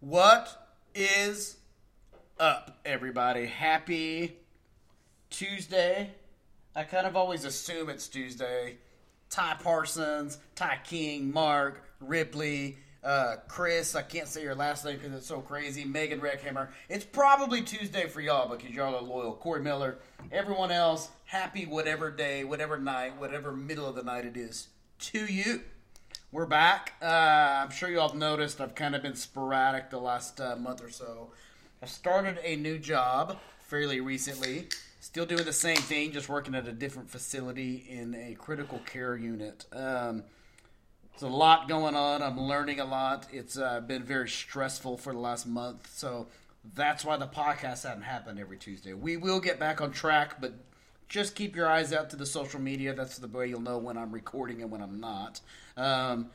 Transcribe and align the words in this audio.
What 0.00 0.78
is 0.94 1.56
up, 2.38 2.78
everybody? 2.84 3.46
Happy 3.46 4.36
Tuesday. 5.28 6.10
I 6.76 6.84
kind 6.84 7.04
of 7.04 7.16
always 7.16 7.44
assume 7.44 7.88
it's 7.88 8.06
Tuesday. 8.06 8.78
Ty 9.28 9.56
Parsons, 9.60 10.38
Ty 10.54 10.78
King, 10.84 11.32
Mark, 11.32 11.82
Ripley, 11.98 12.78
uh, 13.02 13.38
Chris. 13.48 13.96
I 13.96 14.02
can't 14.02 14.28
say 14.28 14.44
your 14.44 14.54
last 14.54 14.84
name 14.84 14.98
because 14.98 15.14
it's 15.14 15.26
so 15.26 15.40
crazy. 15.40 15.84
Megan 15.84 16.20
Reckhammer. 16.20 16.68
It's 16.88 17.04
probably 17.04 17.62
Tuesday 17.62 18.06
for 18.06 18.20
y'all 18.20 18.48
because 18.48 18.70
y'all 18.70 18.94
are 18.94 19.02
loyal. 19.02 19.32
Corey 19.34 19.62
Miller. 19.62 19.98
Everyone 20.30 20.70
else, 20.70 21.08
happy 21.24 21.66
whatever 21.66 22.12
day, 22.12 22.44
whatever 22.44 22.78
night, 22.78 23.18
whatever 23.18 23.50
middle 23.50 23.88
of 23.88 23.96
the 23.96 24.04
night 24.04 24.26
it 24.26 24.36
is 24.36 24.68
to 25.00 25.26
you. 25.26 25.62
We're 26.30 26.44
back. 26.44 26.92
Uh, 27.00 27.06
I'm 27.06 27.70
sure 27.70 27.88
you 27.88 27.98
all 28.00 28.10
have 28.10 28.18
noticed 28.18 28.60
I've 28.60 28.74
kind 28.74 28.94
of 28.94 29.00
been 29.00 29.14
sporadic 29.14 29.88
the 29.88 29.98
last 29.98 30.38
uh, 30.42 30.56
month 30.56 30.84
or 30.84 30.90
so. 30.90 31.30
I 31.82 31.86
started 31.86 32.38
a 32.44 32.54
new 32.54 32.78
job 32.78 33.38
fairly 33.60 34.02
recently. 34.02 34.66
Still 35.00 35.24
doing 35.24 35.46
the 35.46 35.54
same 35.54 35.78
thing, 35.78 36.12
just 36.12 36.28
working 36.28 36.54
at 36.54 36.68
a 36.68 36.72
different 36.72 37.08
facility 37.08 37.86
in 37.88 38.14
a 38.14 38.34
critical 38.34 38.78
care 38.80 39.16
unit. 39.16 39.64
Um, 39.72 40.22
there's 41.12 41.22
a 41.22 41.34
lot 41.34 41.66
going 41.66 41.96
on. 41.96 42.22
I'm 42.22 42.38
learning 42.38 42.78
a 42.80 42.84
lot. 42.84 43.26
It's 43.32 43.56
uh, 43.56 43.80
been 43.80 44.02
very 44.02 44.28
stressful 44.28 44.98
for 44.98 45.14
the 45.14 45.18
last 45.18 45.46
month, 45.46 45.88
so 45.94 46.26
that's 46.74 47.06
why 47.06 47.16
the 47.16 47.26
podcast 47.26 47.84
hasn't 47.84 48.04
happened 48.04 48.38
every 48.38 48.58
Tuesday. 48.58 48.92
We 48.92 49.16
will 49.16 49.40
get 49.40 49.58
back 49.58 49.80
on 49.80 49.92
track, 49.92 50.42
but 50.42 50.52
just 51.08 51.34
keep 51.34 51.56
your 51.56 51.66
eyes 51.66 51.92
out 51.92 52.10
to 52.10 52.16
the 52.16 52.26
social 52.26 52.60
media. 52.60 52.94
That's 52.94 53.18
the 53.18 53.28
way 53.28 53.48
you'll 53.48 53.60
know 53.60 53.78
when 53.78 53.96
I'm 53.96 54.12
recording 54.12 54.62
and 54.62 54.70
when 54.70 54.82
I'm 54.82 55.00
not. 55.00 55.40
Um, 55.76 56.30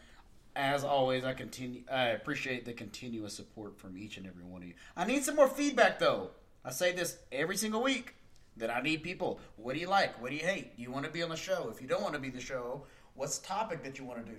as 0.55 0.83
always, 0.83 1.23
I 1.23 1.33
continue. 1.33 1.81
I 1.91 2.09
appreciate 2.09 2.65
the 2.65 2.73
continuous 2.73 3.33
support 3.33 3.77
from 3.79 3.97
each 3.97 4.17
and 4.17 4.27
every 4.27 4.43
one 4.43 4.61
of 4.61 4.67
you. 4.67 4.75
I 4.95 5.05
need 5.05 5.23
some 5.23 5.35
more 5.35 5.47
feedback, 5.47 5.99
though. 5.99 6.31
I 6.65 6.71
say 6.71 6.91
this 6.91 7.17
every 7.31 7.57
single 7.57 7.83
week 7.83 8.15
that 8.57 8.69
I 8.69 8.81
need 8.81 9.03
people. 9.03 9.39
What 9.57 9.73
do 9.73 9.79
you 9.79 9.87
like? 9.87 10.21
What 10.21 10.29
do 10.29 10.35
you 10.35 10.45
hate? 10.45 10.75
Do 10.77 10.83
you 10.83 10.91
want 10.91 11.05
to 11.05 11.11
be 11.11 11.23
on 11.23 11.29
the 11.29 11.35
show? 11.35 11.69
If 11.73 11.81
you 11.81 11.87
don't 11.87 12.03
want 12.03 12.13
to 12.13 12.19
be 12.19 12.29
the 12.29 12.39
show, 12.39 12.85
what's 13.15 13.39
the 13.39 13.47
topic 13.47 13.83
that 13.83 13.97
you 13.97 14.05
want 14.05 14.25
to 14.25 14.31
do? 14.31 14.37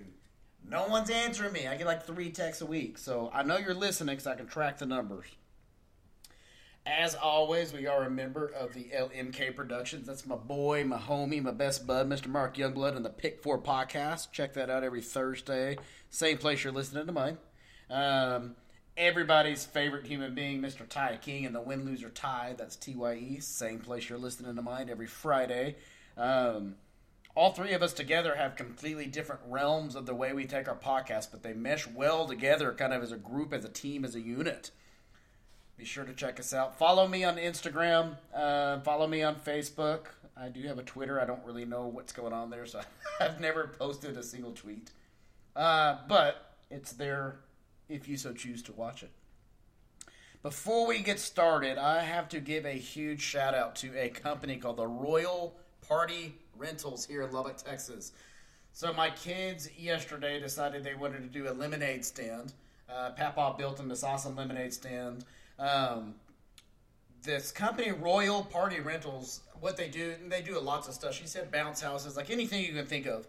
No 0.67 0.87
one's 0.87 1.09
answering 1.09 1.53
me. 1.53 1.67
I 1.67 1.75
get 1.75 1.85
like 1.85 2.05
three 2.05 2.31
texts 2.31 2.61
a 2.61 2.65
week, 2.65 2.97
so 2.97 3.29
I 3.33 3.43
know 3.43 3.57
you're 3.57 3.73
listening, 3.73 4.15
because 4.15 4.27
I 4.27 4.35
can 4.35 4.47
track 4.47 4.79
the 4.79 4.85
numbers. 4.85 5.27
As 6.85 7.15
always, 7.15 7.73
we 7.73 7.87
are 7.87 8.03
a 8.03 8.11
member 8.11 8.45
of 8.45 8.75
the 8.75 8.91
LMK 8.95 9.55
Productions. 9.55 10.05
That's 10.05 10.27
my 10.27 10.35
boy, 10.35 10.83
my 10.83 10.99
homie, 10.99 11.41
my 11.41 11.49
best 11.51 11.87
bud, 11.87 12.07
Mr. 12.07 12.27
Mark 12.27 12.57
Youngblood, 12.57 12.95
and 12.95 13.03
the 13.03 13.09
Pick 13.09 13.41
Four 13.41 13.59
podcast. 13.59 14.31
Check 14.31 14.53
that 14.53 14.69
out 14.69 14.83
every 14.83 15.01
Thursday. 15.01 15.79
Same 16.11 16.37
place 16.37 16.63
you're 16.63 16.71
listening 16.71 17.07
to 17.07 17.11
mine. 17.11 17.39
Um, 17.89 18.55
everybody's 18.95 19.65
favorite 19.65 20.05
human 20.05 20.35
being, 20.35 20.61
Mr. 20.61 20.87
Ty 20.87 21.17
King, 21.23 21.47
and 21.47 21.55
the 21.55 21.61
win 21.61 21.85
loser 21.85 22.11
Ty. 22.11 22.53
That's 22.55 22.75
T 22.75 22.95
Y 22.95 23.13
E. 23.15 23.39
Same 23.39 23.79
place 23.79 24.07
you're 24.07 24.19
listening 24.19 24.55
to 24.55 24.61
mine 24.61 24.87
every 24.87 25.07
Friday. 25.07 25.77
Um, 26.15 26.75
all 27.35 27.51
three 27.51 27.73
of 27.73 27.81
us 27.81 27.93
together 27.93 28.35
have 28.35 28.55
completely 28.55 29.07
different 29.07 29.41
realms 29.47 29.95
of 29.95 30.05
the 30.05 30.13
way 30.13 30.33
we 30.33 30.45
take 30.45 30.67
our 30.67 30.77
podcast, 30.77 31.31
but 31.31 31.41
they 31.41 31.53
mesh 31.53 31.87
well 31.87 32.27
together, 32.27 32.71
kind 32.73 32.93
of 32.93 33.01
as 33.01 33.11
a 33.11 33.17
group, 33.17 33.53
as 33.53 33.65
a 33.65 33.69
team, 33.69 34.05
as 34.05 34.13
a 34.13 34.21
unit. 34.21 34.69
Be 35.77 35.85
sure 35.85 36.05
to 36.05 36.13
check 36.13 36.39
us 36.39 36.53
out. 36.53 36.77
Follow 36.77 37.07
me 37.07 37.23
on 37.23 37.35
Instagram. 37.35 38.15
Uh, 38.33 38.79
follow 38.79 39.07
me 39.07 39.23
on 39.23 39.35
Facebook. 39.35 40.07
I 40.37 40.49
do 40.49 40.61
have 40.63 40.79
a 40.79 40.83
Twitter. 40.83 41.19
I 41.19 41.25
don't 41.25 41.43
really 41.45 41.65
know 41.65 41.87
what's 41.87 42.13
going 42.13 42.33
on 42.33 42.49
there, 42.49 42.65
so 42.65 42.81
I've 43.19 43.41
never 43.41 43.67
posted 43.79 44.17
a 44.17 44.23
single 44.23 44.51
tweet. 44.51 44.91
Uh, 45.55 45.97
but 46.07 46.55
it's 46.69 46.93
there 46.93 47.37
if 47.89 48.07
you 48.07 48.17
so 48.17 48.33
choose 48.33 48.61
to 48.63 48.73
watch 48.73 49.03
it. 49.03 49.11
Before 50.41 50.87
we 50.87 50.99
get 50.99 51.19
started, 51.19 51.77
I 51.77 52.03
have 52.03 52.29
to 52.29 52.39
give 52.39 52.65
a 52.65 52.71
huge 52.73 53.21
shout 53.21 53.55
out 53.55 53.75
to 53.77 53.97
a 53.97 54.09
company 54.09 54.57
called 54.57 54.77
the 54.77 54.87
Royal 54.87 55.55
Party 55.87 56.35
Rentals 56.55 57.05
here 57.05 57.23
in 57.23 57.31
Lubbock, 57.31 57.57
Texas. 57.57 58.11
So 58.71 58.93
my 58.93 59.09
kids 59.09 59.69
yesterday 59.77 60.39
decided 60.39 60.83
they 60.83 60.95
wanted 60.95 61.19
to 61.19 61.39
do 61.39 61.49
a 61.49 61.53
lemonade 61.53 62.05
stand. 62.05 62.53
Uh, 62.89 63.11
Papa 63.11 63.55
built 63.57 63.77
them 63.77 63.87
this 63.87 64.03
awesome 64.03 64.35
lemonade 64.35 64.73
stand. 64.73 65.25
Um, 65.57 66.15
this 67.23 67.51
company, 67.51 67.91
Royal 67.91 68.43
Party 68.43 68.79
Rentals, 68.79 69.41
what 69.59 69.77
they 69.77 69.87
do, 69.87 70.13
they 70.27 70.41
do 70.41 70.59
lots 70.59 70.87
of 70.87 70.93
stuff. 70.93 71.13
She 71.13 71.27
said 71.27 71.51
bounce 71.51 71.81
houses, 71.81 72.15
like 72.15 72.29
anything 72.29 72.63
you 72.63 72.73
can 72.73 72.85
think 72.85 73.07
of. 73.07 73.27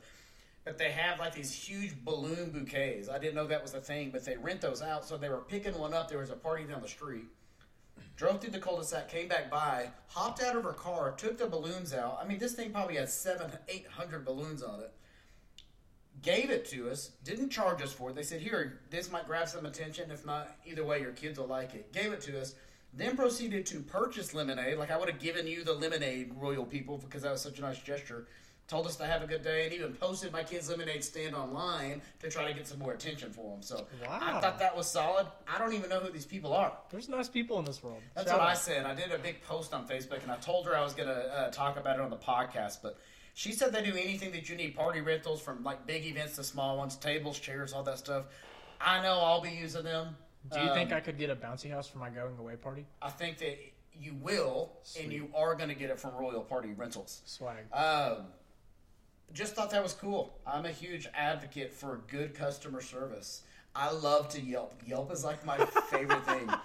But 0.64 0.78
they 0.78 0.90
have 0.90 1.20
like 1.20 1.34
these 1.34 1.52
huge 1.52 1.94
balloon 2.04 2.50
bouquets. 2.50 3.08
I 3.08 3.18
didn't 3.18 3.36
know 3.36 3.46
that 3.46 3.62
was 3.62 3.74
a 3.74 3.80
thing, 3.80 4.10
but 4.10 4.24
they 4.24 4.36
rent 4.36 4.60
those 4.60 4.82
out. 4.82 5.04
So 5.04 5.16
they 5.16 5.28
were 5.28 5.38
picking 5.38 5.78
one 5.78 5.94
up. 5.94 6.08
There 6.08 6.18
was 6.18 6.30
a 6.30 6.36
party 6.36 6.64
down 6.64 6.82
the 6.82 6.88
street. 6.88 7.24
Drove 8.16 8.40
through 8.40 8.50
the 8.50 8.58
cul-de-sac, 8.58 9.10
came 9.10 9.28
back 9.28 9.50
by, 9.50 9.90
hopped 10.08 10.42
out 10.42 10.56
of 10.56 10.64
her 10.64 10.72
car, 10.72 11.12
took 11.12 11.36
the 11.36 11.46
balloons 11.46 11.92
out. 11.92 12.18
I 12.20 12.26
mean, 12.26 12.38
this 12.38 12.54
thing 12.54 12.70
probably 12.70 12.96
has 12.96 13.12
seven, 13.12 13.50
eight 13.68 13.86
hundred 13.86 14.24
balloons 14.24 14.62
on 14.62 14.80
it. 14.80 14.92
Gave 16.22 16.50
it 16.50 16.64
to 16.70 16.90
us, 16.90 17.10
didn't 17.24 17.50
charge 17.50 17.82
us 17.82 17.92
for 17.92 18.10
it. 18.10 18.16
They 18.16 18.22
said, 18.22 18.40
"Here, 18.40 18.80
this 18.90 19.10
might 19.10 19.26
grab 19.26 19.48
some 19.48 19.66
attention. 19.66 20.10
If 20.10 20.24
not, 20.24 20.56
either 20.64 20.84
way, 20.84 21.00
your 21.00 21.12
kids 21.12 21.38
will 21.38 21.46
like 21.46 21.74
it." 21.74 21.92
Gave 21.92 22.12
it 22.12 22.20
to 22.22 22.40
us. 22.40 22.54
Then 22.94 23.16
proceeded 23.16 23.66
to 23.66 23.80
purchase 23.80 24.32
lemonade. 24.32 24.78
Like 24.78 24.90
I 24.90 24.96
would 24.96 25.10
have 25.10 25.20
given 25.20 25.46
you 25.46 25.62
the 25.62 25.74
lemonade, 25.74 26.32
royal 26.36 26.64
people, 26.64 26.96
because 26.98 27.22
that 27.22 27.32
was 27.32 27.42
such 27.42 27.58
a 27.58 27.62
nice 27.62 27.78
gesture. 27.78 28.26
Told 28.68 28.86
us 28.88 28.96
to 28.96 29.06
have 29.06 29.22
a 29.22 29.28
good 29.28 29.42
day, 29.42 29.64
and 29.64 29.72
even 29.74 29.92
posted 29.94 30.32
my 30.32 30.42
kids' 30.42 30.68
lemonade 30.68 31.04
stand 31.04 31.36
online 31.36 32.02
to 32.20 32.28
try 32.28 32.48
to 32.48 32.54
get 32.54 32.66
some 32.66 32.80
more 32.80 32.94
attention 32.94 33.30
for 33.32 33.52
them. 33.52 33.62
So 33.62 33.86
Wow. 34.02 34.18
I 34.20 34.40
thought 34.40 34.58
that 34.58 34.74
was 34.76 34.90
solid. 34.90 35.26
I 35.46 35.58
don't 35.58 35.74
even 35.74 35.88
know 35.88 36.00
who 36.00 36.10
these 36.10 36.26
people 36.26 36.52
are. 36.52 36.72
There's 36.90 37.08
nice 37.08 37.28
people 37.28 37.60
in 37.60 37.64
this 37.64 37.80
world. 37.82 38.00
That's 38.14 38.28
Shout 38.28 38.40
what 38.40 38.48
I 38.48 38.52
out. 38.52 38.58
said. 38.58 38.84
I 38.86 38.94
did 38.94 39.12
a 39.12 39.18
big 39.18 39.40
post 39.42 39.72
on 39.72 39.86
Facebook, 39.86 40.22
and 40.24 40.32
I 40.32 40.36
told 40.36 40.66
her 40.66 40.76
I 40.76 40.82
was 40.82 40.94
going 40.94 41.08
to 41.08 41.14
uh, 41.14 41.50
talk 41.52 41.76
about 41.76 41.96
it 41.96 42.02
on 42.02 42.10
the 42.10 42.16
podcast. 42.16 42.78
But 42.82 42.98
she 43.36 43.52
said 43.52 43.70
they 43.70 43.82
do 43.84 43.90
anything 43.90 44.32
that 44.32 44.48
you 44.48 44.56
need 44.56 44.74
party 44.74 45.02
rentals 45.02 45.42
from 45.42 45.62
like 45.62 45.86
big 45.86 46.06
events 46.06 46.36
to 46.36 46.42
small 46.42 46.78
ones, 46.78 46.96
tables, 46.96 47.38
chairs, 47.38 47.74
all 47.74 47.82
that 47.82 47.98
stuff. 47.98 48.24
I 48.80 49.02
know 49.02 49.18
I'll 49.20 49.42
be 49.42 49.50
using 49.50 49.84
them. 49.84 50.16
Do 50.50 50.58
you 50.58 50.72
think 50.72 50.90
Um, 50.90 50.96
I 50.96 51.00
could 51.00 51.18
get 51.18 51.28
a 51.28 51.36
bouncy 51.36 51.70
house 51.70 51.86
for 51.86 51.98
my 51.98 52.08
going 52.08 52.38
away 52.38 52.56
party? 52.56 52.86
I 53.02 53.10
think 53.10 53.36
that 53.38 53.58
you 53.92 54.14
will, 54.14 54.72
and 54.98 55.12
you 55.12 55.28
are 55.34 55.54
going 55.54 55.68
to 55.68 55.74
get 55.74 55.90
it 55.90 56.00
from 56.00 56.14
Royal 56.14 56.40
Party 56.42 56.72
Rentals. 56.74 57.20
Swag. 57.26 57.70
Um, 57.74 58.28
just 59.34 59.54
thought 59.54 59.68
that 59.70 59.82
was 59.82 59.92
cool. 59.92 60.38
I'm 60.46 60.64
a 60.64 60.70
huge 60.72 61.06
advocate 61.14 61.74
for 61.74 62.00
good 62.08 62.34
customer 62.34 62.80
service. 62.80 63.42
I 63.74 63.90
love 63.90 64.30
to 64.30 64.40
Yelp. 64.40 64.80
Yelp 64.86 65.12
is 65.12 65.24
like 65.24 65.44
my 65.44 65.58
favorite 65.90 66.24
thing. 66.24 66.48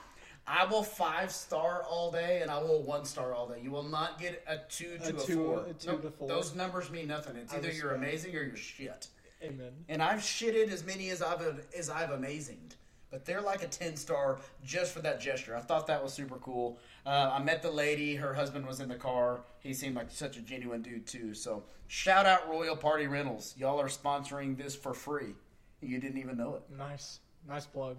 I 0.48 0.66
will 0.66 0.84
five 0.84 1.32
star 1.32 1.84
all 1.84 2.12
day 2.12 2.42
and 2.42 2.50
I 2.50 2.62
will 2.62 2.82
one 2.84 3.06
star 3.06 3.34
all 3.34 3.48
day. 3.48 3.60
You 3.62 3.72
will 3.72 3.84
not 3.84 4.20
get 4.20 4.44
a 4.48 4.58
two 4.70 4.98
to 4.98 5.06
A 5.06 5.10
a, 5.10 5.14
two- 5.14 5.36
four. 5.46 5.66
a 5.70 5.74
two 5.74 5.88
Nope, 5.92 6.02
to 6.02 6.12
four. 6.12 6.28
Those 6.28 6.56
numbers 6.56 6.90
mean 6.90 7.08
nothing. 7.08 7.36
It's 7.38 7.54
I 7.54 7.58
either 7.58 7.72
you're 7.72 7.92
amazing 7.96 8.36
or 8.36 8.44
you're 8.44 8.56
shit. 8.56 9.08
Amen. 9.44 9.72
And 9.90 10.02
I've 10.04 10.20
shitted 10.20 10.70
as 10.72 10.86
many 10.86 11.10
as 11.10 11.22
I've 11.22 11.42
as 11.78 11.90
I've 11.90 12.12
amazinged. 12.12 12.76
But 13.12 13.26
they're 13.26 13.42
like 13.42 13.62
a 13.62 13.68
ten 13.68 13.96
star 13.98 14.40
just 14.64 14.94
for 14.94 15.02
that 15.02 15.20
gesture. 15.20 15.56
I 15.56 15.60
thought 15.62 15.86
that 15.88 16.02
was 16.02 16.14
super 16.14 16.38
cool. 16.38 16.80
Uh, 17.06 17.32
I 17.34 17.44
met 17.44 17.62
the 17.62 17.70
lady. 17.72 18.16
Her 18.16 18.34
husband 18.34 18.66
was 18.66 18.80
in 18.80 18.88
the 18.88 18.96
car. 18.96 19.42
He 19.60 19.74
seemed 19.74 19.96
like 19.96 20.10
such 20.10 20.38
a 20.38 20.42
genuine 20.42 20.82
dude 20.82 21.06
too. 21.08 21.34
So 21.34 21.64
shout 21.88 22.26
out 22.26 22.50
Royal 22.50 22.76
Party 22.76 23.08
Rentals. 23.08 23.54
Y'all 23.58 23.80
are 23.82 23.90
sponsoring 23.90 24.58
this 24.58 24.76
for 24.76 24.94
free. 24.94 25.36
You 25.82 26.00
didn't 26.00 26.20
even 26.20 26.38
know 26.38 26.56
it. 26.56 26.62
Nice. 26.78 27.20
Nice 27.48 27.66
plug. 27.66 27.98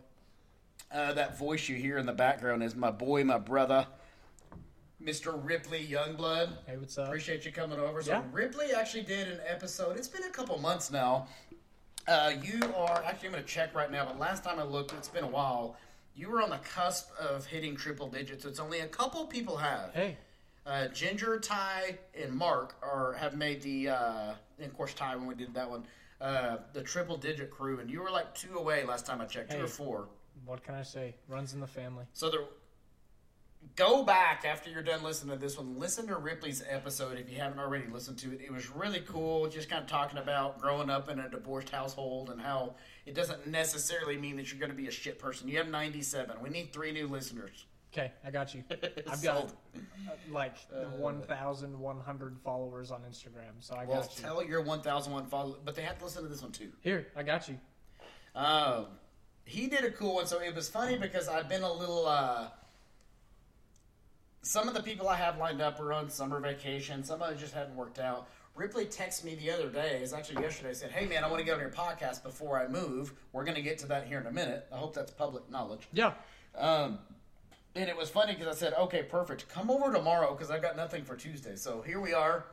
Uh, 0.92 1.12
that 1.14 1.38
voice 1.38 1.68
you 1.68 1.76
hear 1.76 1.96
in 1.98 2.04
the 2.06 2.12
background 2.12 2.62
is 2.62 2.74
my 2.76 2.90
boy, 2.90 3.24
my 3.24 3.38
brother, 3.38 3.86
Mr. 5.02 5.40
Ripley 5.42 5.84
Youngblood. 5.86 6.50
Hey, 6.66 6.76
what's 6.76 6.98
up? 6.98 7.06
Appreciate 7.08 7.44
you 7.44 7.50
coming 7.52 7.78
over. 7.78 8.02
So 8.02 8.12
Yeah. 8.12 8.22
Ripley 8.30 8.72
actually 8.72 9.02
did 9.04 9.26
an 9.28 9.40
episode. 9.46 9.96
It's 9.96 10.06
been 10.08 10.24
a 10.24 10.30
couple 10.30 10.56
months 10.58 10.90
now. 10.90 11.26
Uh, 12.06 12.32
you 12.42 12.60
are 12.76 13.02
actually. 13.04 13.28
I'm 13.28 13.32
going 13.32 13.44
to 13.44 13.48
check 13.48 13.74
right 13.74 13.90
now, 13.90 14.04
but 14.04 14.18
last 14.18 14.44
time 14.44 14.58
I 14.58 14.64
looked, 14.64 14.92
it's 14.92 15.08
been 15.08 15.24
a 15.24 15.28
while. 15.28 15.76
You 16.14 16.28
were 16.30 16.42
on 16.42 16.50
the 16.50 16.58
cusp 16.58 17.08
of 17.18 17.46
hitting 17.46 17.74
triple 17.74 18.08
digits. 18.08 18.44
It's 18.44 18.60
only 18.60 18.80
a 18.80 18.86
couple 18.86 19.24
people 19.26 19.56
have. 19.56 19.92
Hey, 19.94 20.18
Uh, 20.66 20.86
Ginger, 20.88 21.40
Ty, 21.40 21.98
and 22.14 22.32
Mark 22.34 22.76
are 22.82 23.14
have 23.14 23.34
made 23.36 23.62
the. 23.62 23.88
Uh, 23.88 24.34
and 24.58 24.66
of 24.70 24.76
course, 24.76 24.92
Ty 24.94 25.16
when 25.16 25.26
we 25.26 25.34
did 25.34 25.54
that 25.54 25.68
one, 25.68 25.84
uh, 26.20 26.58
the 26.74 26.82
triple 26.82 27.16
digit 27.16 27.50
crew, 27.50 27.80
and 27.80 27.90
you 27.90 28.00
were 28.02 28.10
like 28.10 28.32
two 28.34 28.56
away 28.58 28.84
last 28.84 29.06
time 29.06 29.20
I 29.20 29.24
checked, 29.24 29.50
two 29.50 29.56
Hey. 29.56 29.62
or 29.62 29.68
four. 29.68 30.08
What 30.46 30.62
can 30.64 30.74
I 30.74 30.82
say? 30.82 31.14
Runs 31.28 31.54
in 31.54 31.60
the 31.60 31.66
family. 31.66 32.04
So 32.12 32.30
there, 32.30 32.40
go 33.76 34.02
back 34.02 34.44
after 34.44 34.70
you're 34.70 34.82
done 34.82 35.02
listening 35.02 35.36
to 35.36 35.40
this 35.40 35.56
one. 35.56 35.78
Listen 35.78 36.06
to 36.08 36.16
Ripley's 36.16 36.62
episode 36.68 37.18
if 37.18 37.30
you 37.30 37.38
haven't 37.38 37.58
already 37.58 37.86
listened 37.86 38.18
to 38.18 38.32
it. 38.32 38.40
It 38.40 38.52
was 38.52 38.70
really 38.70 39.00
cool, 39.00 39.46
just 39.48 39.68
kind 39.70 39.82
of 39.82 39.88
talking 39.88 40.18
about 40.18 40.60
growing 40.60 40.90
up 40.90 41.08
in 41.08 41.18
a 41.20 41.28
divorced 41.28 41.70
household 41.70 42.30
and 42.30 42.40
how 42.40 42.74
it 43.06 43.14
doesn't 43.14 43.46
necessarily 43.46 44.16
mean 44.16 44.36
that 44.36 44.50
you're 44.50 44.58
going 44.60 44.70
to 44.70 44.76
be 44.76 44.88
a 44.88 44.92
shit 44.92 45.18
person. 45.18 45.48
You 45.48 45.58
have 45.58 45.68
97. 45.68 46.36
We 46.42 46.50
need 46.50 46.72
three 46.72 46.92
new 46.92 47.06
listeners. 47.06 47.66
Okay, 47.92 48.10
I 48.24 48.30
got 48.30 48.54
you. 48.54 48.64
I've 49.10 49.22
got 49.22 49.36
uh, 49.36 49.78
like 50.30 50.56
1,100 50.96 52.38
followers 52.42 52.90
on 52.90 53.02
Instagram, 53.02 53.52
so 53.60 53.74
I 53.74 53.84
Well, 53.84 54.00
got 54.00 54.16
you. 54.16 54.22
tell 54.22 54.42
your 54.44 54.62
1,001 54.62 55.26
followers, 55.26 55.58
but 55.62 55.74
they 55.74 55.82
have 55.82 55.98
to 55.98 56.04
listen 56.04 56.22
to 56.22 56.28
this 56.28 56.40
one 56.42 56.52
too. 56.52 56.70
Here, 56.80 57.08
I 57.14 57.22
got 57.22 57.48
you. 57.50 57.58
Um, 58.34 58.86
he 59.44 59.66
did 59.66 59.84
a 59.84 59.90
cool 59.90 60.14
one. 60.16 60.26
So 60.26 60.40
it 60.40 60.54
was 60.54 60.68
funny 60.68 60.98
because 60.98 61.28
I've 61.28 61.48
been 61.48 61.62
a 61.62 61.72
little. 61.72 62.06
uh 62.06 62.48
Some 64.42 64.68
of 64.68 64.74
the 64.74 64.82
people 64.82 65.08
I 65.08 65.16
have 65.16 65.38
lined 65.38 65.60
up 65.60 65.80
are 65.80 65.92
on 65.92 66.10
summer 66.10 66.40
vacation. 66.40 67.04
Some 67.04 67.22
of 67.22 67.30
it 67.32 67.38
just 67.38 67.54
hadn't 67.54 67.76
worked 67.76 67.98
out. 67.98 68.28
Ripley 68.54 68.84
texted 68.84 69.24
me 69.24 69.34
the 69.34 69.50
other 69.50 69.70
day, 69.70 70.00
it's 70.02 70.12
actually 70.12 70.42
yesterday, 70.42 70.74
said, 70.74 70.90
Hey 70.90 71.06
man, 71.06 71.24
I 71.24 71.28
want 71.28 71.38
to 71.38 71.44
get 71.44 71.54
on 71.54 71.60
your 71.60 71.70
podcast 71.70 72.22
before 72.22 72.58
I 72.60 72.68
move. 72.68 73.12
We're 73.32 73.44
going 73.44 73.54
to 73.56 73.62
get 73.62 73.78
to 73.78 73.86
that 73.86 74.06
here 74.06 74.20
in 74.20 74.26
a 74.26 74.32
minute. 74.32 74.66
I 74.72 74.76
hope 74.76 74.94
that's 74.94 75.10
public 75.10 75.50
knowledge. 75.50 75.88
Yeah. 75.92 76.12
Um, 76.56 76.98
and 77.74 77.88
it 77.88 77.96
was 77.96 78.10
funny 78.10 78.34
because 78.34 78.54
I 78.54 78.58
said, 78.58 78.74
Okay, 78.78 79.02
perfect. 79.04 79.48
Come 79.48 79.70
over 79.70 79.90
tomorrow 79.92 80.34
because 80.34 80.50
I've 80.50 80.60
got 80.60 80.76
nothing 80.76 81.02
for 81.04 81.16
Tuesday. 81.16 81.56
So 81.56 81.80
here 81.82 81.98
we 82.00 82.12
are. 82.12 82.44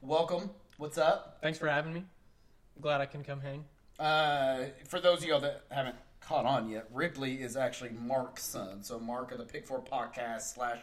Welcome. 0.00 0.50
What's 0.76 0.96
up? 0.96 1.38
Thanks 1.42 1.58
for 1.58 1.66
having 1.68 1.92
me. 1.92 2.04
Glad 2.80 3.00
I 3.00 3.06
can 3.06 3.24
come 3.24 3.40
hang. 3.40 3.64
Uh, 3.98 4.66
for 4.86 5.00
those 5.00 5.18
of 5.18 5.24
y'all 5.24 5.40
that 5.40 5.62
haven't 5.72 5.96
caught 6.28 6.44
on 6.44 6.68
yet, 6.68 6.86
Ripley 6.92 7.36
is 7.36 7.56
actually 7.56 7.90
Mark's 8.04 8.44
son. 8.44 8.82
So 8.82 9.00
Mark 9.00 9.32
of 9.32 9.38
the 9.38 9.44
Pick 9.44 9.66
Four 9.66 9.82
podcast 9.82 10.54
slash 10.54 10.78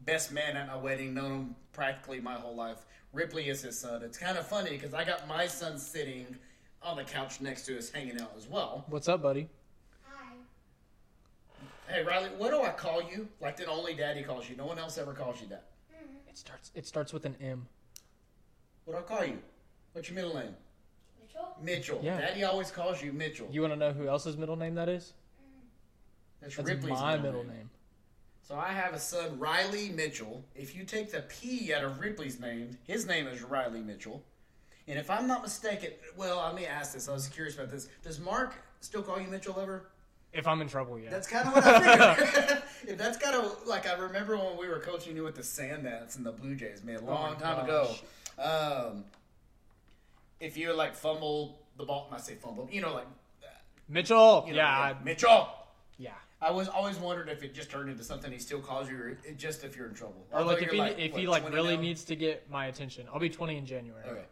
best 0.00 0.30
man 0.30 0.56
at 0.56 0.68
my 0.68 0.76
wedding, 0.76 1.14
known 1.14 1.30
him 1.32 1.56
practically 1.72 2.20
my 2.20 2.34
whole 2.34 2.54
life. 2.54 2.84
Ripley 3.14 3.48
is 3.48 3.62
his 3.62 3.78
son. 3.78 4.02
It's 4.02 4.18
kind 4.18 4.36
of 4.36 4.46
funny 4.46 4.70
because 4.70 4.92
I 4.92 5.04
got 5.04 5.26
my 5.26 5.46
son 5.46 5.78
sitting 5.78 6.26
on 6.82 6.98
the 6.98 7.04
couch 7.04 7.40
next 7.40 7.64
to 7.66 7.78
us, 7.78 7.90
hanging 7.90 8.20
out 8.20 8.32
as 8.36 8.46
well. 8.46 8.84
What's 8.88 9.08
up, 9.08 9.22
buddy? 9.22 9.48
Hi. 10.10 10.34
Hey 11.88 12.04
Riley, 12.04 12.28
what 12.36 12.50
do 12.50 12.60
I 12.60 12.70
call 12.70 13.02
you? 13.02 13.28
Like 13.40 13.56
that 13.56 13.68
only 13.68 13.94
Daddy 13.94 14.22
calls 14.22 14.50
you. 14.50 14.56
No 14.56 14.66
one 14.66 14.78
else 14.78 14.98
ever 14.98 15.14
calls 15.14 15.40
you 15.40 15.48
that. 15.48 15.70
Mm-hmm. 15.90 16.28
It 16.28 16.36
starts. 16.36 16.70
It 16.74 16.86
starts 16.86 17.14
with 17.14 17.24
an 17.24 17.36
M. 17.40 17.66
What 18.84 18.92
do 18.92 19.14
I 19.14 19.16
call 19.16 19.26
you? 19.26 19.38
What's 19.94 20.10
your 20.10 20.16
middle 20.16 20.34
name? 20.34 20.54
Mitchell? 21.36 21.56
Mitchell. 21.62 22.00
Yeah. 22.02 22.20
Daddy 22.20 22.44
always 22.44 22.70
calls 22.70 23.02
you 23.02 23.12
Mitchell. 23.12 23.48
You 23.50 23.60
want 23.62 23.72
to 23.72 23.78
know 23.78 23.92
who 23.92 24.08
else's 24.08 24.36
middle 24.36 24.56
name 24.56 24.74
that 24.74 24.88
is? 24.88 25.12
That's, 26.40 26.56
That's 26.56 26.68
Ripley's 26.68 26.92
my 26.92 27.16
middle 27.16 27.44
name. 27.44 27.70
So 28.42 28.54
I 28.54 28.68
have 28.68 28.94
a 28.94 29.00
son, 29.00 29.38
Riley 29.38 29.88
Mitchell. 29.88 30.44
If 30.54 30.76
you 30.76 30.84
take 30.84 31.10
the 31.10 31.22
P 31.22 31.74
out 31.74 31.82
of 31.82 31.98
Ripley's 31.98 32.38
name, 32.38 32.78
his 32.84 33.06
name 33.06 33.26
is 33.26 33.42
Riley 33.42 33.80
Mitchell. 33.80 34.22
And 34.86 34.98
if 34.98 35.10
I'm 35.10 35.26
not 35.26 35.42
mistaken, 35.42 35.90
well, 36.16 36.36
let 36.44 36.54
me 36.54 36.64
ask 36.64 36.92
this. 36.94 37.08
I 37.08 37.12
was 37.12 37.26
curious 37.26 37.56
about 37.56 37.70
this. 37.70 37.88
Does 38.04 38.20
Mark 38.20 38.54
still 38.80 39.02
call 39.02 39.20
you 39.20 39.26
Mitchell 39.26 39.58
ever? 39.60 39.86
If 40.32 40.46
I'm 40.46 40.60
in 40.60 40.68
trouble, 40.68 40.98
yeah. 40.98 41.10
That's 41.10 41.26
kind 41.26 41.48
of 41.48 41.54
what 41.54 41.64
I 41.66 42.14
figured. 42.14 42.62
if 42.86 42.98
that's 42.98 43.16
kind 43.16 43.34
of 43.34 43.66
like 43.66 43.88
I 43.88 43.94
remember 43.94 44.36
when 44.36 44.56
we 44.56 44.68
were 44.68 44.78
coaching 44.78 45.16
you 45.16 45.24
with 45.24 45.34
the 45.34 45.42
Sand 45.42 45.84
Gnats 45.84 46.16
and 46.16 46.24
the 46.24 46.32
Blue 46.32 46.54
Jays, 46.54 46.84
man, 46.84 46.98
a 46.98 47.04
long 47.04 47.34
my 47.34 47.40
time 47.40 47.64
ago. 47.64 47.94
Um, 48.38 49.04
if 50.40 50.56
you 50.56 50.72
like 50.72 50.94
fumble 50.94 51.60
the 51.76 51.84
ball, 51.84 52.08
I 52.12 52.18
say 52.18 52.34
fumble, 52.34 52.68
you 52.70 52.80
know, 52.80 52.94
like 52.94 53.06
uh, 53.42 53.46
Mitchell. 53.88 54.44
you 54.46 54.52
know, 54.52 54.58
yeah. 54.58 54.78
I- 54.98 55.04
Mitchell. 55.04 55.48
yeah. 55.98 56.10
I 56.40 56.50
was 56.50 56.68
always 56.68 56.98
wondered 56.98 57.30
if 57.30 57.42
it 57.42 57.54
just 57.54 57.70
turned 57.70 57.88
into 57.88 58.04
something 58.04 58.30
he 58.30 58.38
still 58.38 58.60
calls 58.60 58.90
you, 58.90 58.96
or 58.98 59.18
just 59.38 59.64
if 59.64 59.74
you're 59.74 59.86
in 59.88 59.94
trouble. 59.94 60.26
Or 60.30 60.40
Although 60.40 60.52
like 60.52 60.62
if 60.64 60.70
he 60.70 60.78
if 60.80 61.12
what, 61.12 61.20
he 61.20 61.26
like 61.26 61.50
really 61.52 61.76
now? 61.76 61.82
needs 61.82 62.04
to 62.04 62.14
get 62.16 62.50
my 62.50 62.66
attention, 62.66 63.06
I'll 63.12 63.18
be 63.18 63.30
20 63.30 63.56
in 63.56 63.64
January. 63.64 64.04
Okay. 64.06 64.24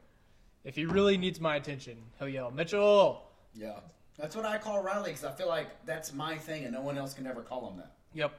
If 0.65 0.77
he 0.77 0.85
really 0.85 1.17
needs 1.17 1.41
my 1.41 1.57
attention, 1.57 1.97
he'll 2.19 2.29
yell, 2.29 2.51
Mitchell. 2.51 3.23
Yeah. 3.55 3.81
That's 4.19 4.37
what 4.37 4.45
I 4.45 4.59
call 4.59 4.83
Riley 4.83 5.11
because 5.11 5.25
I 5.25 5.33
feel 5.33 5.49
like 5.49 5.85
that's 5.87 6.13
my 6.13 6.37
thing 6.37 6.65
and 6.65 6.73
no 6.75 6.83
one 6.83 6.97
else 6.99 7.15
can 7.15 7.27
ever 7.27 7.41
call 7.43 7.71
him 7.71 7.79
that. 7.79 7.93
Yep. 8.13 8.33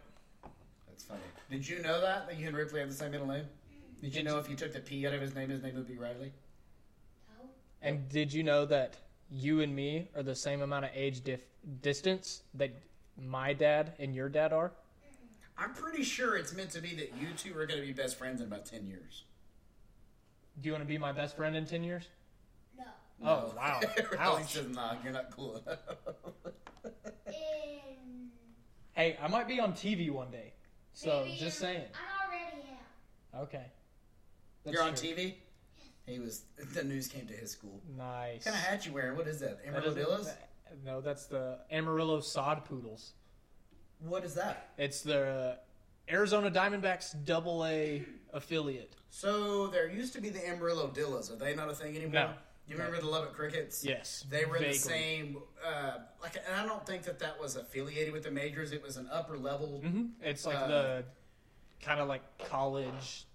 That's 0.88 1.04
funny. 1.04 1.20
Did 1.50 1.68
you 1.68 1.82
know 1.82 2.00
that? 2.02 2.28
That 2.28 2.38
you 2.38 2.48
and 2.48 2.56
Ripley 2.56 2.80
have 2.80 2.90
the 2.90 2.96
same 2.96 3.12
middle 3.12 3.28
name? 3.28 3.46
Did 4.02 4.16
you 4.16 4.24
know 4.24 4.38
if 4.38 4.50
you 4.50 4.56
took 4.56 4.74
the 4.74 4.80
P 4.80 5.06
out 5.08 5.14
of 5.14 5.22
his 5.22 5.34
name, 5.36 5.50
his 5.50 5.64
name 5.64 5.76
would 5.76 5.88
be 5.88 5.98
Riley? 5.98 6.32
No. 7.86 7.92
And 7.92 8.10
did 8.10 8.34
you 8.34 8.44
know 8.44 8.66
that 8.66 8.96
you 9.30 9.62
and 9.62 9.76
me 9.76 10.10
are 10.16 10.24
the 10.24 10.36
same 10.36 10.62
amount 10.62 10.86
of 10.86 10.92
age 10.94 11.24
dif- 11.24 11.46
distance 11.82 12.42
that 12.56 12.72
my 13.18 13.54
dad 13.54 13.94
and 14.00 14.14
your 14.16 14.30
dad 14.30 14.52
are? 14.54 14.72
I'm 15.58 15.74
pretty 15.74 16.04
sure 16.04 16.36
it's 16.36 16.54
meant 16.54 16.72
to 16.72 16.82
be 16.82 16.96
that 16.96 17.14
you 17.20 17.28
two 17.38 17.58
are 17.58 17.66
going 17.66 17.80
to 17.80 17.86
be 17.86 17.94
best 17.94 18.18
friends 18.18 18.42
in 18.42 18.48
about 18.48 18.66
10 18.66 18.88
years. 18.88 19.24
Do 20.62 20.68
you 20.68 20.74
want 20.74 20.84
to 20.84 20.88
be 20.88 20.98
my 20.98 21.12
best 21.14 21.36
friend 21.38 21.56
in 21.56 21.66
10 21.66 21.84
years? 21.84 22.04
No. 22.78 22.86
Oh, 23.24 23.54
wow. 23.56 23.80
Riley 24.18 24.42
Ouch. 24.42 24.54
says, 24.54 24.68
nah, 24.70 24.96
you're 25.04 25.14
not 25.14 25.32
cool 25.32 25.58
enough. 25.66 25.80
In. 27.28 27.32
Hey, 28.94 29.18
I 29.22 29.28
might 29.28 29.46
be 29.46 29.60
on 29.60 29.74
TV 29.74 30.10
one 30.10 30.32
day. 30.32 30.54
So 30.94 31.24
maybe 31.26 31.32
just 31.38 31.62
you're- 31.62 31.74
saying. 31.74 31.84
I 31.94 32.26
already 32.30 32.68
am. 33.34 33.42
Okay. 33.42 33.66
you're 34.66 34.82
on 34.82 34.96
true. 34.96 35.10
TV? 35.10 35.34
He 36.06 36.20
was, 36.20 36.44
the 36.74 36.84
news 36.84 37.08
came 37.08 37.26
to 37.28 37.34
his 37.34 37.52
school. 37.52 37.82
Nice. 37.98 38.46
What 38.46 38.54
kind 38.54 38.56
of 38.56 38.62
hat 38.62 38.86
you 38.86 38.94
wearing? 38.94 39.18
What 39.18 39.28
is 39.28 39.40
that? 39.40 39.60
Isn't- 39.68 40.38
No, 40.86 41.02
that's 41.02 41.26
the 41.26 41.60
Amarillo 41.72 42.20
Sod 42.20 42.64
Poodles. 42.66 43.14
What 44.00 44.24
is 44.24 44.36
that? 44.36 44.70
It's 44.78 45.02
the 45.02 45.58
Arizona 46.10 46.52
Diamondbacks 46.52 47.16
Double 47.26 47.66
A 47.66 48.04
affiliate. 48.34 48.94
So 49.10 49.68
there 49.68 49.90
used 49.90 50.14
to 50.14 50.22
be 50.22 50.30
the 50.30 50.46
Amarillo 50.48 50.90
Dillas. 50.90 51.32
Are 51.32 51.38
they 51.38 51.56
not 51.56 51.70
a 51.70 51.74
thing 51.74 51.96
anymore? 51.96 52.14
No. 52.14 52.30
You 52.68 52.76
remember 52.78 53.00
the 53.00 53.08
Lubbock 53.08 53.34
Crickets? 53.36 53.84
Yes, 53.86 54.26
They 54.30 54.44
were 54.44 54.58
in 54.58 54.64
the 54.64 54.68
vaguely. 54.70 54.80
same, 54.80 55.38
uh, 55.64 56.00
like, 56.22 56.36
and 56.36 56.56
I 56.56 56.66
don't 56.66 56.86
think 56.86 57.04
that 57.04 57.20
that 57.20 57.40
was 57.40 57.56
affiliated 57.56 58.12
with 58.12 58.24
the 58.24 58.32
majors. 58.32 58.72
It 58.72 58.82
was 58.84 58.98
an 58.98 59.08
upper 59.12 59.38
level. 59.38 59.82
hmm 59.82 60.08
It's 60.22 60.46
like 60.48 60.58
Uh, 60.58 60.68
the 60.68 61.06
kind 61.82 62.00
of 62.00 62.08
like 62.08 62.24
college, 62.50 63.26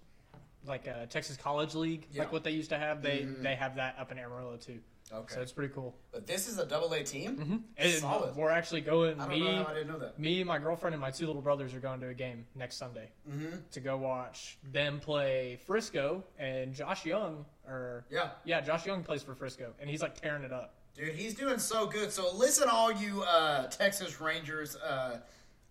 like 0.65 0.87
a 0.87 1.07
Texas 1.09 1.37
College 1.37 1.73
League, 1.75 2.07
Yeah. 2.11 2.23
like 2.23 2.31
what 2.31 2.43
they 2.43 2.51
used 2.51 2.69
to 2.69 2.77
have. 2.77 3.01
They 3.01 3.19
Mhm. 3.21 3.41
they 3.43 3.55
have 3.55 3.75
that 3.75 3.95
up 3.99 4.11
in 4.11 4.19
Amarillo 4.19 4.57
too. 4.57 4.79
Okay. 5.13 5.33
So 5.35 5.41
it's 5.41 5.51
pretty 5.51 5.73
cool. 5.73 5.93
but 6.13 6.25
this 6.25 6.47
is 6.47 6.57
a 6.57 6.65
double 6.65 6.93
A 6.93 7.03
team? 7.03 7.35
hmm 7.35 7.57
And 7.75 7.93
Solid. 7.99 8.33
we're 8.33 8.49
actually 8.49 8.79
going. 8.79 9.19
I 9.19 9.27
Me, 9.27 9.39
know 9.41 9.65
I 9.65 9.73
didn't 9.73 9.89
know 9.89 9.99
that. 9.99 10.17
me, 10.17 10.41
my 10.45 10.57
girlfriend, 10.57 10.93
and 10.93 11.01
my 11.01 11.11
two 11.11 11.27
little 11.27 11.41
brothers 11.41 11.73
are 11.73 11.81
going 11.81 11.99
to 11.99 12.07
a 12.07 12.13
game 12.13 12.45
next 12.55 12.77
Sunday 12.77 13.11
Mm-hmm. 13.29 13.57
to 13.71 13.79
go 13.81 13.97
watch 13.97 14.57
them 14.71 15.01
play 15.01 15.59
Frisco 15.67 16.23
and 16.39 16.73
Josh 16.73 17.05
Jung. 17.05 17.45
Or 17.67 18.05
Yeah. 18.09 18.29
yeah, 18.45 18.61
Josh 18.61 18.85
Jung 18.85 19.03
plays 19.03 19.21
for 19.21 19.35
Frisco, 19.35 19.73
and 19.81 19.89
he's 19.89 20.01
like 20.01 20.15
tearing 20.21 20.43
it 20.43 20.53
up. 20.53 20.75
Dude, 20.95 21.13
he's 21.15 21.33
doing 21.35 21.59
so 21.59 21.87
good. 21.87 22.11
So 22.13 22.33
listen, 22.33 22.69
all 22.69 22.89
you 22.91 23.23
uh, 23.23 23.67
Texas 23.67 24.21
Rangers 24.21 24.77
uh, 24.77 25.19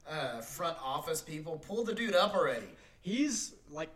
uh, 0.06 0.40
front 0.42 0.76
office 0.82 1.22
people, 1.22 1.58
pull 1.66 1.84
the 1.84 1.94
dude 1.94 2.14
up 2.14 2.34
already. 2.34 2.68
He's 3.00 3.54
like 3.70 3.88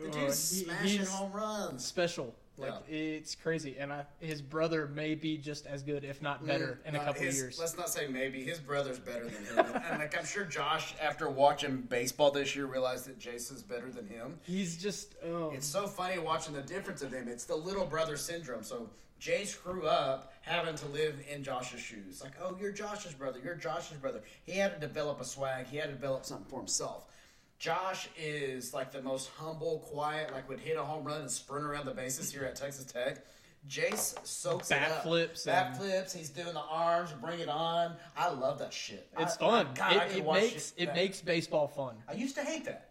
The 0.00 0.08
uh, 0.08 0.12
dude's 0.12 0.50
he- 0.58 0.64
smashing 0.64 0.98
he's 1.00 1.08
home 1.10 1.32
runs. 1.32 1.84
special. 1.84 2.34
Like 2.58 2.74
it's 2.90 3.34
crazy, 3.34 3.76
and 3.78 3.90
I, 3.90 4.04
his 4.18 4.42
brother 4.42 4.86
may 4.88 5.14
be 5.14 5.38
just 5.38 5.64
as 5.66 5.82
good, 5.82 6.04
if 6.04 6.20
not 6.20 6.46
better, 6.46 6.78
in 6.84 6.94
a 6.94 6.98
Uh, 6.98 7.04
couple 7.06 7.22
his- 7.22 7.36
years. 7.38 7.58
Let's 7.58 7.74
not 7.78 7.88
say 7.88 8.06
maybe. 8.06 8.44
His 8.44 8.58
brother's 8.58 8.98
better 8.98 9.24
than 9.24 9.44
him. 9.46 9.58
and, 9.88 9.98
like 9.98 10.18
I'm 10.18 10.26
sure 10.26 10.44
Josh, 10.44 10.94
after 11.00 11.30
watching 11.30 11.78
baseball 11.78 12.30
this 12.30 12.54
year, 12.54 12.66
realized 12.66 13.06
that 13.06 13.18
Jason's 13.18 13.62
better 13.62 13.90
than 13.90 14.06
him. 14.08 14.38
He's 14.42 14.76
just 14.76 15.14
oh, 15.24 15.52
It's 15.54 15.66
so 15.66 15.86
funny 15.86 16.18
watching 16.18 16.52
the 16.52 16.60
difference 16.60 17.00
of 17.00 17.10
them. 17.10 17.28
It's 17.28 17.44
the 17.44 17.56
little 17.56 17.86
brother 17.86 18.18
syndrome. 18.18 18.62
So 18.62 18.90
Jace 19.18 19.58
grew 19.62 19.86
up 19.86 20.34
having 20.42 20.74
to 20.74 20.86
live 20.88 21.14
in 21.32 21.42
Josh's 21.42 21.80
shoes. 21.80 22.20
Like, 22.22 22.32
oh, 22.42 22.58
you're 22.60 22.72
Josh's 22.72 23.14
brother. 23.14 23.40
You're 23.42 23.54
Josh's 23.54 23.96
brother. 23.96 24.20
He 24.44 24.52
had 24.52 24.78
to 24.78 24.86
develop 24.86 25.18
a 25.22 25.24
swag. 25.24 25.66
He 25.68 25.78
had 25.78 25.86
to 25.86 25.92
develop 25.94 26.26
something 26.26 26.46
for 26.50 26.58
himself. 26.58 27.06
Josh 27.64 28.08
is 28.18 28.72
like 28.72 28.90
the 28.90 29.02
most 29.02 29.28
humble, 29.36 29.80
quiet, 29.80 30.32
like 30.32 30.48
would 30.48 30.58
hit 30.60 30.78
a 30.78 30.82
home 30.82 31.04
run 31.04 31.20
and 31.20 31.30
sprint 31.30 31.64
around 31.66 31.84
the 31.84 31.92
bases 31.92 32.32
here 32.32 32.44
at 32.44 32.56
Texas 32.56 32.86
Tech. 32.86 33.18
Jace 33.68 34.16
soaks 34.26 34.70
Bat 34.70 34.82
it 34.88 34.92
up. 34.92 35.02
flips 35.02 35.46
and- 35.46 35.76
flips. 35.76 36.14
He's 36.14 36.30
doing 36.30 36.54
the 36.54 36.60
arms, 36.60 37.12
bring 37.20 37.38
it 37.40 37.50
on. 37.50 37.94
I 38.16 38.30
love 38.30 38.58
that 38.60 38.72
shit. 38.72 39.06
it's 39.18 39.36
I- 39.36 39.38
fun. 39.38 39.68
God, 39.74 39.92
it 40.10 40.16
it 40.16 40.24
makes 40.26 40.72
it 40.78 40.94
makes 40.94 41.20
baseball 41.20 41.68
fun. 41.68 41.96
I 42.08 42.14
used 42.14 42.34
to 42.36 42.42
hate 42.42 42.64
that. 42.64 42.86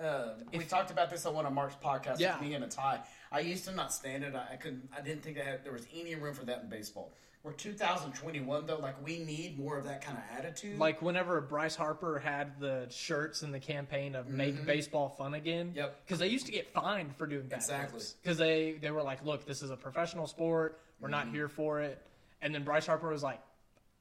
Uh, 0.00 0.34
we 0.52 0.60
talked 0.64 0.92
about 0.92 1.10
this 1.10 1.26
on 1.26 1.34
one 1.34 1.44
of 1.44 1.52
Mark's 1.52 1.74
podcasts 1.84 2.20
Yeah. 2.20 2.38
with 2.38 2.48
me 2.48 2.54
and 2.54 2.62
a 2.64 2.68
tie. 2.68 3.00
I 3.32 3.40
used 3.40 3.64
to 3.64 3.72
not 3.72 3.92
stand 3.92 4.22
it. 4.22 4.34
I, 4.36 4.52
I 4.52 4.56
couldn't. 4.56 4.88
I 4.96 5.00
didn't 5.00 5.22
think 5.24 5.36
that 5.36 5.46
had, 5.46 5.64
there 5.64 5.72
was 5.72 5.86
any 5.92 6.14
room 6.14 6.34
for 6.34 6.44
that 6.44 6.62
in 6.62 6.68
baseball. 6.68 7.10
We're 7.44 7.52
2021 7.52 8.66
though. 8.66 8.76
Like 8.78 9.04
we 9.04 9.18
need 9.24 9.58
more 9.58 9.76
of 9.76 9.84
that 9.84 10.04
kind 10.04 10.16
of 10.16 10.24
attitude. 10.38 10.78
Like 10.78 11.02
whenever 11.02 11.40
Bryce 11.40 11.74
Harper 11.74 12.18
had 12.20 12.60
the 12.60 12.86
shirts 12.90 13.42
in 13.42 13.50
the 13.50 13.58
campaign 13.58 14.14
of 14.14 14.28
make 14.28 14.64
baseball 14.64 15.08
fun 15.08 15.34
again. 15.34 15.68
Mm-hmm. 15.70 15.78
Yep. 15.78 16.00
Because 16.04 16.18
they 16.20 16.28
used 16.28 16.46
to 16.46 16.52
get 16.52 16.72
fined 16.72 17.16
for 17.16 17.26
doing 17.26 17.48
that. 17.48 17.56
Exactly. 17.56 18.00
Because 18.22 18.38
they 18.38 18.78
they 18.80 18.90
were 18.92 19.02
like, 19.02 19.24
look, 19.24 19.44
this 19.44 19.60
is 19.62 19.70
a 19.70 19.76
professional 19.76 20.26
sport. 20.28 20.78
We're 21.00 21.08
not 21.08 21.26
Mm-hmm. 21.26 21.34
here 21.34 21.48
for 21.48 21.80
it. 21.80 22.00
And 22.42 22.54
then 22.54 22.62
Bryce 22.62 22.86
Harper 22.86 23.08
was 23.08 23.24
like, 23.24 23.40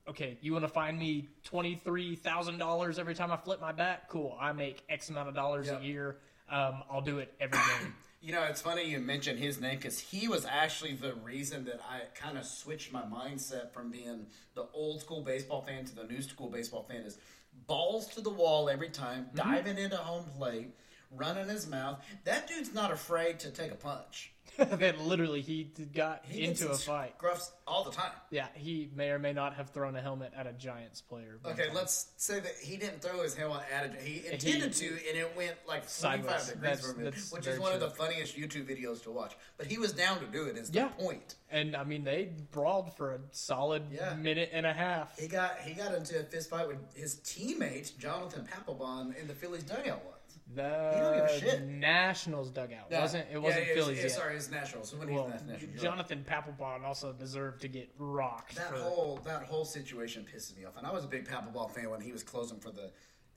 okay, 0.07 0.37
you 0.41 0.53
want 0.53 0.63
to 0.65 0.69
fine 0.69 0.99
me 0.99 1.27
twenty 1.43 1.75
three 1.75 2.15
thousand 2.15 2.59
dollars 2.59 2.99
every 2.99 3.15
time 3.15 3.31
I 3.31 3.37
flip 3.37 3.59
my 3.59 3.71
bat? 3.71 4.03
Cool. 4.07 4.37
I 4.39 4.51
make 4.51 4.83
X 4.87 5.09
amount 5.09 5.29
of 5.29 5.35
dollars 5.35 5.65
Yep. 5.67 5.81
a 5.81 5.83
year. 5.83 6.17
Um, 6.49 6.83
I'll 6.91 7.01
do 7.01 7.17
it 7.19 7.33
every 7.39 7.57
game. 7.57 7.95
You 8.21 8.33
know, 8.33 8.43
it's 8.43 8.61
funny 8.61 8.87
you 8.87 8.99
mentioned 8.99 9.39
his 9.39 9.59
name 9.59 9.77
because 9.77 9.99
he 9.99 10.27
was 10.27 10.45
actually 10.45 10.93
the 10.93 11.15
reason 11.15 11.65
that 11.65 11.81
I 11.89 12.01
kind 12.13 12.37
of 12.37 12.45
switched 12.45 12.93
my 12.93 13.01
mindset 13.01 13.71
from 13.73 13.89
being 13.89 14.27
the 14.53 14.67
old 14.75 15.01
school 15.01 15.23
baseball 15.23 15.63
fan 15.63 15.85
to 15.85 15.95
the 15.95 16.03
new 16.03 16.21
school 16.21 16.49
baseball 16.49 16.83
fan. 16.83 16.97
Is 16.97 17.17
balls 17.65 18.07
to 18.09 18.21
the 18.21 18.29
wall 18.29 18.69
every 18.69 18.89
time, 18.89 19.25
mm-hmm. 19.25 19.37
diving 19.37 19.77
into 19.79 19.97
home 19.97 20.25
plate, 20.37 20.75
running 21.09 21.49
his 21.49 21.67
mouth. 21.67 21.99
That 22.23 22.47
dude's 22.47 22.75
not 22.75 22.91
afraid 22.91 23.39
to 23.39 23.49
take 23.49 23.71
a 23.71 23.75
punch. 23.75 24.31
that 24.79 24.99
literally 25.01 25.41
he 25.41 25.71
got 25.93 26.23
He 26.25 26.43
into 26.45 26.69
a 26.69 26.75
fight. 26.75 27.17
Gruffs 27.17 27.51
all 27.67 27.83
the 27.83 27.91
time. 27.91 28.11
Yeah, 28.29 28.47
he 28.53 28.89
may 28.95 29.09
or 29.09 29.19
may 29.19 29.33
not 29.33 29.55
have 29.55 29.69
thrown 29.69 29.95
a 29.95 30.01
helmet 30.01 30.33
at 30.35 30.47
a 30.47 30.53
Giants 30.53 31.01
player. 31.01 31.39
Okay, 31.45 31.67
time. 31.67 31.75
let's 31.75 32.11
say 32.17 32.39
that 32.39 32.53
he 32.61 32.77
didn't 32.77 33.01
throw 33.01 33.21
his 33.23 33.35
helmet 33.35 33.61
at 33.73 33.85
it. 33.85 34.01
He 34.01 34.25
intended 34.31 34.73
to, 34.73 34.87
and 34.87 35.17
it 35.17 35.31
went 35.35 35.55
like 35.67 35.83
45 35.85 35.89
Sideways. 35.89 36.47
degrees 36.49 36.81
from 36.93 37.03
that's 37.03 37.31
which 37.31 37.47
is 37.47 37.59
one 37.59 37.73
of 37.73 37.79
the 37.79 37.89
funniest 37.89 38.37
YouTube 38.37 38.65
videos 38.69 39.01
to 39.03 39.11
watch. 39.11 39.33
But 39.57 39.67
he 39.67 39.77
was 39.77 39.91
down 39.93 40.19
to 40.19 40.25
do 40.25 40.45
it. 40.45 40.57
Is 40.57 40.69
the 40.69 40.89
point? 40.97 41.35
And 41.49 41.75
I 41.75 41.83
mean, 41.83 42.03
they 42.03 42.31
brawled 42.51 42.95
for 42.95 43.13
a 43.13 43.19
solid 43.31 43.83
Yeah. 43.91 44.13
minute 44.15 44.49
and 44.53 44.65
a 44.65 44.73
half. 44.73 45.17
He 45.19 45.27
got 45.27 45.59
he 45.59 45.73
got 45.73 45.93
into 45.93 46.19
a 46.19 46.23
fist 46.23 46.49
fight 46.49 46.67
with 46.67 46.77
his 46.95 47.15
teammate 47.17 47.97
Jonathan 47.97 48.47
Papelbon 48.47 49.15
in 49.19 49.27
the 49.27 49.33
Phillies 49.33 49.63
dugout 49.63 50.03
once. 50.05 50.17
Don't 50.55 51.27
give 51.41 51.53
a 51.53 51.55
The. 51.57 51.65
Nationals 51.65 52.49
dugout 52.51 52.91
wasn't 52.91 53.27
it? 53.31 53.41
Wasn't 53.41 53.63
yeah, 53.63 53.69
yeah, 53.69 53.75
Phillies 53.75 53.97
yeah, 53.97 54.03
yet? 54.03 54.11
Sorry, 54.11 54.35
it's 54.35 54.51
Nationals. 54.51 54.89
So 54.89 54.97
when 54.97 55.13
Well, 55.13 55.27
Nationals. 55.47 55.81
Jonathan 55.81 56.25
Papelbon 56.29 56.83
also 56.83 57.13
deserved 57.13 57.61
to 57.61 57.67
get 57.67 57.89
rocked. 57.97 58.55
That 58.55 58.71
whole 58.73 59.19
that 59.25 59.43
whole 59.43 59.65
situation 59.65 60.25
pisses 60.25 60.57
me 60.57 60.65
off, 60.65 60.77
and 60.77 60.85
I 60.85 60.91
was 60.91 61.05
a 61.05 61.07
big 61.07 61.27
Papelbon 61.27 61.71
fan 61.71 61.89
when 61.89 62.01
he 62.01 62.11
was 62.11 62.23
closing 62.23 62.59
for 62.59 62.71
the 62.71 62.91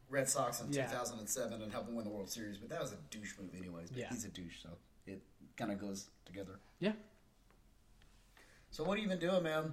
Red 0.09 0.29
Sox 0.29 0.61
in 0.61 0.73
Yeah. 0.73 0.87
2007 0.87 1.63
and 1.63 1.73
helping 1.73 1.95
win 1.95 2.05
the 2.05 2.11
World 2.11 2.31
Series. 2.31 2.59
But 2.59 2.69
that 2.71 2.81
was 2.81 2.93
a 2.93 2.97
douche 3.11 3.39
move, 3.39 3.55
anyways. 3.57 3.91
But 3.91 3.99
Yeah. 3.99 4.09
he's 4.11 4.25
a 4.25 4.29
douche, 4.29 4.63
so 4.63 4.71
it 5.07 5.23
kind 5.57 5.73
of 5.73 5.79
goes 5.79 6.11
together. 6.25 6.61
yeah. 6.79 6.93
So 8.71 8.83
what 8.83 8.99
are 8.99 9.01
you 9.01 9.09
been 9.09 9.21
doing, 9.21 9.43
man? 9.45 9.73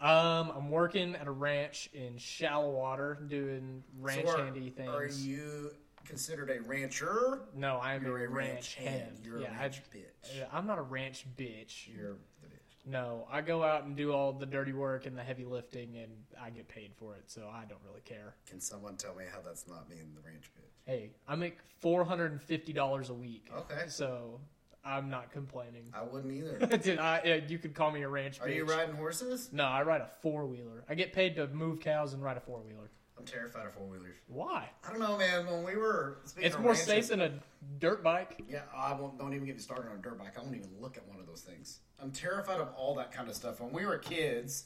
Um, 0.00 0.50
I'm 0.50 0.68
working 0.70 1.14
at 1.14 1.28
a 1.28 1.30
ranch 1.30 1.88
in 1.94 2.18
Shallowater 2.18 3.14
doing 3.28 3.84
ranch 4.00 4.26
so 4.26 4.32
are, 4.36 4.44
handy 4.44 4.68
things. 4.70 4.88
Are 4.90 5.06
you 5.06 5.70
considered 6.12 6.50
a 6.50 6.60
rancher? 6.68 7.40
no, 7.56 7.80
I'm 7.82 8.02
You're 8.04 8.18
a 8.18 8.24
a 8.24 8.28
ranch 8.28 8.52
ranch 8.52 8.74
hand. 8.74 8.88
hand. 9.02 9.16
You're 9.24 9.38
a 9.38 9.40
ranch 9.42 9.80
I, 9.92 9.96
bitch. 9.96 10.42
uh, 10.42 10.46
I'm 10.52 10.66
not 10.66 10.78
a 10.78 10.82
ranch 10.82 11.24
bitch. 11.38 11.88
You're 11.94 12.16
the 12.42 12.48
bitch. 12.48 12.86
No, 12.90 13.26
I 13.30 13.40
go 13.40 13.62
out 13.62 13.84
and 13.84 13.96
do 13.96 14.12
all 14.12 14.32
the 14.32 14.44
dirty 14.46 14.72
work 14.74 15.06
and 15.06 15.16
the 15.16 15.22
heavy 15.22 15.44
lifting, 15.44 15.96
and 15.96 16.12
I 16.40 16.50
get 16.50 16.68
paid 16.68 16.92
for 16.96 17.14
it, 17.14 17.24
so 17.30 17.48
I 17.52 17.64
don't 17.64 17.80
really 17.86 18.02
care. 18.04 18.34
Can 18.48 18.60
someone 18.60 18.96
tell 18.96 19.14
me 19.14 19.24
how 19.32 19.40
that's 19.40 19.66
not 19.66 19.88
being 19.88 20.12
the 20.14 20.20
ranch 20.28 20.50
bitch? 20.58 20.68
Hey, 20.84 21.10
I 21.26 21.34
make 21.36 21.58
four 21.80 22.04
hundred 22.04 22.32
and 22.32 22.42
fifty 22.42 22.72
dollars 22.72 23.08
a 23.08 23.14
week. 23.14 23.48
Okay. 23.56 23.84
So 23.88 24.40
I'm 24.84 25.08
not 25.08 25.30
complaining. 25.32 25.84
I 25.94 26.02
wouldn't 26.02 26.32
either. 26.32 26.58
Dude, 26.78 26.98
I, 26.98 27.18
uh, 27.42 27.48
you 27.48 27.58
could 27.58 27.72
call 27.74 27.90
me 27.92 28.02
a 28.02 28.08
ranch 28.08 28.40
Are 28.40 28.48
bitch. 28.48 28.56
you 28.56 28.64
riding 28.64 28.96
horses? 28.96 29.48
No, 29.52 29.64
I 29.64 29.82
ride 29.82 30.00
a 30.00 30.10
four 30.20 30.44
wheeler. 30.46 30.84
I 30.88 30.94
get 30.94 31.12
paid 31.12 31.36
to 31.36 31.46
move 31.48 31.78
cows 31.80 32.12
and 32.14 32.22
ride 32.22 32.36
a 32.36 32.40
four 32.40 32.58
wheeler. 32.60 32.90
I'm 33.22 33.26
terrified 33.28 33.66
of 33.66 33.72
four 33.74 33.86
wheelers. 33.86 34.16
Why? 34.26 34.68
I 34.84 34.90
don't 34.90 34.98
know, 34.98 35.16
man. 35.16 35.46
When 35.46 35.62
we 35.64 35.76
were 35.76 36.18
speaking 36.24 36.48
It's 36.48 36.58
more 36.58 36.72
ranches- 36.72 36.86
safe 36.86 37.08
than 37.08 37.20
a 37.20 37.32
dirt 37.78 38.02
bike. 38.02 38.42
Yeah, 38.48 38.62
I 38.74 38.94
won't. 38.94 39.16
Don't 39.18 39.32
even 39.32 39.46
get 39.46 39.54
me 39.54 39.62
started 39.62 39.90
on 39.90 39.98
a 39.98 40.02
dirt 40.02 40.18
bike. 40.18 40.36
I 40.36 40.42
won't 40.42 40.56
even 40.56 40.70
look 40.80 40.96
at 40.96 41.06
one 41.06 41.20
of 41.20 41.26
those 41.26 41.42
things. 41.42 41.78
I'm 42.00 42.10
terrified 42.10 42.60
of 42.60 42.68
all 42.76 42.96
that 42.96 43.12
kind 43.12 43.28
of 43.28 43.36
stuff. 43.36 43.60
When 43.60 43.72
we 43.72 43.86
were 43.86 43.98
kids, 43.98 44.64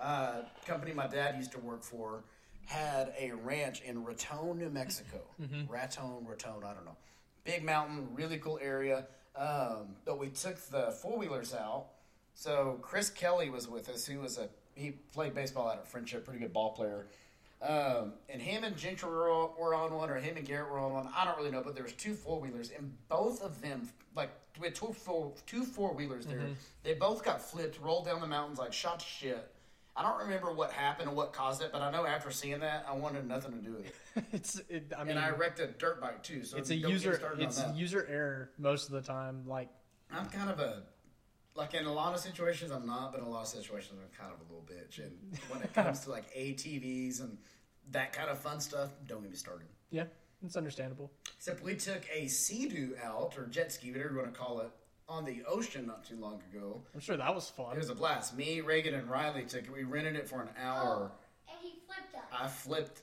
uh, 0.00 0.42
company 0.66 0.92
my 0.92 1.06
dad 1.06 1.36
used 1.36 1.52
to 1.52 1.60
work 1.60 1.84
for 1.84 2.24
had 2.66 3.12
a 3.18 3.30
ranch 3.32 3.82
in 3.82 4.02
Raton, 4.04 4.58
New 4.58 4.70
Mexico. 4.70 5.20
Raton, 5.68 6.26
Raton, 6.26 6.64
I 6.64 6.74
don't 6.74 6.84
know. 6.84 6.96
Big 7.44 7.62
mountain, 7.64 8.08
really 8.14 8.38
cool 8.38 8.58
area. 8.60 9.06
Um, 9.36 9.94
but 10.04 10.18
we 10.18 10.28
took 10.28 10.56
the 10.70 10.90
four 11.00 11.16
wheelers 11.18 11.54
out. 11.54 11.86
So 12.34 12.78
Chris 12.82 13.10
Kelly 13.10 13.48
was 13.48 13.68
with 13.68 13.88
us. 13.88 14.06
He 14.06 14.16
was 14.16 14.38
a 14.38 14.48
he 14.74 14.90
played 15.12 15.34
baseball 15.34 15.68
out 15.68 15.76
at 15.78 15.92
Frenship, 15.92 16.24
pretty 16.24 16.40
good 16.40 16.52
ball 16.52 16.72
player. 16.72 17.06
Um, 17.62 18.14
and 18.28 18.42
him 18.42 18.64
and 18.64 18.76
Gentry 18.76 19.08
were, 19.08 19.46
were 19.56 19.74
on 19.74 19.94
one, 19.94 20.10
or 20.10 20.16
him 20.16 20.36
and 20.36 20.44
Garrett 20.46 20.68
were 20.70 20.80
on 20.80 20.92
one. 20.92 21.08
I 21.16 21.24
don't 21.24 21.38
really 21.38 21.52
know, 21.52 21.62
but 21.64 21.74
there 21.74 21.84
was 21.84 21.92
two 21.92 22.14
four 22.14 22.40
wheelers, 22.40 22.70
and 22.76 22.92
both 23.08 23.40
of 23.40 23.60
them, 23.62 23.88
like 24.16 24.30
with 24.60 24.74
two 24.74 24.92
four 24.92 25.32
two 25.46 25.64
four 25.64 25.94
wheelers 25.94 26.26
there, 26.26 26.40
they 26.82 26.94
both 26.94 27.24
got 27.24 27.40
flipped, 27.40 27.80
rolled 27.80 28.06
down 28.06 28.20
the 28.20 28.26
mountains 28.26 28.58
like 28.58 28.72
shot 28.72 28.98
to 29.00 29.06
shit. 29.06 29.48
I 29.94 30.02
don't 30.02 30.18
remember 30.20 30.52
what 30.52 30.72
happened 30.72 31.10
or 31.10 31.14
what 31.14 31.32
caused 31.34 31.62
it, 31.62 31.70
but 31.70 31.82
I 31.82 31.90
know 31.90 32.06
after 32.06 32.30
seeing 32.30 32.60
that, 32.60 32.86
I 32.88 32.94
wanted 32.94 33.28
nothing 33.28 33.52
to 33.52 33.58
do 33.58 33.72
with 33.74 33.86
it. 33.86 33.94
It's. 34.32 34.60
It, 34.68 34.92
I 34.96 35.04
mean, 35.04 35.16
And 35.16 35.18
I 35.18 35.30
wrecked 35.30 35.60
a 35.60 35.66
dirt 35.68 36.00
bike 36.00 36.22
too, 36.22 36.44
so 36.44 36.56
it's 36.56 36.70
a 36.70 36.74
don't 36.74 36.82
get 36.82 36.88
me 36.88 36.92
user. 36.92 37.32
It's 37.38 37.62
user 37.74 38.06
error 38.10 38.50
most 38.58 38.86
of 38.88 38.92
the 38.94 39.02
time. 39.02 39.44
Like 39.46 39.68
I'm 40.10 40.26
kind 40.26 40.50
of 40.50 40.58
a 40.58 40.82
like 41.54 41.74
in 41.74 41.84
a 41.84 41.92
lot 41.92 42.14
of 42.14 42.20
situations 42.20 42.70
I'm 42.70 42.86
not, 42.86 43.12
but 43.12 43.20
in 43.20 43.26
a 43.26 43.30
lot 43.30 43.42
of 43.42 43.48
situations 43.48 43.98
I'm 44.02 44.18
kind 44.18 44.32
of 44.32 44.40
a 44.40 44.52
little 44.52 44.66
bitch. 44.66 44.98
And 45.04 45.38
when 45.48 45.62
it 45.62 45.72
comes 45.74 46.00
to 46.00 46.10
like 46.10 46.32
ATVs 46.34 47.20
and 47.20 47.36
that 47.90 48.12
kind 48.12 48.30
of 48.30 48.38
fun 48.38 48.60
stuff, 48.60 48.90
don't 49.06 49.22
get 49.22 49.30
me 49.30 49.36
started. 49.36 49.66
yeah, 49.90 50.04
it's 50.44 50.56
understandable. 50.56 51.10
Except 51.36 51.62
we 51.62 51.74
took 51.74 52.02
a 52.12 52.26
sea-doo 52.28 52.96
out 53.02 53.34
or 53.36 53.46
jet 53.46 53.72
ski, 53.72 53.90
whatever 53.92 54.12
you 54.14 54.18
want 54.20 54.32
to 54.32 54.38
call 54.38 54.60
it, 54.60 54.70
on 55.08 55.24
the 55.24 55.42
ocean 55.46 55.86
not 55.86 56.04
too 56.04 56.16
long 56.16 56.40
ago. 56.52 56.80
I'm 56.94 57.00
sure 57.00 57.16
that 57.16 57.34
was 57.34 57.50
fun. 57.50 57.74
It 57.74 57.78
was 57.78 57.90
a 57.90 57.94
blast. 57.94 58.36
Me, 58.36 58.60
Reagan, 58.60 58.94
and 58.94 59.10
Riley 59.10 59.44
took 59.44 59.64
it. 59.64 59.72
We 59.72 59.82
rented 59.84 60.16
it 60.16 60.28
for 60.28 60.40
an 60.40 60.48
hour. 60.58 61.10
Oh, 61.10 61.52
and 61.52 61.58
he 61.60 61.74
flipped 61.86 62.14
us. 62.14 62.22
I 62.32 62.46
flipped, 62.48 63.02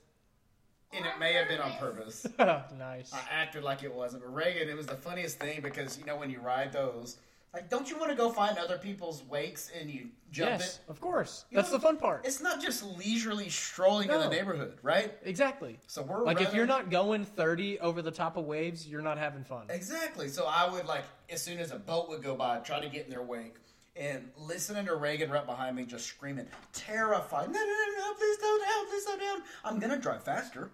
and 0.94 1.06
it 1.06 1.20
may 1.20 1.34
have 1.34 1.48
been 1.50 1.60
on 1.60 1.74
purpose. 1.74 2.26
nice. 2.40 3.14
I 3.14 3.20
acted 3.32 3.64
like 3.64 3.84
it 3.84 3.94
wasn't. 3.94 4.24
But 4.24 4.34
Reagan, 4.34 4.70
it 4.70 4.78
was 4.78 4.88
the 4.88 4.96
funniest 4.96 5.40
thing 5.40 5.62
because 5.62 6.00
you 6.00 6.06
know 6.06 6.16
when 6.16 6.30
you 6.32 6.40
ride 6.40 6.72
those, 6.72 7.18
like, 7.54 7.70
don't 7.70 7.90
you 7.90 7.98
want 7.98 8.12
to 8.12 8.16
go 8.16 8.30
find 8.30 8.58
other 8.58 8.78
people's 8.78 9.24
wakes 9.24 9.72
and 9.80 9.90
you 9.90 10.10
jump 10.32 10.52
yes, 10.60 10.76
it? 10.76 10.92
of 10.92 11.02
course. 11.02 11.46
You 11.50 11.56
That's 11.56 11.72
know, 11.72 11.78
the 11.78 11.82
fun 11.84 11.98
part. 11.98 12.26
It's 12.26 12.42
not 12.42 12.62
just 12.62 12.84
leisurely 12.98 13.50
strolling 13.50 14.10
in 14.10 14.20
the 14.20 14.30
neighborhood, 14.30 14.78
right? 14.84 15.14
Exactly. 15.24 15.80
So 15.88 16.04
we're 16.04 16.24
Like 16.24 16.42
if 16.42 16.54
you're 16.54 16.68
not 16.68 16.90
going 16.92 17.26
30 17.26 17.80
over 17.80 18.02
the 18.02 18.12
top 18.12 18.38
of 18.38 18.46
waves, 18.46 18.88
you're 18.88 19.02
not 19.02 19.18
having 19.18 19.44
fun. 19.44 19.66
exactly. 19.70 20.28
So 20.28 20.46
I 20.46 20.70
would 20.70 20.86
like 20.86 21.06
as 21.30 21.42
soon 21.42 21.58
as 21.60 21.72
a 21.72 21.78
boat 21.80 22.08
would 22.10 22.22
go 22.22 22.36
by, 22.36 22.60
try 22.60 22.80
to 22.80 22.90
get 22.90 23.06
in 23.06 23.10
their 23.12 23.24
wake. 23.24 23.56
And 23.96 24.30
listening 24.38 24.86
to 24.86 24.96
Reagan 24.96 25.30
right 25.30 25.46
behind 25.46 25.76
me 25.76 25.84
just 25.84 26.06
screaming, 26.06 26.46
terrified, 26.72 27.48
no, 27.48 27.60
no, 27.60 27.66
no, 27.66 27.98
no, 27.98 28.14
please 28.14 28.38
don't 28.38 28.62
down, 28.62 28.90
please 28.90 29.04
don't 29.06 29.20
down. 29.20 29.42
I'm 29.66 29.80
going 29.80 29.92
to 29.92 29.98
drive 30.00 30.24
faster, 30.24 30.72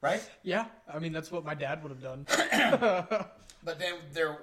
right? 0.00 0.22
Yeah, 0.44 0.66
I 0.92 1.00
mean 1.00 1.12
that's 1.12 1.32
what 1.32 1.44
my 1.44 1.54
dad 1.54 1.82
would 1.82 1.90
have 1.90 2.02
done. 2.02 2.26
But 3.64 3.78
then 3.78 3.94
there 4.12 4.38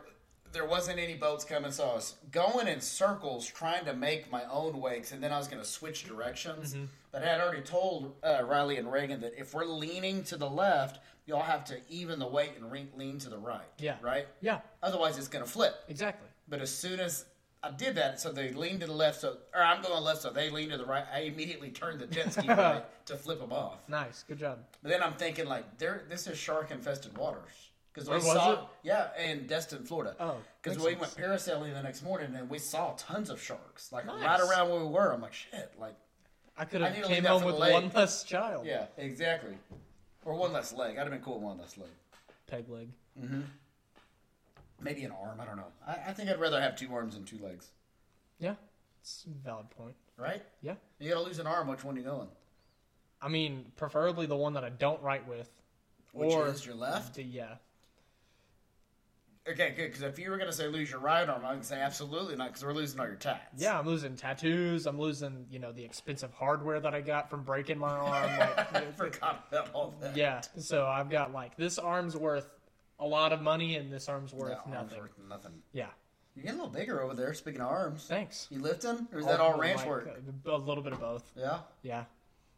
there 0.51 0.65
wasn't 0.65 0.99
any 0.99 1.15
boats 1.15 1.43
coming, 1.43 1.71
so 1.71 1.89
I 1.89 1.93
was 1.93 2.15
going 2.31 2.67
in 2.67 2.81
circles 2.81 3.45
trying 3.45 3.85
to 3.85 3.93
make 3.93 4.31
my 4.31 4.43
own 4.51 4.79
wakes, 4.79 5.11
and 5.11 5.21
then 5.21 5.31
I 5.31 5.37
was 5.37 5.47
going 5.47 5.61
to 5.61 5.67
switch 5.67 6.05
directions. 6.05 6.73
Mm-hmm. 6.73 6.85
But 7.11 7.23
I 7.23 7.27
had 7.27 7.41
already 7.41 7.61
told 7.61 8.15
uh, 8.23 8.43
Riley 8.43 8.77
and 8.77 8.91
Reagan 8.91 9.21
that 9.21 9.33
if 9.37 9.53
we're 9.53 9.65
leaning 9.65 10.23
to 10.25 10.37
the 10.37 10.49
left, 10.49 10.99
y'all 11.25 11.41
have 11.41 11.65
to 11.65 11.77
even 11.89 12.19
the 12.19 12.27
weight 12.27 12.51
and 12.59 12.71
re- 12.71 12.89
lean 12.95 13.19
to 13.19 13.29
the 13.29 13.37
right. 13.37 13.67
Yeah. 13.77 13.97
Right? 14.01 14.27
yeah, 14.41 14.59
Otherwise, 14.83 15.17
it's 15.17 15.27
going 15.27 15.43
to 15.43 15.49
flip. 15.49 15.75
exactly. 15.87 16.27
But 16.47 16.61
as 16.61 16.71
soon 16.71 16.99
as 16.99 17.25
I 17.61 17.71
did 17.71 17.95
that, 17.95 18.19
so 18.19 18.31
they 18.31 18.51
leaned 18.51 18.79
to 18.81 18.87
the 18.87 18.93
left, 18.93 19.21
so 19.21 19.37
or 19.53 19.61
I'm 19.61 19.81
going 19.81 20.03
left, 20.03 20.21
so 20.21 20.31
they 20.31 20.49
lean 20.49 20.69
to 20.69 20.77
the 20.77 20.85
right. 20.85 21.03
I 21.13 21.21
immediately 21.21 21.69
turned 21.69 21.99
the 21.99 22.07
jet 22.07 22.33
ski 22.33 22.47
right 22.47 22.83
to 23.05 23.15
flip 23.17 23.39
them 23.39 23.51
off. 23.51 23.87
Nice, 23.87 24.23
good 24.27 24.39
job. 24.39 24.59
But 24.81 24.89
then 24.89 25.03
I'm 25.03 25.13
thinking 25.13 25.45
like, 25.45 25.77
there, 25.77 26.03
this 26.09 26.25
is 26.25 26.37
shark 26.37 26.71
infested 26.71 27.15
waters 27.17 27.68
because 27.93 28.10
we 28.10 28.19
saw, 28.22 28.53
it? 28.53 28.60
yeah, 28.84 29.08
in 29.22 29.48
Destin, 29.48 29.84
Florida. 29.84 30.15
Oh, 30.19 30.38
because 30.62 30.77
we 30.77 30.91
sense. 30.96 31.00
went 31.01 31.15
parasailing 31.31 31.74
the 31.74 31.81
next 31.81 32.03
morning 32.03 32.34
and 32.36 32.50
we 32.50 32.60
saw 32.60 32.93
tons 32.98 33.29
of 33.29 33.41
sharks, 33.41 33.91
like 33.91 34.05
Nice. 34.05 34.24
right 34.24 34.39
around 34.39 34.69
where 34.69 34.79
we 34.79 34.88
were. 34.88 35.12
I'm 35.12 35.22
like, 35.22 35.34
shit, 35.34 35.74
like, 35.79 35.96
I 36.58 36.65
could 36.65 36.81
have 36.81 36.93
need 36.93 37.03
to 37.03 37.08
leave 37.08 37.15
came 37.17 37.25
home 37.25 37.43
with 37.43 37.58
one 37.58 37.91
less 37.93 38.24
child. 38.24 38.65
yeah, 38.65 38.86
exactly, 38.98 39.58
or 40.25 40.36
one 40.36 40.53
less 40.53 40.74
leg. 40.74 40.98
I'd 40.98 41.01
have 41.01 41.10
been 41.12 41.22
cool 41.22 41.36
with 41.36 41.43
one 41.43 41.58
less 41.58 41.77
leg, 41.77 41.89
Peg 42.48 42.69
leg. 42.69 42.89
Mm-hmm. 43.19 43.41
maybe 44.81 45.03
an 45.03 45.12
arm. 45.12 45.39
I 45.41 45.46
don't 45.46 45.58
know. 45.58 45.67
I, 45.88 46.10
I 46.10 46.13
think 46.13 46.29
I'd 46.29 46.39
rather 46.39 46.62
have 46.62 46.75
two 46.75 46.93
arms 46.93 47.15
than 47.15 47.25
two 47.25 47.39
legs, 47.43 47.69
Yeah, 48.39 48.55
it's 49.01 49.25
a 49.25 49.46
valid 49.48 49.69
point. 49.72 49.96
right? 50.17 50.43
Yeah, 50.62 50.75
You 51.00 51.10
gotta 51.10 51.22
lose 51.25 51.39
an 51.39 51.48
arm. 51.48 51.67
Which 51.67 51.84
one 51.84 51.96
are 51.96 52.00
you 52.00 52.05
going? 52.05 52.27
I 53.22 53.27
mean 53.27 53.65
preferably 53.75 54.25
the 54.27 54.38
one 54.38 54.53
that 54.53 54.63
I 54.63 54.69
don't 54.69 55.01
write 55.01 55.27
with. 55.27 55.50
Which 56.13 56.31
or 56.31 56.48
is 56.48 56.65
your 56.65 56.75
left? 56.75 57.15
the- 57.15 57.24
yeah, 57.24 57.55
Okay, 59.49 59.73
good. 59.75 59.87
Because 59.87 60.01
if 60.03 60.19
you 60.19 60.29
were 60.29 60.37
gonna 60.37 60.51
say 60.51 60.67
lose 60.67 60.91
your 60.91 60.99
right 60.99 61.27
arm, 61.27 61.43
I 61.45 61.53
would 61.53 61.65
say 61.65 61.79
absolutely 61.81 62.35
not, 62.35 62.49
because 62.49 62.63
we're 62.63 62.73
losing 62.73 62.99
all 62.99 63.05
your 63.07 63.15
tats. 63.15 63.41
yeah. 63.61 63.79
I'm 63.79 63.85
losing 63.85 64.15
tattoos. 64.15 64.85
I'm 64.85 64.99
losing 64.99 65.45
you 65.49 65.59
know 65.59 65.71
the 65.71 65.83
expensive 65.83 66.31
hardware 66.33 66.79
that 66.79 66.93
I 66.93 67.01
got 67.01 67.29
from 67.29 67.43
breaking 67.43 67.79
my 67.79 67.89
arm. 67.89 68.39
Like, 68.39 68.75
I 68.75 68.81
forgot 68.95 69.45
about 69.51 69.69
all 69.73 69.93
that. 70.01 70.15
yeah, 70.15 70.41
so 70.57 70.85
I've 70.85 71.09
got 71.09 71.33
like 71.33 71.55
this 71.57 71.77
arm's 71.79 72.15
worth 72.15 72.47
a 72.99 73.05
lot 73.05 73.31
of 73.31 73.41
money 73.41 73.75
and 73.77 73.91
this 73.91 74.09
arm's 74.09 74.33
worth 74.33 74.49
That 74.49 74.59
arm's 74.65 74.91
nothing. 74.91 74.99
worth 74.99 75.13
nothing. 75.29 75.51
Yeah, 75.73 75.87
You're 76.35 76.43
getting 76.43 76.59
a 76.59 76.63
little 76.63 76.77
bigger 76.79 77.01
over 77.01 77.13
there. 77.13 77.33
Speaking 77.33 77.61
of 77.61 77.67
arms, 77.67 78.05
thanks. 78.07 78.47
you 78.51 78.59
lifting, 78.59 79.07
or 79.13 79.19
is 79.19 79.25
oh, 79.25 79.29
that 79.29 79.39
all 79.39 79.53
Oh, 79.55 79.59
ranch 79.59 79.79
like, 79.79 79.87
work? 79.87 80.21
Uh, 80.47 80.51
a 80.51 80.57
little 80.57 80.83
bit 80.83 80.93
of 80.93 80.99
both. 80.99 81.23
Yeah, 81.35 81.59
Yeah, 81.81 82.03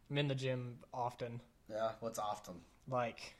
I'm 0.09 0.17
in 0.17 0.27
the 0.27 0.35
gym 0.35 0.79
often. 0.93 1.39
yeah. 1.69 1.91
What's 1.99 2.17
often? 2.19 2.55
Like 2.89 3.35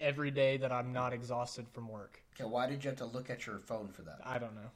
every 0.00 0.30
day 0.30 0.56
that 0.58 0.72
I'm 0.72 0.92
not 0.92 1.12
exhausted 1.12 1.66
from 1.72 1.88
work. 1.88 2.22
Okay, 2.34 2.48
why 2.48 2.66
did 2.68 2.84
you 2.84 2.90
have 2.90 2.98
to 2.98 3.06
look 3.06 3.30
at 3.30 3.46
your 3.46 3.58
phone 3.58 3.88
for 3.88 4.02
that? 4.02 4.18
I 4.24 4.38
don't 4.38 4.54
know. 4.54 4.70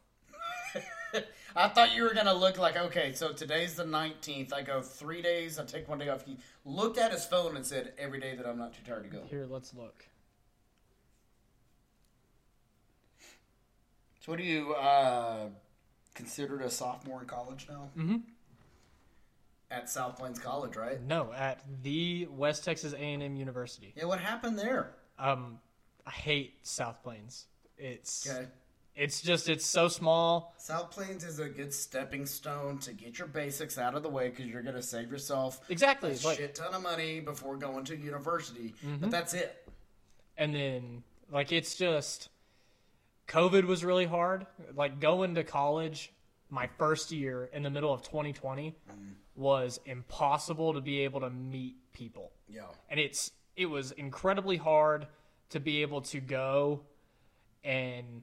I 1.56 1.68
thought 1.68 1.94
you 1.94 2.02
were 2.02 2.14
gonna 2.14 2.34
look 2.34 2.58
like 2.58 2.76
okay. 2.76 3.12
So 3.14 3.32
today's 3.32 3.74
the 3.74 3.84
nineteenth. 3.84 4.52
I 4.52 4.62
go 4.62 4.82
three 4.82 5.22
days. 5.22 5.58
I 5.58 5.64
take 5.64 5.88
one 5.88 5.98
day 5.98 6.08
off. 6.08 6.24
He 6.24 6.36
looked 6.64 6.98
at 6.98 7.10
his 7.10 7.24
phone 7.24 7.56
and 7.56 7.64
said, 7.64 7.94
"Every 7.98 8.20
day 8.20 8.36
that 8.36 8.46
I'm 8.46 8.58
not 8.58 8.74
too 8.74 8.82
tired 8.86 9.04
to 9.04 9.08
go." 9.08 9.22
Here, 9.28 9.46
let's 9.48 9.74
look. 9.74 10.04
So, 14.20 14.32
what 14.32 14.38
do 14.38 14.44
you 14.44 14.74
uh, 14.74 15.46
considered 16.14 16.62
a 16.62 16.70
sophomore 16.70 17.22
in 17.22 17.26
college 17.26 17.66
now? 17.68 17.88
Mm-hmm. 17.96 18.16
At 19.70 19.90
South 19.90 20.18
Plains 20.18 20.38
College, 20.38 20.76
right? 20.76 21.00
No, 21.02 21.30
at 21.34 21.62
the 21.82 22.26
West 22.30 22.64
Texas 22.64 22.94
A&M 22.94 23.36
University. 23.36 23.92
Yeah. 23.96 24.04
What 24.04 24.18
happened 24.18 24.58
there? 24.58 24.92
Um, 25.18 25.58
I 26.06 26.10
hate 26.10 26.54
South 26.66 27.02
Plains. 27.02 27.46
It's 27.76 28.28
Okay. 28.28 28.46
it's 28.96 29.20
just 29.20 29.48
it's 29.48 29.66
so 29.66 29.88
small. 29.88 30.54
South 30.58 30.90
Plains 30.90 31.24
is 31.24 31.38
a 31.38 31.48
good 31.48 31.72
stepping 31.72 32.26
stone 32.26 32.78
to 32.80 32.92
get 32.92 33.18
your 33.18 33.28
basics 33.28 33.78
out 33.78 33.94
of 33.94 34.02
the 34.02 34.08
way 34.08 34.28
because 34.30 34.46
you're 34.46 34.62
going 34.62 34.74
to 34.74 34.82
save 34.82 35.10
yourself 35.10 35.60
Exactly. 35.70 36.10
a 36.10 36.12
Like, 36.14 36.20
Mm-hmm. 36.22 36.36
shit 36.36 36.54
ton 36.54 36.74
of 36.74 36.82
money 36.82 37.20
before 37.20 37.56
going 37.56 37.84
to 37.86 37.96
university. 37.96 38.74
But 39.00 39.10
that's 39.10 39.34
it. 39.34 39.68
and 40.36 40.54
then 40.54 41.02
like 41.30 41.52
it's 41.52 41.74
just 41.74 42.28
COVID 43.28 43.64
was 43.64 43.84
really 43.84 44.06
hard. 44.06 44.46
Like 44.74 45.00
going 45.00 45.34
to 45.34 45.44
college 45.44 46.12
my 46.50 46.66
first 46.78 47.12
year 47.12 47.50
in 47.52 47.62
the 47.62 47.70
middle 47.70 47.92
of 47.92 48.02
2020 48.02 48.74
was 49.36 49.78
impossible 49.84 50.72
to 50.74 50.80
be 50.80 51.00
able 51.00 51.20
to 51.20 51.30
meet 51.30 51.76
people. 51.92 52.32
Yeah. 52.48 52.62
and 52.88 52.98
it's 52.98 53.30
it 53.58 53.66
was 53.66 53.90
incredibly 53.90 54.56
hard 54.56 55.06
to 55.50 55.58
be 55.58 55.82
able 55.82 56.00
to 56.00 56.20
go 56.20 56.80
and 57.64 58.22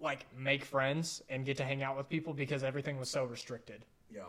like 0.00 0.24
make 0.38 0.64
friends 0.64 1.20
and 1.28 1.44
get 1.44 1.56
to 1.56 1.64
hang 1.64 1.82
out 1.82 1.96
with 1.96 2.08
people 2.08 2.32
because 2.32 2.62
everything 2.62 2.96
was 2.98 3.10
so 3.10 3.24
restricted. 3.24 3.84
Yeah. 4.08 4.22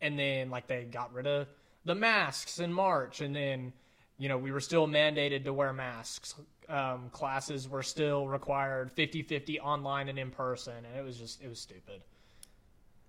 And 0.00 0.18
then 0.18 0.48
like 0.48 0.66
they 0.66 0.84
got 0.84 1.12
rid 1.12 1.26
of 1.26 1.46
the 1.84 1.94
masks 1.94 2.60
in 2.60 2.72
March 2.72 3.20
and 3.20 3.36
then 3.36 3.74
you 4.16 4.30
know 4.30 4.38
we 4.38 4.50
were 4.50 4.60
still 4.60 4.88
mandated 4.88 5.44
to 5.44 5.52
wear 5.52 5.74
masks. 5.74 6.34
Um, 6.66 7.10
classes 7.10 7.68
were 7.68 7.82
still 7.82 8.26
required 8.26 8.90
50-50 8.96 9.58
online 9.60 10.08
and 10.08 10.18
in 10.18 10.30
person 10.30 10.72
and 10.76 10.96
it 10.96 11.04
was 11.04 11.18
just 11.18 11.42
it 11.42 11.48
was 11.48 11.60
stupid. 11.60 12.00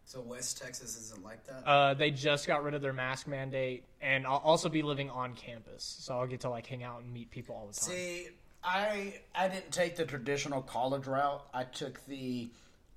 So 0.05 0.21
West 0.21 0.61
Texas 0.61 0.97
isn't 0.97 1.23
like 1.23 1.45
that? 1.47 1.67
Uh, 1.67 1.93
they 1.95 2.11
just 2.11 2.45
got 2.45 2.63
rid 2.63 2.75
of 2.75 2.81
their 2.81 2.93
mask 2.93 3.27
mandate, 3.27 3.83
and 4.01 4.25
I'll 4.27 4.37
also 4.37 4.69
be 4.69 4.83
living 4.83 5.09
on 5.09 5.33
campus, 5.33 5.97
so 5.99 6.19
I'll 6.19 6.27
get 6.27 6.41
to 6.41 6.49
like 6.49 6.67
hang 6.67 6.83
out 6.83 7.01
and 7.01 7.11
meet 7.11 7.31
people 7.31 7.55
all 7.55 7.67
the 7.67 7.73
time. 7.73 7.89
See, 7.89 8.27
I 8.63 9.15
I 9.33 9.47
didn't 9.47 9.71
take 9.71 9.95
the 9.95 10.05
traditional 10.05 10.61
college 10.61 11.07
route. 11.07 11.43
I 11.53 11.63
took 11.63 12.05
the 12.05 12.49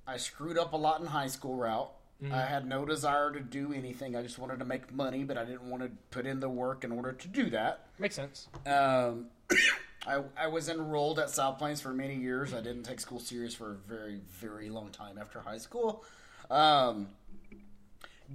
I 0.07 0.17
screwed 0.17 0.57
up 0.57 0.73
a 0.73 0.77
lot 0.77 1.01
in 1.01 1.07
high 1.07 1.27
school 1.27 1.55
route. 1.55 1.91
I 2.33 2.41
had 2.41 2.67
no 2.67 2.83
desire 2.83 3.31
to 3.31 3.39
do 3.39 3.71
anything. 3.71 4.13
I 4.13 4.21
just 4.21 4.37
wanted 4.37 4.59
to 4.59 4.65
make 4.65 4.93
money, 4.93 5.23
but 5.23 5.37
I 5.37 5.45
didn't 5.45 5.69
want 5.69 5.83
to 5.83 5.91
put 6.11 6.25
in 6.25 6.41
the 6.41 6.49
work 6.49 6.83
in 6.83 6.91
order 6.91 7.13
to 7.13 7.27
do 7.29 7.49
that. 7.51 7.87
Makes 7.97 8.15
sense. 8.15 8.49
Um, 8.65 9.27
I, 10.05 10.23
I 10.37 10.47
was 10.47 10.67
enrolled 10.67 11.19
at 11.19 11.29
South 11.29 11.57
Plains 11.59 11.79
for 11.79 11.93
many 11.93 12.15
years. 12.15 12.53
I 12.53 12.57
didn't 12.59 12.83
take 12.83 12.99
school 12.99 13.19
serious 13.19 13.55
for 13.55 13.71
a 13.71 13.75
very, 13.75 14.19
very 14.31 14.69
long 14.69 14.89
time 14.89 15.17
after 15.17 15.39
high 15.39 15.59
school. 15.59 16.03
Um, 16.49 17.09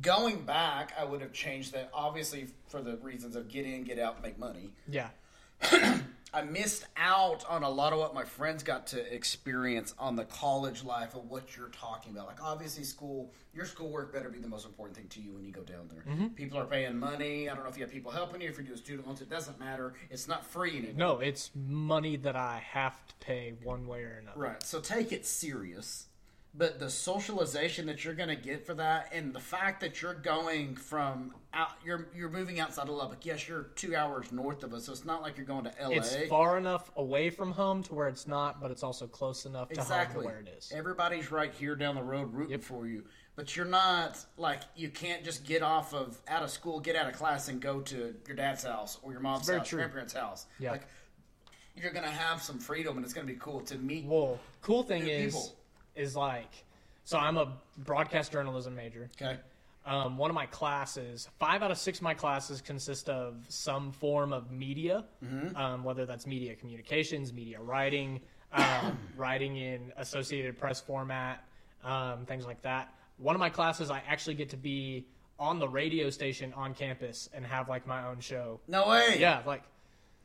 going 0.00 0.42
back, 0.42 0.92
I 0.98 1.04
would 1.04 1.20
have 1.20 1.32
changed 1.32 1.72
that, 1.74 1.90
obviously, 1.92 2.48
for 2.68 2.80
the 2.82 2.96
reasons 2.98 3.36
of 3.36 3.48
get 3.48 3.64
in, 3.66 3.84
get 3.84 3.98
out, 3.98 4.22
make 4.22 4.38
money. 4.38 4.72
Yeah, 4.88 5.08
I 6.32 6.42
missed 6.42 6.84
out 6.96 7.44
on 7.48 7.62
a 7.62 7.70
lot 7.70 7.92
of 7.92 8.00
what 8.00 8.12
my 8.12 8.24
friends 8.24 8.64
got 8.64 8.88
to 8.88 9.14
experience 9.14 9.94
on 10.00 10.16
the 10.16 10.24
college 10.24 10.82
life 10.82 11.14
of 11.14 11.30
what 11.30 11.56
you're 11.56 11.68
talking 11.68 12.12
about. 12.12 12.26
Like, 12.26 12.42
obviously, 12.42 12.82
school, 12.82 13.32
your 13.54 13.64
schoolwork 13.64 14.12
better 14.12 14.30
be 14.30 14.40
the 14.40 14.48
most 14.48 14.66
important 14.66 14.96
thing 14.96 15.06
to 15.10 15.20
you 15.20 15.32
when 15.32 15.44
you 15.44 15.52
go 15.52 15.62
down 15.62 15.88
there. 15.92 16.28
People 16.34 16.58
are 16.58 16.64
paying 16.64 16.98
money. 16.98 17.48
I 17.48 17.54
don't 17.54 17.62
know 17.62 17.70
if 17.70 17.76
you 17.76 17.84
have 17.84 17.92
people 17.92 18.10
helping 18.10 18.40
you, 18.40 18.48
if 18.48 18.56
you're 18.56 18.66
doing 18.66 18.78
student 18.78 19.06
loans, 19.06 19.20
it 19.20 19.30
doesn't 19.30 19.60
matter. 19.60 19.94
It's 20.10 20.26
not 20.26 20.44
free 20.44 20.76
anymore. 20.78 20.94
no, 20.96 21.18
it's 21.20 21.50
money 21.54 22.16
that 22.16 22.34
I 22.34 22.62
have 22.68 22.94
to 23.06 23.14
pay 23.20 23.54
one 23.62 23.86
way 23.86 24.02
or 24.02 24.18
another. 24.20 24.38
Right. 24.40 24.62
So 24.62 24.80
take 24.80 25.12
it 25.12 25.24
serious. 25.24 26.06
But 26.56 26.78
the 26.78 26.88
socialization 26.88 27.86
that 27.86 28.04
you're 28.04 28.14
going 28.14 28.28
to 28.28 28.36
get 28.36 28.64
for 28.64 28.74
that, 28.74 29.12
and 29.12 29.32
the 29.32 29.40
fact 29.40 29.80
that 29.80 30.00
you're 30.00 30.14
going 30.14 30.76
from 30.76 31.34
out, 31.52 31.70
you're 31.84 32.06
you're 32.14 32.30
moving 32.30 32.60
outside 32.60 32.88
of 32.88 32.94
Lubbock. 32.94 33.26
Yes, 33.26 33.48
you're 33.48 33.70
two 33.74 33.96
hours 33.96 34.30
north 34.30 34.62
of 34.62 34.72
us, 34.72 34.84
so 34.84 34.92
it's 34.92 35.04
not 35.04 35.20
like 35.20 35.36
you're 35.36 35.46
going 35.46 35.64
to 35.64 35.72
LA. 35.82 35.96
It's 35.96 36.14
far 36.28 36.56
enough 36.56 36.92
away 36.96 37.30
from 37.30 37.50
home 37.50 37.82
to 37.84 37.94
where 37.94 38.06
it's 38.06 38.28
not, 38.28 38.60
but 38.60 38.70
it's 38.70 38.84
also 38.84 39.08
close 39.08 39.46
enough 39.46 39.68
to 39.70 39.82
home 39.82 40.06
to 40.12 40.20
where 40.20 40.38
it 40.38 40.54
is. 40.56 40.72
Everybody's 40.72 41.32
right 41.32 41.52
here 41.52 41.74
down 41.74 41.96
the 41.96 42.04
road 42.04 42.32
rooting 42.32 42.60
for 42.60 42.86
you. 42.86 43.04
But 43.36 43.56
you're 43.56 43.66
not 43.66 44.24
like 44.36 44.60
you 44.76 44.90
can't 44.90 45.24
just 45.24 45.44
get 45.44 45.62
off 45.62 45.92
of 45.92 46.20
out 46.28 46.44
of 46.44 46.50
school, 46.50 46.78
get 46.78 46.94
out 46.94 47.08
of 47.08 47.14
class, 47.14 47.48
and 47.48 47.60
go 47.60 47.80
to 47.80 48.14
your 48.28 48.36
dad's 48.36 48.62
house 48.62 48.98
or 49.02 49.10
your 49.10 49.20
mom's 49.20 49.50
house, 49.50 49.68
true. 49.68 49.78
grandparents' 49.78 50.12
house. 50.12 50.46
Yeah. 50.60 50.70
Like 50.70 50.86
you're 51.76 51.92
gonna 51.92 52.06
have 52.06 52.40
some 52.40 52.60
freedom, 52.60 52.96
and 52.96 53.04
it's 53.04 53.12
gonna 53.12 53.26
be 53.26 53.34
cool 53.34 53.60
to 53.62 53.76
meet. 53.76 54.04
Well, 54.04 54.38
cool 54.62 54.84
thing 54.84 55.08
is, 55.08 55.34
people. 55.34 55.56
Is 55.96 56.16
like, 56.16 56.50
so 57.04 57.18
I'm 57.18 57.36
a 57.36 57.52
broadcast 57.78 58.32
journalism 58.32 58.74
major. 58.74 59.10
Okay. 59.20 59.38
Um, 59.86 60.16
one 60.16 60.30
of 60.30 60.34
my 60.34 60.46
classes, 60.46 61.28
five 61.38 61.62
out 61.62 61.70
of 61.70 61.76
six 61.76 61.98
of 61.98 62.04
my 62.04 62.14
classes 62.14 62.62
consist 62.62 63.10
of 63.10 63.44
some 63.48 63.92
form 63.92 64.32
of 64.32 64.50
media, 64.50 65.04
um, 65.56 65.84
whether 65.84 66.06
that's 66.06 66.26
media 66.26 66.54
communications, 66.54 67.32
media 67.34 67.60
writing, 67.60 68.20
um, 68.52 68.98
writing 69.16 69.56
in 69.56 69.92
Associated 69.98 70.58
Press 70.58 70.80
format, 70.80 71.44
um, 71.84 72.24
things 72.24 72.46
like 72.46 72.62
that. 72.62 72.94
One 73.18 73.36
of 73.36 73.40
my 73.40 73.50
classes, 73.50 73.90
I 73.90 74.02
actually 74.08 74.36
get 74.36 74.48
to 74.50 74.56
be 74.56 75.06
on 75.38 75.58
the 75.58 75.68
radio 75.68 76.08
station 76.08 76.54
on 76.54 76.72
campus 76.72 77.28
and 77.34 77.44
have 77.44 77.68
like 77.68 77.86
my 77.86 78.06
own 78.06 78.20
show. 78.20 78.60
No 78.66 78.88
way. 78.88 79.16
Yeah, 79.18 79.42
like 79.44 79.64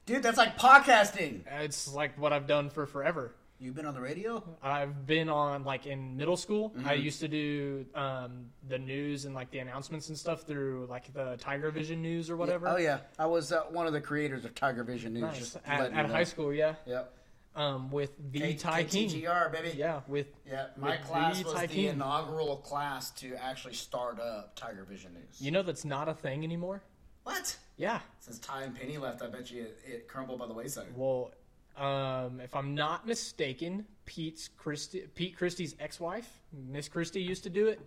Dude, 0.06 0.24
that's 0.24 0.38
like 0.38 0.58
podcasting. 0.58 1.42
it's 1.62 1.94
like 1.94 2.18
what 2.18 2.34
I've 2.34 2.48
done 2.48 2.70
for 2.72 2.86
forever. 2.88 3.36
You've 3.62 3.76
been 3.76 3.86
on 3.86 3.94
the 3.94 4.00
radio? 4.00 4.42
I've 4.64 5.06
been 5.06 5.28
on 5.28 5.66
like 5.66 5.86
in 5.86 6.16
middle 6.16 6.38
school. 6.38 6.74
I 6.86 6.94
Mm-hmm. 6.96 7.04
used 7.04 7.20
to 7.20 7.28
do 7.28 7.86
um, 7.94 8.46
the 8.70 8.80
news 8.80 9.26
and 9.26 9.36
like 9.36 9.52
the 9.52 9.60
announcements 9.60 10.08
and 10.08 10.18
stuff 10.18 10.44
through 10.44 10.88
like 10.90 11.14
the 11.14 11.36
Tiger 11.42 11.70
Vision 11.70 12.02
News 12.02 12.30
or 12.30 12.38
whatever. 12.38 12.70
Oh 12.70 12.78
yeah, 12.78 13.00
I 13.18 13.26
was 13.26 13.52
uh, 13.52 13.64
one 13.70 13.86
of 13.86 13.92
the 13.94 14.00
creators 14.02 14.46
of 14.46 14.56
Tiger 14.56 14.84
Vision 14.86 15.14
News. 15.14 15.24
Nice. 15.24 15.40
Just 15.40 15.58
At, 15.66 15.92
at 15.92 16.10
high 16.10 16.24
school, 16.24 16.54
yeah. 16.54 16.76
Yep. 16.86 17.14
Um, 17.56 17.92
with 17.92 18.12
the 18.32 18.40
K- 18.40 18.54
Ty 18.54 18.84
King. 18.86 19.10
KTGR, 19.10 19.52
baby. 19.52 19.74
Yeah, 19.76 20.02
with 20.08 20.28
Yeah, 20.48 20.68
my 20.78 20.92
With 20.92 21.02
class 21.02 21.40
the 21.40 21.44
was 21.46 21.54
Ty 21.56 21.66
the 21.66 21.74
King. 21.74 21.86
inaugural 21.88 22.58
class 22.58 23.10
to 23.12 23.36
actually 23.36 23.74
start 23.74 24.20
up 24.22 24.56
Tiger 24.56 24.86
Vision 24.90 25.14
News. 25.14 25.42
you 25.42 25.52
know 25.52 25.64
that's 25.64 25.84
not 25.84 26.08
a 26.08 26.14
thing 26.14 26.46
anymore. 26.46 26.82
what? 27.24 27.58
Yeah. 27.76 28.00
Since 28.20 28.40
Ty 28.40 28.64
and 28.64 28.76
Penny 28.80 28.98
left, 28.98 29.22
I 29.22 29.28
bet 29.28 29.52
you 29.52 29.64
it, 29.64 29.80
it 29.86 30.08
crumbled 30.08 30.40
by 30.40 30.48
the 30.48 30.54
wayside. 30.54 30.88
Well, 30.96 31.32
um, 31.80 32.42
if 32.42 32.56
I'm 32.56 32.76
not 32.76 33.08
mistaken, 33.08 33.86
Pete's 34.06 34.50
Christie, 34.50 35.06
Pete 35.16 35.38
Christie's 35.38 35.76
ex-wife, 35.80 36.30
Miss 36.52 36.90
Christie, 36.90 37.22
used 37.22 37.44
to 37.44 37.50
do 37.50 37.68
it, 37.68 37.80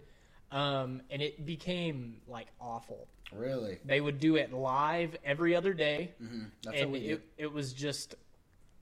um, 0.50 1.02
and 1.10 1.20
it 1.20 1.44
became 1.44 2.16
like 2.26 2.46
awful. 2.60 3.06
Really? 3.32 3.78
They 3.84 4.00
would 4.00 4.18
do 4.18 4.36
it 4.36 4.52
live 4.52 5.16
every 5.24 5.54
other 5.54 5.74
day, 5.74 6.12
That's 6.64 6.80
and 6.80 6.96
it, 6.96 7.22
it 7.36 7.52
was 7.52 7.72
just 7.72 8.14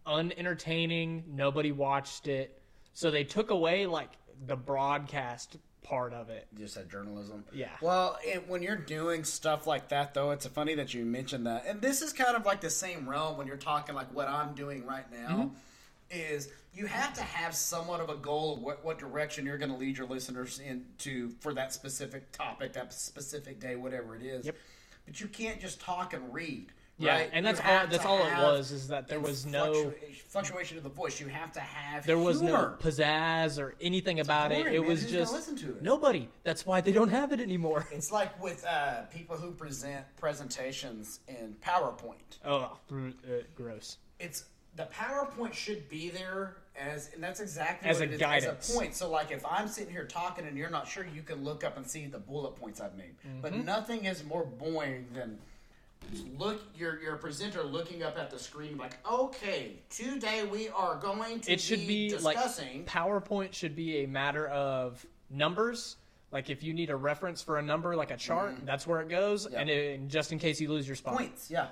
unentertaining. 0.07 1.25
Nobody 1.29 1.73
watched 1.73 2.29
it, 2.29 2.61
so 2.93 3.11
they 3.11 3.25
took 3.25 3.51
away 3.51 3.87
like 3.87 4.11
the 4.47 4.57
broadcast 4.57 5.57
part 5.83 6.13
of 6.13 6.31
it. 6.31 6.47
You 6.53 6.65
just 6.65 6.75
said 6.75 6.91
journalism. 6.91 7.45
Yeah. 7.53 7.69
Well, 7.81 8.19
it, 8.25 8.49
when 8.49 8.63
you're 8.63 8.77
doing 8.77 9.25
stuff 9.25 9.67
like 9.67 9.89
that, 9.89 10.15
though, 10.15 10.31
it's 10.31 10.47
funny 10.47 10.75
that 10.77 10.95
you 10.95 11.05
mentioned 11.05 11.47
that. 11.47 11.65
And 11.67 11.81
this 11.81 12.03
is 12.03 12.13
kind 12.13 12.37
of 12.37 12.47
like 12.47 12.61
the 12.61 12.71
same 12.71 13.09
realm 13.09 13.37
when 13.37 13.47
you're 13.47 13.57
talking 13.57 13.95
like 13.95 14.15
what 14.15 14.29
I'm 14.29 14.55
doing 14.55 14.87
right 14.87 15.11
now. 15.11 15.29
Mm-hmm. 15.37 15.55
Is 16.13 16.49
you 16.75 16.87
have 16.87 17.15
to 17.15 17.23
have 17.23 17.55
somewhat 17.55 18.01
of 18.01 18.09
a 18.09 18.17
goal 18.17 18.55
of 18.55 18.63
what, 18.63 18.85
what 18.85 18.99
direction 18.99 19.47
you're 19.47 19.59
going 19.59 19.71
to 19.71 19.77
lead 19.77 19.97
your 19.97 20.09
listeners 20.09 20.61
into 20.61 21.31
for 21.41 21.55
that 21.55 21.73
specific 21.73 22.33
topic, 22.33 22.73
that 22.73 22.93
specific 22.93 23.61
day, 23.61 23.77
whatever 23.77 24.17
it 24.17 24.23
is. 24.23 24.47
Yep. 24.47 24.57
But 25.07 25.21
you 25.21 25.29
can't 25.29 25.61
just 25.61 25.81
talk 25.81 26.13
and 26.13 26.35
read. 26.35 26.73
Yeah, 27.01 27.15
right? 27.15 27.31
and 27.33 27.47
You 27.47 27.53
that's 27.53 27.67
all. 27.67 27.87
That's 27.87 28.05
all 28.05 28.19
it 28.27 28.37
was. 28.37 28.71
Is 28.73 28.89
that 28.89 29.09
there 29.09 29.21
was 29.21 29.47
no. 29.47 29.73
fluctua- 29.73 30.15
fluctuation 30.29 30.77
of 30.77 30.83
the 30.85 30.91
voice. 30.91 31.19
You 31.19 31.27
have 31.29 31.51
to 31.53 31.61
have 31.61 32.07
There 32.07 32.19
was 32.19 32.41
humor. 32.41 32.79
no 32.83 32.89
pizzazz 32.91 33.59
or 33.59 33.75
anything 33.81 34.21
about 34.21 34.53
it. 34.53 34.59
boring, 34.59 34.75
It 34.75 34.81
man. 34.81 34.89
was 34.89 35.03
Who's 35.03 35.11
just 35.11 35.33
listen 35.33 35.57
to 35.57 35.71
it? 35.77 35.83
nobody. 35.83 36.29
That's 36.45 36.67
why 36.67 36.81
they 36.83 36.93
don't 36.93 37.09
have 37.09 37.33
it 37.33 37.41
anymore. 37.41 37.87
It's 37.91 38.13
like 38.13 38.41
with 38.43 38.65
uh, 38.67 39.03
people 39.13 39.37
who 39.37 39.51
present 39.53 40.05
presentations 40.19 41.21
in 41.27 41.57
PowerPoint. 41.65 42.39
Oh, 42.45 42.77
uh, 42.93 42.97
gross. 43.57 43.97
It's 44.19 44.45
the 44.77 44.85
PowerPoint 44.95 45.53
should 45.53 45.89
be 45.89 46.11
there 46.11 46.57
as, 46.79 47.11
and 47.15 47.23
that's 47.23 47.41
exactly 47.41 47.89
As 47.91 47.99
what 47.99 48.09
a 48.09 48.11
it 48.11 48.15
is, 48.15 48.21
guidance. 48.21 48.69
as 48.71 48.75
a 48.75 48.79
point. 48.79 48.95
So, 48.95 49.11
like, 49.11 49.33
if 49.33 49.45
I'm 49.45 49.67
sitting 49.69 49.93
here 49.93 50.05
talking 50.05 50.47
and 50.47 50.57
you're 50.57 50.71
not 50.71 50.87
sure, 50.87 51.05
you 51.15 51.23
can 51.23 51.43
look 51.45 51.65
up 51.65 51.77
and 51.77 51.87
see 51.87 52.07
the 52.07 52.19
bullet 52.19 52.55
points 52.57 52.81
I've 52.81 52.97
made. 52.97 53.15
But 53.43 53.53
Mm-hmm. 53.53 53.65
nothing 53.65 54.05
is 54.05 54.23
more 54.25 54.45
boring 54.45 55.07
than 55.13 55.39
look 56.39 56.63
your 56.75 57.01
your 57.01 57.17
presenter 57.17 57.63
looking 57.63 58.03
up 58.03 58.19
at 58.19 58.31
the 58.31 58.39
screen 58.39 58.77
like, 58.77 58.99
okay, 59.09 59.77
today 59.91 60.45
we 60.45 60.69
are 60.71 60.97
going 60.97 61.41
to 61.41 61.53
It 61.53 61.61
should 61.61 61.87
be 61.87 62.17
like 62.17 62.37
discussing 62.37 62.85
PowerPoint 62.85 63.53
should 63.53 63.77
be 63.77 64.05
a 64.05 64.07
matter 64.07 64.49
of 64.49 65.05
numbers. 65.31 65.97
Like 66.33 66.51
if 66.51 66.63
you 66.63 66.73
need 66.73 66.91
a 66.91 66.97
reference 66.97 67.43
for 67.43 67.59
a 67.59 67.63
number, 67.63 67.97
like 67.97 68.11
a 68.11 68.17
chart, 68.17 68.55
that's 68.65 68.87
where 68.87 69.01
it 69.01 69.09
goes. 69.09 69.47
Mm-hmm. 69.47 69.55
Yeah. 69.55 69.61
And, 69.61 69.71
it, 69.71 69.99
and 69.99 70.11
just 70.11 70.33
in 70.33 70.39
case 70.39 70.61
you 70.61 70.69
lose 70.69 70.87
your 70.87 70.97
spot. 70.97 71.17
points. 71.17 71.51
Yeah, 71.51 71.69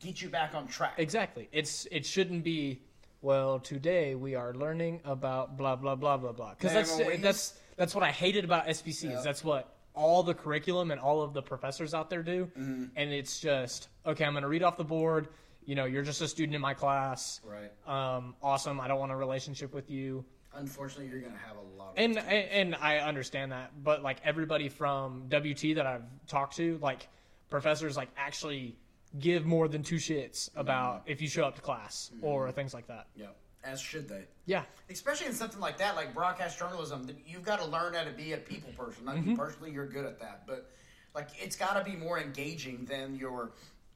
get 0.00 0.20
you 0.22 0.28
back 0.28 0.54
on 0.54 0.66
track. 0.66 0.94
Exactly. 0.98 1.48
It's 1.52 1.86
it 1.90 2.04
shouldn't 2.04 2.44
be 2.44 2.82
well, 3.20 3.58
today 3.58 4.14
we 4.14 4.34
are 4.34 4.54
learning 4.54 5.00
about 5.04 5.56
blah 5.56 5.76
blah 5.76 5.94
blah 5.94 6.16
blah 6.16 6.32
blah. 6.32 6.54
Because 6.54 6.72
that's 6.72 7.20
that's 7.20 7.54
that's 7.76 7.94
what 7.94 8.04
I 8.04 8.10
hated 8.10 8.44
about 8.44 8.66
SPCs. 8.66 9.10
Yeah. 9.10 9.20
That's 9.22 9.44
what 9.44 9.77
all 9.98 10.22
the 10.22 10.34
curriculum 10.34 10.90
and 10.90 11.00
all 11.00 11.20
of 11.20 11.34
the 11.34 11.42
professors 11.42 11.92
out 11.92 12.08
there 12.08 12.22
do. 12.22 12.50
Mm-hmm. 12.56 12.84
And 12.96 13.12
it's 13.12 13.40
just 13.40 13.88
okay. 14.06 14.24
I'm 14.24 14.32
going 14.32 14.42
to 14.42 14.48
read 14.48 14.62
off 14.62 14.76
the 14.76 14.84
board. 14.84 15.28
You 15.64 15.74
know, 15.74 15.84
you're 15.84 16.04
just 16.04 16.22
a 16.22 16.28
student 16.28 16.54
in 16.54 16.62
my 16.62 16.72
class. 16.72 17.40
Right. 17.44 17.70
Um, 17.86 18.34
awesome. 18.42 18.80
I 18.80 18.88
don't 18.88 19.00
want 19.00 19.12
a 19.12 19.16
relationship 19.16 19.74
with 19.74 19.90
you. 19.90 20.24
Unfortunately, 20.54 21.08
you're 21.08 21.20
gonna 21.20 21.36
have 21.46 21.56
a 21.56 21.78
lot. 21.78 21.90
Of 21.90 21.94
And, 21.98 22.18
and 22.18 22.28
and 22.28 22.74
I 22.74 22.98
understand 22.98 23.52
that, 23.52 23.72
but 23.84 24.02
like 24.02 24.16
everybody 24.24 24.70
from 24.70 25.28
WT 25.28 25.76
that 25.76 25.86
I've 25.86 26.04
talked 26.26 26.56
to, 26.56 26.78
like 26.80 27.06
professors, 27.50 27.98
like 27.98 28.08
actually 28.16 28.76
give 29.18 29.44
more 29.44 29.68
than 29.68 29.82
two 29.82 29.96
shits 29.96 30.50
about 30.56 31.02
if 31.06 31.20
you 31.20 31.28
show 31.28 31.44
up 31.44 31.56
to 31.56 31.60
class 31.60 32.10
or 32.22 32.50
things 32.50 32.72
like 32.72 32.86
that. 32.88 33.06
yeah, 33.14 33.26
as 33.64 33.80
should 33.80 34.08
they. 34.08 34.24
Yeah, 34.46 34.62
Especially 34.90 35.26
in 35.26 35.34
something 35.34 35.60
like 35.60 35.78
that, 35.78 35.94
like 35.96 36.14
broadcast 36.14 36.58
journalism, 36.58 37.06
you've 37.26 37.42
got 37.44 37.58
to 37.60 37.66
learn 37.66 37.94
how 37.94 38.04
to 38.04 38.10
be 38.12 38.32
a 38.32 38.38
people 38.38 38.72
person. 38.72 39.04
Like 39.04 39.16
Mm-hmm. 39.18 39.30
you 39.30 39.36
personally, 39.36 39.70
you're 39.72 39.86
good 39.86 40.06
at 40.06 40.18
that, 40.20 40.44
but 40.46 40.70
like 41.14 41.28
it's 41.38 41.56
got 41.56 41.74
to 41.74 41.84
be 41.90 41.96
more 41.96 42.18
engaging 42.18 42.84
than 42.86 43.14
your 43.16 43.52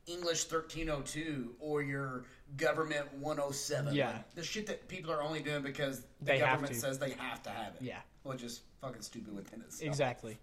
English 0.06 0.50
1302 0.50 1.54
or 1.60 1.82
your 1.82 2.24
government 2.56 3.06
107. 3.20 3.94
Yeah. 3.94 4.08
Like, 4.08 4.34
the 4.34 4.42
shit 4.42 4.66
that 4.66 4.88
people 4.88 5.10
are 5.12 5.22
only 5.22 5.40
doing 5.40 5.62
because 5.62 6.00
the 6.20 6.24
They 6.32 6.38
government 6.40 6.74
says 6.74 6.98
they 6.98 7.10
have 7.18 7.42
to 7.44 7.50
have 7.50 7.74
it. 7.76 7.82
Yeah. 7.82 7.98
which 8.24 8.42
is 8.42 8.60
fucking 8.80 9.02
stupid 9.02 9.34
within 9.34 9.60
itself. 9.60 9.86
exactly. 9.88 10.38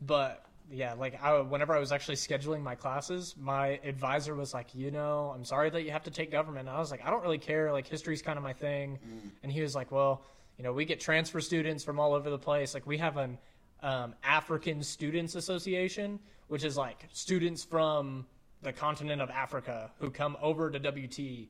But 0.00 0.44
yeah, 0.70 0.94
like 0.94 1.22
I, 1.22 1.40
whenever 1.40 1.74
I 1.74 1.78
was 1.78 1.92
actually 1.92 2.16
scheduling 2.16 2.62
my 2.62 2.74
classes, 2.74 3.34
my 3.38 3.80
advisor 3.84 4.34
was 4.34 4.52
like, 4.52 4.74
you 4.74 4.90
know, 4.90 5.32
I'm 5.34 5.44
sorry 5.44 5.70
that 5.70 5.82
you 5.82 5.92
have 5.92 6.04
to 6.04 6.10
take 6.10 6.30
government. 6.30 6.68
And 6.68 6.76
I 6.76 6.80
was 6.80 6.90
like, 6.90 7.04
I 7.04 7.10
don't 7.10 7.22
really 7.22 7.38
care. 7.38 7.72
Like 7.72 7.86
history's 7.86 8.22
kind 8.22 8.36
of 8.36 8.42
my 8.42 8.52
thing. 8.52 8.98
And 9.42 9.52
he 9.52 9.60
was 9.60 9.74
like, 9.74 9.92
well, 9.92 10.22
you 10.58 10.64
know, 10.64 10.72
we 10.72 10.84
get 10.84 11.00
transfer 11.00 11.40
students 11.40 11.84
from 11.84 12.00
all 12.00 12.14
over 12.14 12.30
the 12.30 12.38
place. 12.38 12.74
Like 12.74 12.86
we 12.86 12.98
have 12.98 13.16
an 13.16 13.38
um, 13.82 14.14
African 14.24 14.82
Students 14.82 15.34
Association, 15.34 16.18
which 16.48 16.64
is 16.64 16.76
like 16.76 17.06
students 17.12 17.62
from 17.62 18.26
the 18.62 18.72
continent 18.72 19.22
of 19.22 19.30
Africa 19.30 19.90
who 19.98 20.10
come 20.10 20.36
over 20.40 20.70
to 20.70 20.78
WT 20.78 21.48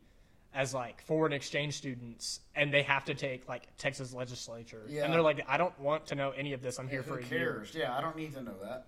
as 0.55 0.75
like 0.75 1.03
foreign 1.03 1.33
exchange 1.33 1.75
students 1.75 2.41
and 2.55 2.73
they 2.73 2.83
have 2.83 3.05
to 3.05 3.15
take 3.15 3.49
like 3.49 3.69
Texas 3.77 4.13
legislature. 4.13 4.83
Yeah. 4.89 5.05
And 5.05 5.13
they're 5.13 5.23
like, 5.23 5.45
I 5.49 5.57
don't 5.57 5.79
want 5.79 6.07
to 6.07 6.15
know 6.15 6.31
any 6.31 6.53
of 6.53 6.63
this. 6.63 6.79
I'm 6.79 6.89
here 6.89 7.03
Who 7.03 7.13
for 7.15 7.19
a 7.19 7.23
year. 7.23 7.55
cares? 7.55 7.75
Yeah, 7.75 7.97
I 7.97 8.01
don't 8.01 8.17
need 8.17 8.35
to 8.35 8.43
know 8.43 8.55
that. 8.63 8.87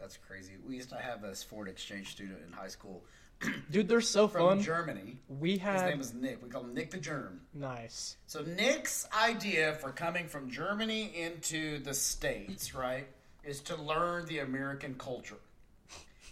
That's 0.00 0.16
crazy. 0.16 0.52
We 0.66 0.76
used 0.76 0.90
to 0.90 0.96
have 0.96 1.24
a 1.24 1.34
foreign 1.34 1.68
exchange 1.68 2.10
student 2.10 2.38
in 2.46 2.52
high 2.52 2.68
school 2.68 3.02
Dude, 3.70 3.88
they're 3.88 4.00
so 4.00 4.26
from 4.26 4.48
fun. 4.48 4.62
Germany. 4.62 5.16
We 5.28 5.58
had 5.58 5.74
His 5.74 5.82
name 5.82 5.98
was 5.98 6.14
Nick. 6.14 6.42
We 6.42 6.48
call 6.48 6.62
him 6.62 6.74
Nick 6.74 6.90
the 6.90 6.98
Germ. 6.98 7.40
nice. 7.54 8.16
So 8.26 8.42
Nick's 8.42 9.06
idea 9.16 9.74
for 9.74 9.92
coming 9.92 10.26
from 10.26 10.50
Germany 10.50 11.12
into 11.14 11.78
the 11.78 11.94
States, 11.94 12.74
right, 12.74 13.06
is 13.44 13.60
to 13.62 13.76
learn 13.76 14.26
the 14.26 14.40
American 14.40 14.94
culture. 14.94 15.36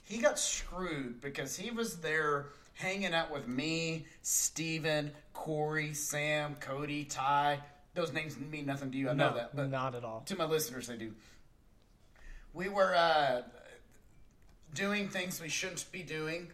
He 0.02 0.18
got 0.18 0.38
screwed 0.38 1.20
because 1.20 1.56
he 1.56 1.70
was 1.70 1.98
there 1.98 2.46
hanging 2.74 3.14
out 3.14 3.32
with 3.32 3.46
me, 3.48 4.06
Steven, 4.22 5.12
Corey, 5.32 5.94
Sam, 5.94 6.56
Cody, 6.56 7.04
Ty. 7.04 7.60
Those 7.94 8.12
names 8.12 8.36
mean 8.38 8.66
nothing 8.66 8.90
to 8.90 8.98
you, 8.98 9.10
I 9.10 9.14
know 9.14 9.34
that, 9.34 9.54
but 9.56 9.70
not 9.70 9.94
at 9.94 10.04
all. 10.04 10.22
to 10.26 10.36
my 10.36 10.44
listeners, 10.44 10.86
they 10.88 10.96
do. 10.96 11.12
We 12.52 12.68
were 12.68 12.94
uh, 12.94 13.42
doing 14.74 15.08
things 15.08 15.40
we 15.40 15.48
shouldn't 15.48 15.84
be 15.92 16.02
doing, 16.02 16.48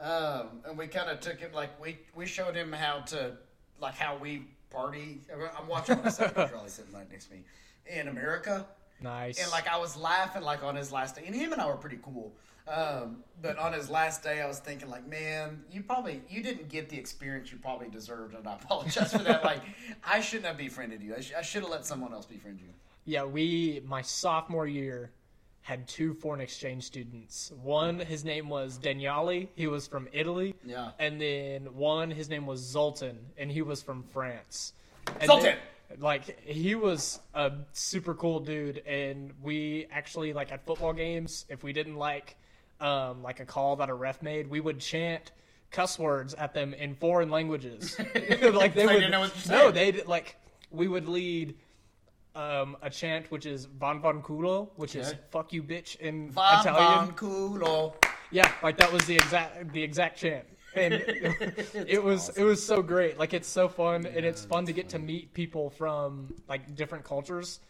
um, 0.00 0.48
and 0.66 0.76
we 0.76 0.86
kind 0.86 1.10
of 1.10 1.20
took 1.20 1.38
him 1.38 1.52
like 1.52 1.80
we 1.82 1.98
we 2.14 2.26
showed 2.26 2.54
him 2.54 2.72
how 2.72 3.00
to 3.00 3.32
like 3.80 3.94
how 3.94 4.16
we 4.16 4.44
party. 4.70 5.20
I'm 5.58 5.68
watching 5.68 6.00
my 6.02 6.10
son 6.10 6.32
Charlie 6.34 6.68
sitting 6.68 6.92
right 6.92 7.10
next 7.10 7.26
to 7.26 7.34
me 7.34 7.40
in 7.86 8.08
America, 8.08 8.66
Nice. 9.00 9.40
and 9.42 9.50
like 9.50 9.68
I 9.68 9.78
was 9.78 9.96
laughing 9.96 10.42
like 10.42 10.62
on 10.62 10.74
his 10.76 10.92
last 10.92 11.16
day, 11.16 11.22
and 11.26 11.34
him 11.34 11.52
and 11.52 11.60
I 11.60 11.66
were 11.66 11.76
pretty 11.76 11.98
cool. 12.02 12.32
Um, 12.66 13.24
but 13.40 13.56
on 13.58 13.72
his 13.72 13.88
last 13.88 14.22
day, 14.22 14.42
I 14.42 14.46
was 14.46 14.58
thinking 14.58 14.90
like, 14.90 15.08
man, 15.08 15.62
you 15.72 15.82
probably 15.82 16.20
you 16.28 16.42
didn't 16.42 16.68
get 16.68 16.90
the 16.90 16.98
experience 16.98 17.50
you 17.50 17.56
probably 17.56 17.88
deserved, 17.88 18.34
and 18.34 18.46
I 18.46 18.54
apologize 18.56 19.10
for 19.12 19.18
that. 19.22 19.42
Like, 19.42 19.62
I 20.04 20.20
shouldn't 20.20 20.46
have 20.48 20.58
befriended 20.58 21.02
you. 21.02 21.14
I, 21.16 21.20
sh- 21.20 21.32
I 21.38 21.40
should 21.40 21.62
have 21.62 21.70
let 21.70 21.86
someone 21.86 22.12
else 22.12 22.26
befriend 22.26 22.60
you. 22.60 22.68
yeah, 23.06 23.24
we 23.24 23.80
my 23.86 24.02
sophomore 24.02 24.66
year 24.66 25.10
had 25.68 25.86
two 25.86 26.14
foreign 26.14 26.40
exchange 26.40 26.82
students. 26.82 27.52
One, 27.62 27.98
his 27.98 28.24
name 28.24 28.48
was 28.48 28.78
Daniali. 28.78 29.48
He 29.54 29.66
was 29.66 29.86
from 29.86 30.08
Italy. 30.14 30.54
Yeah. 30.64 30.92
And 30.98 31.20
then 31.20 31.74
one, 31.74 32.10
his 32.10 32.30
name 32.30 32.46
was 32.46 32.60
Zoltan, 32.60 33.18
and 33.36 33.50
he 33.50 33.60
was 33.60 33.82
from 33.82 34.02
France. 34.02 34.72
And 35.20 35.26
Zoltan! 35.26 35.44
then- 35.44 35.58
like 36.00 36.40
he 36.40 36.74
was 36.74 37.20
a 37.34 37.52
super 37.72 38.14
cool 38.14 38.40
dude, 38.40 38.78
and 38.86 39.32
we 39.42 39.86
actually 39.90 40.32
like 40.32 40.52
at 40.52 40.64
football 40.64 40.94
games, 40.94 41.44
if 41.50 41.62
we 41.62 41.74
didn't 41.74 41.96
like 41.96 42.36
um, 42.80 43.22
like 43.22 43.40
a 43.40 43.44
call 43.44 43.76
that 43.76 43.90
a 43.90 43.94
ref 43.94 44.22
made, 44.22 44.48
we 44.48 44.60
would 44.60 44.80
chant 44.80 45.32
cuss 45.70 45.98
words 45.98 46.32
at 46.34 46.54
them 46.54 46.72
in 46.72 46.94
foreign 46.94 47.30
languages. 47.30 47.96
like 48.52 48.74
they 48.74 48.86
would 48.86 49.10
no, 49.48 49.70
they 49.70 49.92
did 49.92 50.06
like 50.06 50.36
we 50.70 50.88
would 50.88 51.08
lead 51.08 51.56
um, 52.38 52.76
a 52.82 52.88
chant 52.88 53.30
which 53.30 53.46
is 53.46 53.64
"Van 53.64 54.00
Van 54.00 54.22
Culo," 54.22 54.70
which 54.76 54.94
is 54.94 55.14
"fuck 55.30 55.52
you, 55.52 55.62
bitch" 55.62 55.96
in 55.96 56.30
Van 56.30 56.60
Italian. 56.60 57.06
Van 57.06 57.14
Culo. 57.16 57.94
Yeah, 58.30 58.50
like 58.62 58.76
that 58.78 58.92
was 58.92 59.04
the 59.06 59.16
exact 59.16 59.72
the 59.72 59.82
exact 59.82 60.18
chant, 60.18 60.44
and 60.74 60.94
it, 60.94 62.02
was 62.02 62.28
it 62.36 62.44
was 62.44 62.64
so 62.64 62.80
great. 62.80 63.18
Like 63.18 63.34
it's 63.34 63.48
so 63.48 63.68
fun, 63.68 64.06
and 64.06 64.24
it's 64.24 64.44
fun 64.44 64.66
to 64.66 64.72
get 64.72 64.88
to 64.90 64.98
meet 64.98 65.34
people 65.34 65.70
from 65.70 66.32
like 66.48 66.76
different 66.76 67.04
cultures, 67.04 67.60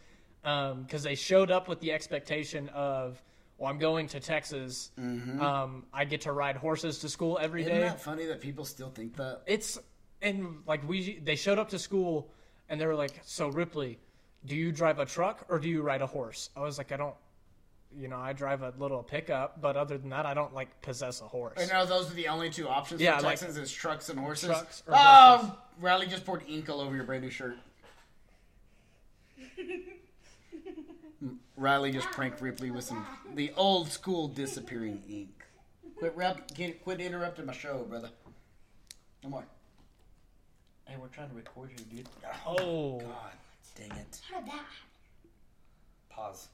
because 0.43 1.01
they 1.01 1.15
showed 1.15 1.49
up 1.49 1.67
with 1.67 1.79
the 1.79 1.91
expectation 1.91 2.69
of, 2.69 3.21
well, 3.57 3.71
I'm 3.71 3.79
going 3.79 4.07
to 4.09 4.19
Texas. 4.19 4.91
Um, 4.97 5.85
I 5.91 6.05
get 6.05 6.21
to 6.21 6.31
ride 6.31 6.57
horses 6.57 6.99
to 6.99 7.09
school 7.09 7.39
every 7.41 7.61
Isn't 7.61 7.73
day. 7.73 7.81
that 7.81 8.01
funny 8.01 8.25
that 8.25 8.39
people 8.39 8.65
still 8.65 8.91
think 8.91 9.15
that? 9.15 9.41
It's 9.47 9.79
and 10.21 10.57
like 10.67 10.87
we 10.87 11.19
they 11.23 11.35
showed 11.35 11.57
up 11.57 11.69
to 11.69 11.79
school, 11.79 12.31
and 12.67 12.79
they 12.79 12.85
were 12.85 12.95
like, 12.95 13.19
"So 13.23 13.47
Ripley, 13.47 13.97
do 14.45 14.55
you 14.55 14.71
drive 14.71 14.99
a 14.99 15.05
truck 15.05 15.45
or 15.49 15.59
do 15.59 15.69
you 15.69 15.81
ride 15.81 16.01
a 16.01 16.07
horse?" 16.07 16.49
I 16.55 16.61
was 16.61 16.77
like, 16.77 16.91
"I 16.91 16.97
don't." 16.97 17.15
You 17.97 18.07
know, 18.07 18.17
I 18.17 18.33
drive 18.33 18.61
a 18.61 18.71
little 18.77 19.01
pickup, 19.01 19.61
but 19.61 19.75
other 19.75 19.97
than 19.97 20.11
that, 20.11 20.27
I 20.27 20.35
don't 20.35 20.53
like 20.53 20.79
possess 20.83 21.21
a 21.21 21.27
horse. 21.27 21.57
I 21.57 21.65
know 21.65 21.87
those 21.87 22.11
are 22.11 22.13
the 22.13 22.27
only 22.27 22.51
two 22.51 22.67
options 22.69 23.01
Yeah, 23.01 23.17
for 23.17 23.23
like- 23.23 23.39
Texans 23.39 23.57
is 23.57 23.71
trucks 23.71 24.09
and 24.09 24.19
horses. 24.19 24.49
Trucks 24.49 24.83
or 24.85 24.93
oh, 24.95 25.37
horses. 25.37 25.57
Riley 25.79 26.05
just 26.05 26.23
poured 26.23 26.43
ink 26.47 26.69
all 26.69 26.81
over 26.81 26.95
your 26.95 27.05
brand 27.05 27.23
new 27.23 27.31
shirt. 27.31 27.57
Riley 31.55 31.91
just 31.91 32.07
pranked 32.11 32.41
Ripley 32.41 32.71
with 32.71 32.85
some 32.85 33.05
the 33.35 33.51
old 33.57 33.89
school 33.89 34.27
disappearing 34.27 35.03
ink. 35.09 35.43
Quit 35.97 36.15
rep, 36.15 36.53
get, 36.53 36.81
quit 36.81 37.01
interrupting 37.01 37.45
my 37.45 37.53
show, 37.53 37.85
brother. 37.89 38.09
No 39.23 39.29
more. 39.29 39.45
Hey, 40.85 40.95
we're 40.99 41.07
trying 41.07 41.29
to 41.29 41.35
record 41.35 41.71
you, 41.71 41.97
dude. 41.97 42.07
Oh. 42.47 42.99
God, 42.99 43.31
dang 43.79 43.97
it. 43.97 44.21
How 44.29 44.39
did 44.39 44.47
that 44.47 44.51
happen? 44.51 44.65
Pause. 46.09 46.49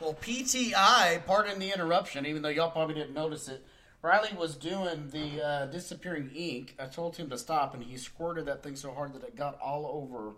Well, 0.00 0.14
PTI, 0.14 1.24
pardon 1.26 1.58
the 1.58 1.72
interruption, 1.72 2.24
even 2.24 2.42
though 2.42 2.48
y'all 2.48 2.70
probably 2.70 2.94
didn't 2.94 3.14
notice 3.14 3.48
it. 3.48 3.64
Riley 4.00 4.30
was 4.38 4.54
doing 4.54 5.08
the 5.10 5.44
uh, 5.44 5.66
disappearing 5.66 6.30
ink. 6.34 6.76
I 6.78 6.86
told 6.86 7.16
him 7.16 7.28
to 7.30 7.38
stop, 7.38 7.74
and 7.74 7.82
he 7.82 7.96
squirted 7.96 8.46
that 8.46 8.62
thing 8.62 8.76
so 8.76 8.92
hard 8.92 9.12
that 9.14 9.24
it 9.24 9.36
got 9.36 9.60
all 9.60 9.86
over 9.86 10.36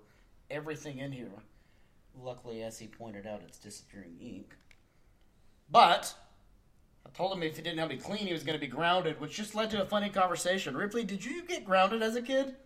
everything 0.50 0.98
in 0.98 1.12
here. 1.12 1.30
Luckily, 2.18 2.62
as 2.62 2.78
he 2.78 2.86
pointed 2.86 3.26
out, 3.26 3.42
it's 3.46 3.58
disappearing 3.58 4.16
ink. 4.18 4.56
But 5.70 6.14
I 7.06 7.10
told 7.10 7.32
him 7.32 7.42
if 7.42 7.56
he 7.56 7.62
didn't 7.62 7.78
have 7.78 7.90
me 7.90 7.98
clean, 7.98 8.26
he 8.26 8.32
was 8.32 8.42
going 8.42 8.58
to 8.58 8.66
be 8.66 8.66
grounded, 8.66 9.20
which 9.20 9.36
just 9.36 9.54
led 9.54 9.70
to 9.70 9.82
a 9.82 9.86
funny 9.86 10.08
conversation. 10.08 10.74
Ripley, 10.74 11.04
did 11.04 11.24
you 11.24 11.44
get 11.44 11.66
grounded 11.66 12.02
as 12.02 12.16
a 12.16 12.22
kid? 12.22 12.56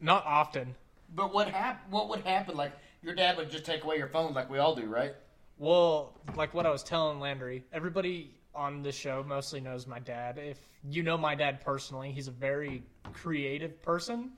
Not 0.00 0.24
often. 0.24 0.76
But 1.14 1.32
what 1.32 1.48
hap- 1.48 1.88
What 1.90 2.08
would 2.08 2.20
happen? 2.20 2.56
Like 2.56 2.72
your 3.02 3.14
dad 3.14 3.36
would 3.36 3.50
just 3.50 3.64
take 3.64 3.84
away 3.84 3.96
your 3.96 4.08
phone, 4.08 4.34
like 4.34 4.50
we 4.50 4.58
all 4.58 4.74
do, 4.74 4.86
right? 4.86 5.14
Well, 5.58 6.18
like 6.36 6.52
what 6.54 6.66
I 6.66 6.70
was 6.70 6.82
telling 6.82 7.20
Landry, 7.20 7.64
everybody 7.72 8.34
on 8.54 8.82
this 8.82 8.96
show 8.96 9.24
mostly 9.26 9.60
knows 9.60 9.86
my 9.86 9.98
dad. 9.98 10.38
If 10.38 10.58
you 10.88 11.02
know 11.02 11.16
my 11.16 11.34
dad 11.34 11.60
personally, 11.64 12.12
he's 12.12 12.28
a 12.28 12.32
very 12.32 12.82
creative 13.12 13.80
person. 13.82 14.32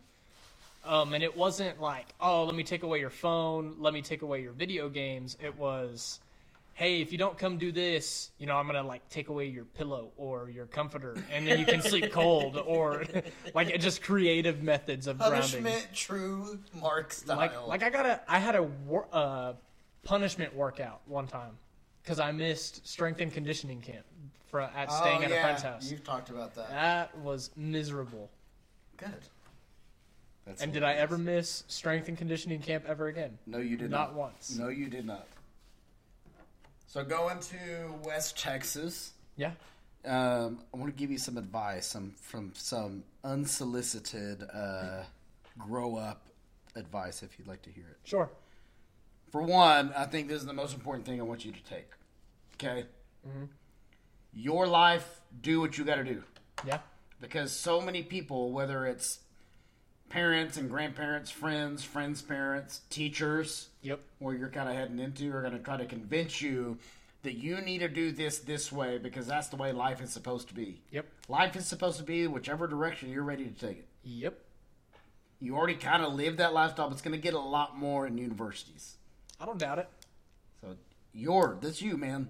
Um, 0.84 1.14
and 1.14 1.24
it 1.24 1.36
wasn't 1.36 1.80
like, 1.80 2.14
oh, 2.20 2.44
let 2.44 2.54
me 2.54 2.62
take 2.62 2.84
away 2.84 3.00
your 3.00 3.10
phone, 3.10 3.74
let 3.78 3.92
me 3.92 4.02
take 4.02 4.22
away 4.22 4.40
your 4.42 4.52
video 4.52 4.88
games. 4.88 5.36
It 5.42 5.56
was, 5.58 6.20
hey, 6.76 7.00
if 7.00 7.10
you 7.10 7.16
don't 7.16 7.38
come 7.38 7.56
do 7.56 7.72
this, 7.72 8.30
you 8.38 8.46
know, 8.46 8.54
I'm 8.54 8.66
gonna 8.66 8.82
like 8.82 9.08
take 9.08 9.28
away 9.28 9.46
your 9.46 9.64
pillow 9.64 10.12
or 10.16 10.50
your 10.50 10.66
comforter, 10.66 11.16
and 11.32 11.46
then 11.46 11.58
you 11.58 11.66
can 11.66 11.80
sleep 11.80 12.12
cold, 12.12 12.56
or 12.64 13.04
like 13.54 13.78
just 13.80 14.02
creative 14.02 14.62
methods 14.62 15.06
of 15.06 15.18
grounding. 15.18 15.40
Punishment, 15.40 15.88
true 15.92 16.58
Mark 16.74 17.12
style. 17.12 17.36
Like, 17.36 17.66
like 17.66 17.82
I 17.82 17.90
got 17.90 18.06
a, 18.06 18.20
I 18.28 18.38
had 18.38 18.54
a 18.54 18.62
wor- 18.62 19.08
uh, 19.10 19.54
punishment 20.04 20.54
workout 20.54 21.00
one 21.06 21.26
time 21.26 21.52
because 22.02 22.20
I 22.20 22.30
missed 22.30 22.86
strength 22.86 23.20
and 23.20 23.32
conditioning 23.32 23.80
camp 23.80 24.04
for 24.46 24.60
at 24.60 24.92
staying 24.92 25.20
oh, 25.20 25.24
at 25.24 25.30
yeah. 25.30 25.36
a 25.36 25.42
friend's 25.42 25.62
house. 25.62 25.90
You've 25.90 26.04
talked 26.04 26.28
about 26.28 26.54
that. 26.54 26.70
That 26.70 27.18
was 27.18 27.50
miserable. 27.56 28.30
Good. 28.98 29.10
That's 30.46 30.62
and 30.62 30.72
did 30.72 30.84
I 30.84 30.92
ever 30.92 31.18
miss 31.18 31.64
strength 31.68 32.08
and 32.08 32.16
conditioning 32.16 32.60
camp 32.60 32.84
ever 32.86 33.08
again? 33.08 33.36
No, 33.46 33.58
you 33.58 33.76
did 33.76 33.90
Not 33.90 34.10
not. 34.10 34.14
once. 34.14 34.56
No, 34.56 34.68
you 34.68 34.88
did 34.88 35.04
not. 35.04 35.26
So 36.86 37.04
going 37.04 37.40
to 37.40 37.94
West 38.04 38.38
Texas, 38.38 39.12
Yeah. 39.36 39.52
um, 40.04 40.62
I 40.72 40.76
want 40.76 40.86
to 40.94 40.96
give 40.98 41.10
you 41.10 41.18
some 41.18 41.36
advice, 41.36 41.86
some 41.86 42.12
from 42.20 42.52
some 42.54 43.02
unsolicited 43.24 44.44
uh, 44.52 45.02
grow 45.58 45.96
up 45.96 46.26
advice, 46.76 47.22
if 47.22 47.38
you'd 47.38 47.48
like 47.48 47.62
to 47.62 47.70
hear 47.70 47.86
it. 47.90 47.98
Sure. 48.04 48.30
For 49.32 49.42
one, 49.42 49.92
I 49.96 50.04
think 50.06 50.28
this 50.28 50.40
is 50.40 50.46
the 50.46 50.52
most 50.52 50.74
important 50.74 51.04
thing 51.06 51.20
I 51.20 51.24
want 51.24 51.44
you 51.44 51.52
to 51.52 51.62
take. 51.64 51.88
Okay, 52.54 52.86
your 54.32 54.66
life, 54.66 55.20
do 55.42 55.60
what 55.60 55.76
you 55.76 55.84
got 55.84 55.96
to 55.96 56.04
do. 56.04 56.22
Yeah. 56.66 56.78
because 57.20 57.52
so 57.52 57.80
many 57.82 58.02
people, 58.02 58.50
whether 58.52 58.86
it's 58.86 59.18
parents 60.08 60.56
and 60.56 60.70
grandparents, 60.70 61.30
friends, 61.30 61.82
friends' 61.84 62.22
parents, 62.22 62.80
teachers, 62.90 63.68
Yep. 63.82 64.00
where 64.18 64.34
you're 64.34 64.48
kind 64.48 64.68
of 64.68 64.74
heading 64.74 64.98
into, 64.98 65.32
are 65.34 65.40
going 65.42 65.52
to 65.52 65.58
try 65.58 65.76
to 65.76 65.86
convince 65.86 66.40
you 66.40 66.78
that 67.22 67.34
you 67.34 67.60
need 67.60 67.78
to 67.78 67.88
do 67.88 68.12
this 68.12 68.38
this 68.38 68.70
way 68.70 68.98
because 68.98 69.26
that's 69.26 69.48
the 69.48 69.56
way 69.56 69.72
life 69.72 70.00
is 70.00 70.10
supposed 70.10 70.48
to 70.48 70.54
be. 70.54 70.80
Yep. 70.92 71.06
Life 71.28 71.56
is 71.56 71.66
supposed 71.66 71.98
to 71.98 72.04
be 72.04 72.26
whichever 72.26 72.66
direction 72.66 73.10
you're 73.10 73.24
ready 73.24 73.44
to 73.44 73.50
take 73.66 73.78
it. 73.78 73.88
Yep. 74.04 74.38
You 75.40 75.56
already 75.56 75.74
kind 75.74 76.02
of 76.02 76.14
live 76.14 76.36
that 76.38 76.54
lifestyle, 76.54 76.88
but 76.88 76.92
it's 76.92 77.02
going 77.02 77.12
to 77.16 77.20
get 77.20 77.34
a 77.34 77.38
lot 77.38 77.76
more 77.76 78.06
in 78.06 78.16
universities. 78.16 78.96
I 79.40 79.44
don't 79.44 79.58
doubt 79.58 79.78
it. 79.80 79.88
So, 80.62 80.76
you're, 81.12 81.58
that's 81.60 81.82
you, 81.82 81.96
man. 81.96 82.28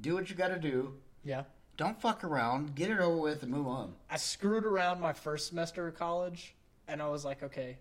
Do 0.00 0.14
what 0.14 0.28
you 0.30 0.36
got 0.36 0.48
to 0.48 0.58
do. 0.58 0.94
Yeah. 1.24 1.44
Don't 1.76 2.00
fuck 2.00 2.22
around. 2.22 2.74
Get 2.74 2.90
it 2.90 3.00
over 3.00 3.16
with 3.16 3.42
and 3.42 3.50
move 3.50 3.66
on. 3.66 3.94
I 4.10 4.16
screwed 4.16 4.64
around 4.64 5.00
my 5.00 5.12
first 5.12 5.48
semester 5.48 5.88
of 5.88 5.98
college, 5.98 6.54
and 6.88 7.02
I 7.02 7.08
was 7.08 7.24
like, 7.24 7.42
okay, 7.42 7.76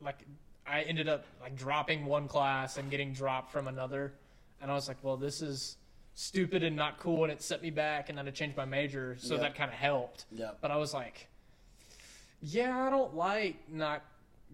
like 0.00 0.18
I 0.66 0.82
ended 0.82 1.08
up 1.08 1.24
like 1.40 1.56
dropping 1.56 2.06
one 2.06 2.28
class 2.28 2.76
and 2.76 2.90
getting 2.90 3.12
dropped 3.12 3.50
from 3.52 3.68
another, 3.68 4.12
and 4.60 4.70
I 4.70 4.74
was 4.74 4.88
like, 4.88 4.98
well, 5.02 5.16
this 5.16 5.42
is 5.42 5.76
stupid 6.14 6.62
and 6.62 6.76
not 6.76 6.98
cool, 6.98 7.24
and 7.24 7.32
it 7.32 7.42
set 7.42 7.62
me 7.62 7.70
back, 7.70 8.08
and 8.08 8.18
then 8.18 8.26
I 8.28 8.30
changed 8.30 8.56
my 8.56 8.64
major, 8.64 9.16
so 9.18 9.34
Yeah. 9.34 9.40
that 9.42 9.54
kind 9.54 9.70
of 9.70 9.76
helped. 9.76 10.26
Yeah. 10.30 10.50
But 10.60 10.70
I 10.70 10.76
was 10.76 10.92
like, 10.92 11.28
yeah, 12.42 12.86
I 12.86 12.90
don't 12.90 13.14
like 13.14 13.56
not 13.70 14.02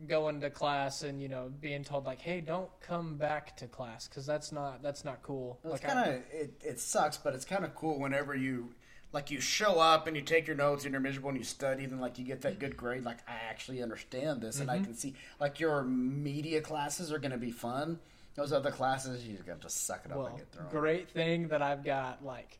going 0.06 0.38
to 0.42 0.50
class 0.50 1.02
and 1.02 1.22
you 1.22 1.28
know 1.28 1.50
being 1.60 1.82
told 1.82 2.04
like, 2.04 2.20
hey, 2.20 2.40
don't 2.42 2.68
come 2.82 3.16
back 3.16 3.56
to 3.56 3.66
class 3.66 4.06
because 4.06 4.26
that's 4.26 4.52
not 4.52 4.82
that's 4.82 5.04
not 5.04 5.22
cool. 5.22 5.58
Well, 5.62 5.74
it's 5.74 5.82
like 5.82 5.92
kind 5.92 6.10
of 6.10 6.22
it, 6.32 6.52
it 6.62 6.80
sucks, 6.80 7.16
but 7.16 7.34
it's 7.34 7.44
kind 7.46 7.64
of 7.64 7.74
cool 7.74 7.98
whenever 7.98 8.34
you 8.34 8.74
like 9.12 9.30
you 9.30 9.40
show 9.40 9.78
up 9.78 10.06
and 10.06 10.16
you 10.16 10.22
take 10.22 10.46
your 10.46 10.56
notes 10.56 10.84
and 10.84 10.92
you're 10.92 11.00
miserable 11.00 11.30
and 11.30 11.38
you 11.38 11.44
study 11.44 11.84
and 11.84 12.00
like 12.00 12.18
you 12.18 12.24
get 12.24 12.42
that 12.42 12.58
good 12.58 12.76
grade. 12.76 13.04
Like 13.04 13.18
I 13.28 13.34
actually 13.48 13.82
understand 13.82 14.40
this 14.40 14.60
and 14.60 14.70
I 14.70 14.78
can 14.78 14.94
see 14.94 15.14
like 15.40 15.60
your 15.60 15.82
media 15.84 16.60
classes 16.60 17.12
are 17.12 17.18
going 17.18 17.30
to 17.30 17.38
be 17.38 17.50
fun. 17.50 17.98
Those 18.34 18.52
other 18.52 18.70
classes 18.70 19.26
you 19.26 19.36
just 19.36 19.48
have 19.48 19.60
to 19.60 19.70
suck 19.70 20.02
it 20.04 20.12
up 20.12 20.18
well, 20.18 20.26
and 20.26 20.36
get 20.36 20.52
through. 20.52 20.66
great 20.70 21.08
thing 21.08 21.48
that 21.48 21.62
I've 21.62 21.82
got 21.82 22.24
like 22.24 22.58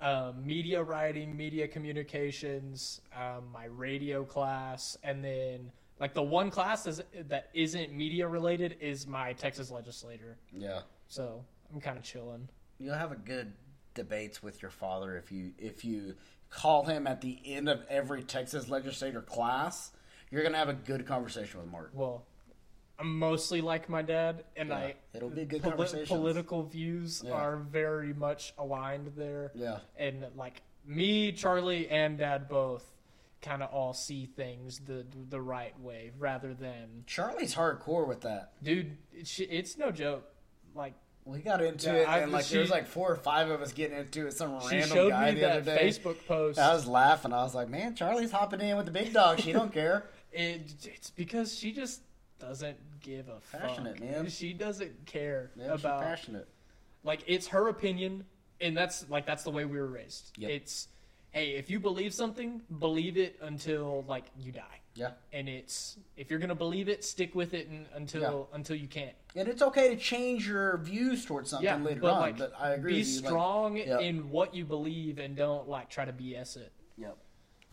um, 0.00 0.44
media 0.44 0.82
writing, 0.82 1.36
media 1.36 1.68
communications, 1.68 3.00
um, 3.14 3.44
my 3.52 3.66
radio 3.66 4.24
class, 4.24 4.98
and 5.02 5.24
then 5.24 5.70
like 6.00 6.12
the 6.12 6.22
one 6.22 6.50
class 6.50 6.86
is, 6.86 7.02
that 7.28 7.48
isn't 7.54 7.92
media 7.92 8.28
related 8.28 8.76
is 8.80 9.06
my 9.06 9.32
Texas 9.32 9.70
legislator. 9.70 10.36
Yeah, 10.52 10.80
So 11.08 11.44
I'm 11.72 11.80
kind 11.80 11.96
of 11.96 12.04
chilling. 12.04 12.48
you'll 12.78 12.94
have 12.94 13.12
a 13.12 13.16
good 13.16 13.52
debates 13.96 14.42
with 14.42 14.62
your 14.62 14.70
father 14.70 15.16
if 15.16 15.32
you 15.32 15.52
if 15.58 15.84
you 15.84 16.14
call 16.50 16.84
him 16.84 17.08
at 17.08 17.20
the 17.20 17.40
end 17.44 17.68
of 17.68 17.80
every 17.88 18.22
Texas 18.22 18.68
legislator 18.68 19.20
class. 19.22 19.90
You're 20.30 20.44
gonna 20.44 20.58
have 20.58 20.68
a 20.68 20.74
good 20.74 21.04
conversation 21.06 21.60
with 21.60 21.70
Mark. 21.70 21.90
Well, 21.94 22.24
I'm 22.98 23.18
mostly 23.18 23.60
like 23.60 23.88
my 23.88 24.02
dad, 24.02 24.44
and 24.56 24.68
Yeah, 24.68 24.76
I 24.76 24.94
it'll 25.12 25.28
be 25.30 25.44
good 25.44 25.62
poli- 25.62 26.06
political 26.06 26.62
views 26.62 27.22
Yeah. 27.26 27.32
are 27.32 27.56
very 27.56 28.14
much 28.14 28.54
aligned 28.58 29.12
there. 29.16 29.50
Yeah. 29.54 29.80
and 29.96 30.24
like 30.36 30.62
me, 30.84 31.32
Charlie, 31.32 31.88
and 31.88 32.16
Dad 32.18 32.48
both 32.48 32.84
kind 33.42 33.62
of 33.62 33.70
all 33.72 33.92
see 33.92 34.26
things 34.26 34.78
the 34.80 35.04
the 35.30 35.40
right 35.40 35.78
way 35.80 36.10
rather 36.18 36.54
than 36.54 37.02
Charlie's 37.06 37.54
hardcore 37.54 38.06
with 38.06 38.20
that. 38.22 38.52
dude. 38.62 38.96
It's, 39.12 39.38
it's 39.40 39.76
no 39.76 39.90
joke. 39.90 40.24
Like 40.74 40.94
We 41.26 41.40
got 41.40 41.60
into 41.62 41.88
Yeah, 41.88 41.94
it, 41.96 42.08
I- 42.08 42.18
and 42.20 42.30
like 42.32 42.44
she- 42.44 42.54
there 42.54 42.62
was 42.62 42.70
like 42.70 42.86
four 42.86 43.10
or 43.10 43.16
five 43.16 43.50
of 43.50 43.60
us 43.60 43.72
getting 43.72 43.98
into 43.98 44.26
it. 44.28 44.32
Some 44.32 44.52
random 44.70 45.08
guy 45.10 45.32
the 45.32 45.50
other 45.50 45.60
day. 45.76 45.88
Facebook 45.88 46.24
post. 46.26 46.58
I 46.58 46.72
was 46.72 46.86
laughing. 46.86 47.32
I 47.32 47.42
was 47.42 47.54
like, 47.54 47.68
"Man, 47.68 47.96
Charlie's 47.96 48.30
hopping 48.30 48.60
in 48.60 48.76
with 48.76 48.86
the 48.86 48.92
big 48.92 49.12
dog. 49.12 49.40
She 49.40 49.52
don't 49.52 49.72
care." 49.72 50.04
It, 50.32 50.70
it's 50.84 51.08
because 51.10 51.56
she 51.58 51.72
just 51.72 52.02
doesn't 52.38 52.76
give 53.00 53.26
a 53.28 53.40
Passionate, 53.56 53.98
fuck. 53.98 54.06
man. 54.06 54.28
She 54.28 54.52
doesn't 54.52 55.06
care 55.06 55.50
Yeah, 55.56 55.72
she's 55.72 55.80
about 55.80 56.02
passionate. 56.02 56.46
like 57.04 57.20
it's 57.26 57.46
her 57.48 57.68
opinion 57.68 58.26
and 58.60 58.76
that's 58.76 59.08
like 59.08 59.24
that's 59.24 59.44
the 59.44 59.50
way 59.50 59.64
we 59.64 59.78
were 59.78 59.86
raised 59.86 60.32
Yep. 60.36 60.50
it's 60.50 60.88
hey 61.30 61.52
if 61.52 61.70
you 61.70 61.80
believe 61.80 62.12
something 62.12 62.60
believe 62.80 63.16
it 63.16 63.38
until 63.40 64.04
like 64.06 64.24
you 64.38 64.52
die 64.52 64.80
Yeah, 64.96 65.10
and 65.32 65.48
it's 65.48 65.98
if 66.16 66.30
you're 66.30 66.38
gonna 66.38 66.54
believe 66.54 66.88
it 66.88 67.04
stick 67.04 67.34
with 67.34 67.52
it 67.54 67.68
and, 67.68 67.86
until 67.94 68.48
until 68.52 68.76
you 68.76 68.88
can't 68.88 69.12
and 69.34 69.46
it's 69.46 69.60
okay 69.62 69.90
to 69.90 69.96
change 69.96 70.48
your 70.48 70.78
views 70.78 71.24
towards 71.26 71.50
something 71.50 71.66
yeah 71.66 71.76
later 71.76 72.00
but 72.00 72.12
on. 72.12 72.20
like 72.20 72.38
but 72.38 72.52
I 72.58 72.70
agree. 72.70 72.94
be 72.94 72.98
with 73.00 73.08
you. 73.08 73.14
like- 73.20 73.26
strong 73.28 73.76
Yep. 73.76 74.00
in 74.00 74.30
what 74.30 74.54
you 74.54 74.64
believe 74.64 75.18
and 75.18 75.36
don't 75.36 75.68
like 75.68 75.90
try 75.90 76.04
to 76.06 76.12
bs 76.12 76.56
it 76.56 76.72
Yep. 76.98 77.18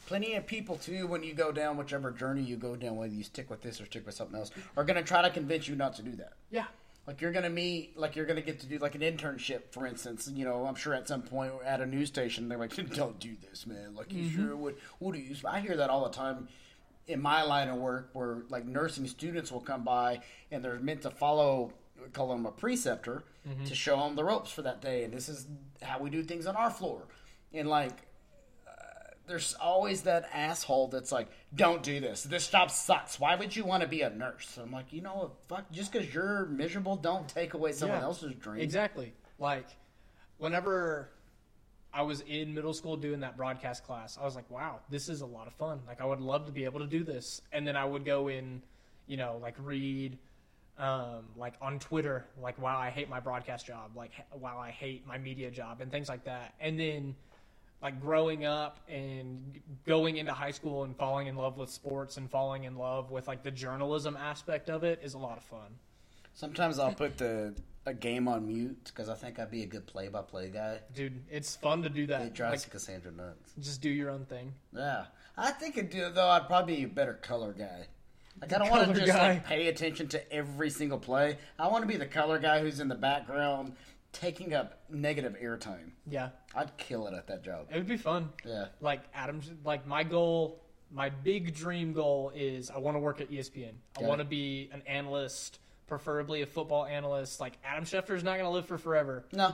Plenty 0.06 0.36
of 0.36 0.46
people 0.46 0.76
too, 0.76 1.08
when 1.08 1.24
you 1.24 1.34
go 1.34 1.54
down 1.54 1.78
whichever 1.78 2.12
journey 2.12 2.42
you 2.42 2.58
go 2.58 2.76
down, 2.76 2.98
whether 2.98 3.14
you 3.14 3.24
stick 3.24 3.50
with 3.50 3.62
this 3.62 3.80
or 3.80 3.86
stick 3.86 4.06
with 4.06 4.16
something 4.16 4.38
else, 4.38 4.52
are 4.76 4.84
going 4.84 4.98
to 4.98 5.04
try 5.04 5.22
to 5.22 5.30
convince 5.30 5.66
you 5.70 5.78
not 5.78 5.96
to 5.96 6.02
do 6.02 6.12
that. 6.18 6.34
yeah 6.52 6.66
Like 7.08 7.22
you're 7.22 7.32
gonna 7.32 7.50
meet, 7.50 7.98
like 7.98 8.16
you're 8.18 8.26
gonna 8.26 8.42
get 8.42 8.60
to 8.62 8.66
do 8.66 8.78
like 8.80 8.96
an 8.96 9.02
internship, 9.02 9.72
for 9.72 9.88
instance. 9.88 10.30
You 10.34 10.44
know, 10.44 10.66
I'm 10.66 10.76
sure 10.76 10.94
at 10.94 11.08
some 11.08 11.22
point 11.22 11.54
at 11.66 11.80
a 11.80 11.86
news 11.86 12.10
station 12.10 12.50
they're 12.50 12.58
like, 12.58 12.76
"Don't 12.96 13.18
do 13.20 13.36
this, 13.42 13.66
man." 13.66 13.96
Like 13.96 14.12
you 14.14 14.24
mm-hmm. 14.24 14.36
sure 14.46 14.56
would. 14.56 14.76
What 15.00 15.14
do 15.14 15.20
you? 15.20 15.36
I 15.46 15.60
hear 15.62 15.76
that 15.78 15.90
all 15.90 16.04
the 16.04 16.12
time 16.16 16.48
in 17.08 17.22
my 17.22 17.44
line 17.44 17.70
of 17.70 17.78
work, 17.78 18.10
where 18.14 18.44
like 18.50 18.66
nursing 18.66 19.08
students 19.08 19.52
will 19.52 19.62
come 19.62 19.84
by 19.84 20.22
and 20.52 20.64
they're 20.64 20.80
meant 20.80 21.02
to 21.02 21.10
follow, 21.10 21.74
call 22.14 22.30
them 22.30 22.46
a 22.46 22.52
preceptor, 22.52 23.24
mm-hmm. 23.48 23.66
to 23.66 23.76
show 23.76 24.00
them 24.00 24.16
the 24.16 24.24
ropes 24.24 24.52
for 24.52 24.62
that 24.62 24.82
day, 24.82 25.04
and 25.04 25.14
this 25.14 25.30
is 25.30 25.48
how 25.82 26.00
we 26.00 26.10
do 26.10 26.24
things 26.24 26.46
on 26.46 26.56
our 26.56 26.70
floor, 26.72 27.02
and 27.54 27.68
like 27.68 27.92
uh, 28.68 28.72
there's 29.28 29.54
always 29.56 30.04
that 30.04 30.30
asshole 30.34 30.88
that's 30.88 31.12
like, 31.12 31.28
"Don't 31.54 31.84
do 31.84 32.00
this. 32.00 32.24
This 32.24 32.48
job 32.48 32.72
sucks. 32.72 33.20
Why 33.20 33.36
would 33.36 33.56
you 33.56 33.66
want 33.66 33.82
to 33.84 33.90
be 33.90 34.02
a 34.02 34.10
nurse?" 34.10 34.58
I'm 34.62 34.72
like, 34.72 34.94
you 34.94 35.02
know, 35.02 35.16
what? 35.16 35.32
fuck. 35.48 35.72
Just 35.72 35.92
because 35.92 36.14
you're 36.14 36.46
miserable, 36.46 36.96
don't 36.96 37.28
take 37.28 37.54
away 37.54 37.74
someone 37.74 38.00
Yeah, 38.00 38.06
else's 38.06 38.34
dream. 38.36 38.62
Exactly. 38.62 39.14
Like, 39.40 39.68
whenever 40.38 41.10
I 41.94 42.02
was 42.02 42.22
in 42.22 42.54
middle 42.54 42.74
school 42.74 42.98
doing 42.98 43.20
that 43.20 43.38
broadcast 43.38 43.86
class, 43.86 44.18
I 44.20 44.26
was 44.26 44.36
like, 44.36 44.50
wow, 44.50 44.80
this 44.90 45.10
is 45.10 45.22
a 45.22 45.26
lot 45.26 45.48
of 45.48 45.54
fun. 45.54 45.82
Like, 45.88 46.02
I 46.02 46.06
would 46.06 46.22
love 46.22 46.48
to 46.48 46.52
be 46.52 46.66
able 46.66 46.80
to 46.80 46.88
do 46.88 47.04
this. 47.04 47.42
And 47.52 47.68
then 47.68 47.76
I 47.76 47.86
would 47.86 48.04
go 48.04 48.30
in, 48.30 48.64
you 49.06 49.18
know, 49.18 49.40
like 49.42 49.56
read, 49.60 50.18
um, 50.80 51.26
like 51.38 51.54
on 51.62 51.78
Twitter, 51.78 52.26
like, 52.42 52.60
wow, 52.60 52.80
I 52.80 52.90
hate 52.90 53.10
my 53.10 53.20
broadcast 53.20 53.68
job. 53.68 53.92
Like, 53.96 54.12
wow, 54.34 54.58
I 54.58 54.72
hate 54.72 55.06
my 55.06 55.20
media 55.20 55.52
job 55.52 55.82
and 55.82 55.92
things 55.92 56.10
like 56.10 56.26
that. 56.26 56.56
And 56.60 56.80
then, 56.80 57.16
like 57.84 58.00
growing 58.00 58.46
up 58.46 58.80
and 58.88 59.60
going 59.86 60.16
into 60.16 60.32
high 60.32 60.52
school 60.52 60.86
and 60.86 60.96
falling 60.96 61.28
in 61.28 61.36
love 61.36 61.58
with 61.58 61.70
sports 61.70 62.16
and 62.16 62.32
falling 62.32 62.64
in 62.64 62.78
love 62.78 63.12
with 63.12 63.28
like 63.28 63.44
the 63.44 63.52
journalism 63.52 64.16
aspect 64.16 64.70
of 64.70 64.86
it 64.86 65.02
is 65.04 65.16
a 65.16 65.18
lot 65.18 65.38
of 65.38 65.44
fun. 65.44 65.68
Sometimes 66.34 66.80
I'll 66.80 66.94
put 66.94 67.18
the 67.18 67.54
a 67.86 67.94
game 67.94 68.28
on 68.28 68.48
mute 68.48 68.78
because 68.86 69.10
I 69.10 69.16
think 69.16 69.40
I'd 69.40 69.52
be 69.52 69.64
a 69.64 69.66
good 69.66 69.86
play-by-play 69.86 70.50
guy. 70.50 70.80
Dude, 70.96 71.22
it's 71.30 71.56
fun 71.56 71.82
to 71.84 71.90
do 71.90 72.08
that. 72.08 72.22
It 72.22 72.34
drives 72.34 72.64
Like, 72.64 72.72
Cassandra 72.72 73.12
nuts. 73.12 73.54
just 73.60 73.82
do 73.82 73.90
your 73.90 74.10
own 74.10 74.26
thing. 74.26 74.54
Yeah, 74.76 75.06
I 75.38 75.52
think 75.52 75.78
it 75.78 75.92
do 75.92 76.10
though. 76.10 76.30
I'd 76.30 76.48
probably 76.48 76.78
be 76.78 76.84
a 76.84 76.88
better 76.88 77.14
color 77.16 77.54
guy. 77.54 77.88
Like 78.42 78.52
I 78.54 78.58
don't 78.58 78.72
want 78.72 78.88
to 78.88 79.00
just 79.00 79.08
guy. 79.14 79.34
like, 79.34 79.46
pay 79.46 79.68
attention 79.68 80.08
to 80.10 80.34
every 80.34 80.70
single 80.70 80.98
play. 80.98 81.38
I 81.60 81.68
want 81.68 81.84
to 81.84 81.88
be 81.88 81.98
the 81.98 82.06
color 82.06 82.40
guy 82.40 82.60
who's 82.62 82.80
in 82.80 82.88
the 82.88 82.96
background, 82.96 83.74
taking 84.12 84.54
up 84.54 84.82
negative 84.90 85.36
airtime. 85.42 85.92
Yeah, 86.08 86.30
I'd 86.56 86.76
kill 86.78 87.08
it 87.08 87.14
at 87.14 87.28
that 87.28 87.44
job. 87.44 87.68
it 87.72 87.78
would 87.78 87.88
be 87.88 87.98
fun. 87.98 88.30
Yeah. 88.46 88.68
Like 88.82 89.02
Adams. 89.14 89.52
like 89.64 89.86
my 89.86 90.04
goal, 90.04 90.64
my 90.92 91.10
big 91.10 91.54
dream 91.54 91.94
goal 91.94 92.32
is 92.36 92.72
I 92.72 92.80
want 92.80 92.96
to 92.96 93.00
work 93.00 93.22
at 93.22 93.30
ESPN. 93.30 93.74
I 94.00 94.04
want 94.04 94.20
to 94.20 94.26
be 94.26 94.70
an 94.74 94.82
analyst, 94.88 95.60
preferably 95.98 96.42
a 96.42 96.46
football 96.46 96.86
analyst. 96.86 97.40
Like 97.40 97.54
Adam 97.64 97.86
Schefter's 97.86 98.24
not 98.24 98.34
going 98.34 98.46
to 98.46 98.50
live 98.50 98.66
for 98.66 98.78
forever, 98.78 99.26
No, 99.32 99.54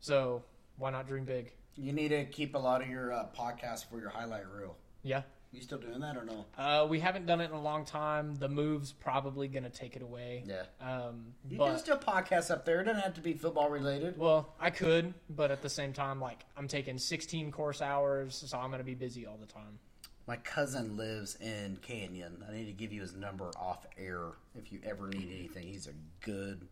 so 0.00 0.42
why 0.76 0.90
not 0.90 1.06
dream 1.08 1.24
big? 1.24 1.52
You 1.76 1.92
need 1.92 2.08
to 2.08 2.24
keep 2.26 2.54
a 2.54 2.58
lot 2.58 2.82
of 2.82 2.88
your 2.88 3.12
uh, 3.12 3.26
podcasts 3.36 3.84
for 3.88 3.98
your 3.98 4.10
highlight 4.10 4.44
reel. 4.54 4.76
Yeah. 5.02 5.22
You 5.52 5.60
still 5.60 5.78
doing 5.78 6.00
that 6.00 6.16
or 6.16 6.24
no? 6.24 6.46
Uh, 6.56 6.86
we 6.88 6.98
haven't 7.00 7.26
done 7.26 7.40
it 7.42 7.46
in 7.50 7.56
a 7.56 7.60
long 7.60 7.84
time. 7.84 8.36
The 8.36 8.48
move's 8.48 8.92
probably 8.92 9.48
going 9.48 9.64
to 9.64 9.70
take 9.70 9.96
it 9.96 10.02
away. 10.02 10.44
Yeah. 10.46 10.62
Um, 10.80 11.34
You 11.46 11.58
but 11.58 11.70
can 11.70 11.78
still 11.78 11.98
podcast 11.98 12.50
up 12.50 12.64
there. 12.64 12.80
It 12.80 12.84
doesn't 12.84 13.02
have 13.02 13.14
to 13.14 13.20
be 13.20 13.34
football 13.34 13.68
related. 13.68 14.16
well, 14.16 14.54
I 14.58 14.70
could, 14.70 15.12
but 15.28 15.50
at 15.50 15.60
the 15.60 15.68
same 15.68 15.92
time, 15.92 16.20
like 16.20 16.42
I'm 16.56 16.68
taking 16.68 16.96
16 16.96 17.52
course 17.52 17.82
hours, 17.82 18.42
so 18.46 18.56
I'm 18.58 18.68
going 18.68 18.78
to 18.78 18.84
be 18.84 18.94
busy 18.94 19.26
all 19.26 19.36
the 19.38 19.46
time. 19.46 19.78
My 20.26 20.36
cousin 20.36 20.96
lives 20.96 21.36
in 21.40 21.78
Canyon. 21.82 22.44
I 22.48 22.52
need 22.52 22.66
to 22.66 22.72
give 22.72 22.92
you 22.92 23.00
his 23.00 23.14
number 23.14 23.50
off 23.56 23.86
air 23.98 24.28
if 24.56 24.72
you 24.72 24.78
ever 24.84 25.08
need 25.08 25.28
anything. 25.36 25.66
He's 25.66 25.88
a 25.88 25.92
good 26.24 26.66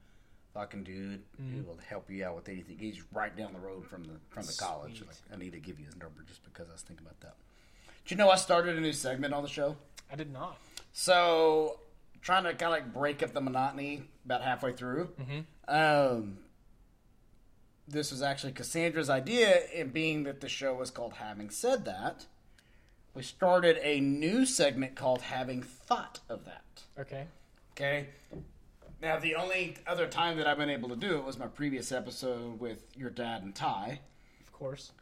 fucking 0.54 0.84
dude. 0.84 1.22
He 1.52 1.60
will 1.60 1.78
help 1.88 2.08
you 2.10 2.24
out 2.24 2.36
with 2.36 2.48
anything. 2.48 2.78
He's 2.78 3.02
right 3.12 3.36
down 3.36 3.52
the 3.52 3.58
road 3.58 3.86
from 3.86 4.04
the 4.04 4.14
from 4.28 4.46
the 4.46 4.56
college. 4.58 5.02
Like, 5.06 5.16
I 5.32 5.36
need 5.36 5.52
to 5.52 5.58
give 5.58 5.80
you 5.80 5.86
his 5.86 5.96
number 5.96 6.22
just 6.26 6.44
because 6.44 6.68
I 6.68 6.72
was 6.72 6.82
thinking 6.82 7.04
about 7.06 7.20
that. 7.20 7.34
Did 8.04 8.12
you 8.12 8.16
know 8.16 8.30
I 8.30 8.36
started 8.36 8.76
a 8.76 8.80
new 8.80 8.92
segment 8.92 9.34
on 9.34 9.42
the 9.42 9.48
show? 9.48 9.76
I 10.12 10.16
did 10.16 10.32
not. 10.32 10.56
So 10.92 11.80
trying 12.22 12.44
to 12.44 12.50
kind 12.50 12.62
of 12.62 12.70
like 12.70 12.92
break 12.94 13.22
up 13.22 13.32
the 13.32 13.40
monotony 13.40 14.02
about 14.24 14.42
halfway 14.42 14.72
through. 14.72 15.10
Um, 15.68 16.38
this 17.88 18.10
was 18.12 18.22
actually 18.22 18.52
Cassandra's 18.52 19.10
idea, 19.10 19.62
and 19.74 19.92
being 19.92 20.22
that 20.24 20.40
the 20.40 20.48
show 20.48 20.74
was 20.74 20.90
called 20.90 21.14
Having 21.14 21.50
Said 21.50 21.84
That, 21.84 22.26
we 23.14 23.22
started 23.22 23.78
a 23.82 24.00
new 24.00 24.46
segment 24.46 24.94
called 24.94 25.22
Having 25.22 25.62
Thought 25.62 26.20
of 26.28 26.44
That. 26.44 26.62
Okay. 26.98 27.26
Okay. 27.72 28.06
Now, 29.02 29.18
the 29.18 29.34
only 29.34 29.76
other 29.86 30.06
time 30.06 30.36
that 30.36 30.46
I've 30.46 30.58
been 30.58 30.70
able 30.70 30.90
to 30.90 30.96
do 30.96 31.16
it 31.16 31.24
was 31.24 31.38
my 31.38 31.46
previous 31.46 31.90
episode 31.90 32.60
with 32.60 32.84
your 32.96 33.10
dad 33.10 33.42
and 33.42 33.54
Ty. 33.54 34.00
Of 34.46 34.52
course. 34.52 34.92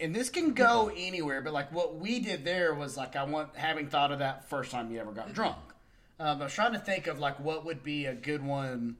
And 0.00 0.14
this 0.14 0.30
can 0.30 0.54
go 0.54 0.90
anywhere, 0.96 1.42
but 1.42 1.52
like 1.52 1.72
what 1.72 1.96
we 1.96 2.20
did 2.20 2.44
there 2.44 2.74
was 2.74 2.96
like 2.96 3.16
I 3.16 3.24
want 3.24 3.54
having 3.54 3.88
thought 3.88 4.12
of 4.12 4.20
that 4.20 4.48
first 4.48 4.70
time 4.70 4.90
you 4.90 4.98
ever 5.00 5.12
got 5.12 5.32
drunk. 5.32 5.58
Um, 6.18 6.40
I 6.40 6.44
was 6.44 6.54
trying 6.54 6.72
to 6.72 6.78
think 6.78 7.06
of 7.06 7.18
like 7.18 7.38
what 7.38 7.64
would 7.64 7.82
be 7.82 8.06
a 8.06 8.14
good 8.14 8.44
one 8.44 8.96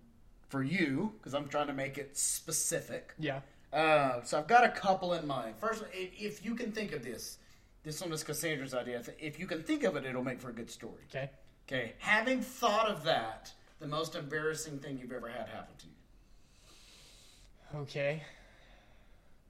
for 0.49 0.63
you 0.63 1.13
because 1.19 1.35
I'm 1.35 1.49
trying 1.49 1.69
to 1.69 1.73
make 1.73 1.99
it 1.99 2.17
specific. 2.17 3.15
Yeah. 3.19 3.41
Uh, 3.73 4.23
so 4.23 4.39
I've 4.39 4.47
got 4.47 4.65
a 4.65 4.69
couple 4.69 5.15
in 5.15 5.27
mind. 5.27 5.55
First, 5.59 5.85
if, 5.93 6.11
if 6.21 6.45
you 6.45 6.55
can 6.55 6.73
think 6.73 6.93
of 6.93 7.03
this, 7.03 7.39
this 7.85 8.01
one 8.01 8.13
is 8.13 8.23
Cassandra's 8.23 8.75
idea. 8.75 8.99
If, 8.99 9.11
if 9.19 9.41
you 9.41 9.47
can 9.47 9.63
think 9.63 9.83
of 9.85 9.97
it, 9.97 10.05
it'll 10.05 10.25
make 10.25 10.41
for 10.41 10.51
a 10.51 10.55
good 10.55 10.71
story. 10.71 11.03
Okay. 11.11 11.31
Okay, 11.69 11.93
having 11.99 12.41
thought 12.43 12.89
of 12.89 13.05
that, 13.05 13.53
the 13.81 13.87
most 13.87 14.15
embarrassing 14.15 14.79
thing 14.79 14.99
you've 14.99 15.13
ever 15.13 15.29
had 15.29 15.49
happen 15.49 15.75
to 15.79 15.87
you. 15.87 17.81
Okay. 17.83 18.23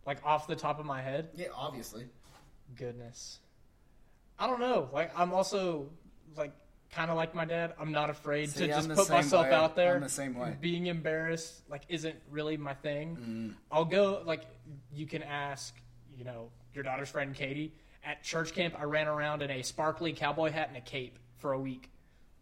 Like 0.06 0.18
off 0.24 0.46
the 0.46 0.56
top 0.56 0.78
of 0.78 0.86
my 0.86 1.00
head? 1.00 1.30
Yeah, 1.34 1.48
obviously. 1.54 2.06
Goodness. 2.76 3.38
I 4.38 4.46
don't 4.46 4.60
know. 4.60 4.88
Like 4.92 5.18
I'm 5.18 5.32
also 5.32 5.88
like 6.36 6.52
kind 6.90 7.10
of 7.10 7.16
like 7.16 7.34
my 7.34 7.44
dad. 7.44 7.74
I'm 7.80 7.92
not 7.92 8.10
afraid 8.10 8.50
See, 8.50 8.66
to 8.66 8.72
just 8.72 8.88
put 8.90 9.08
myself 9.08 9.46
way. 9.46 9.54
out 9.54 9.74
there. 9.74 9.96
I'm 9.96 10.02
the 10.02 10.08
same 10.08 10.34
way. 10.34 10.56
Being 10.60 10.86
embarrassed 10.86 11.62
like 11.68 11.82
isn't 11.88 12.16
really 12.30 12.56
my 12.56 12.74
thing. 12.74 13.16
Mm-hmm. 13.16 13.48
I'll 13.70 13.84
go 13.84 14.22
like 14.24 14.42
you 14.92 15.06
can 15.06 15.22
ask, 15.22 15.74
you 16.16 16.24
know, 16.24 16.50
your 16.74 16.84
daughter's 16.84 17.10
friend 17.10 17.34
Katie 17.34 17.74
at 18.04 18.22
church 18.22 18.52
camp. 18.54 18.74
I 18.78 18.84
ran 18.84 19.08
around 19.08 19.42
in 19.42 19.50
a 19.50 19.62
sparkly 19.62 20.12
cowboy 20.12 20.50
hat 20.50 20.68
and 20.68 20.76
a 20.76 20.80
cape 20.80 21.18
for 21.36 21.52
a 21.52 21.58
week. 21.58 21.90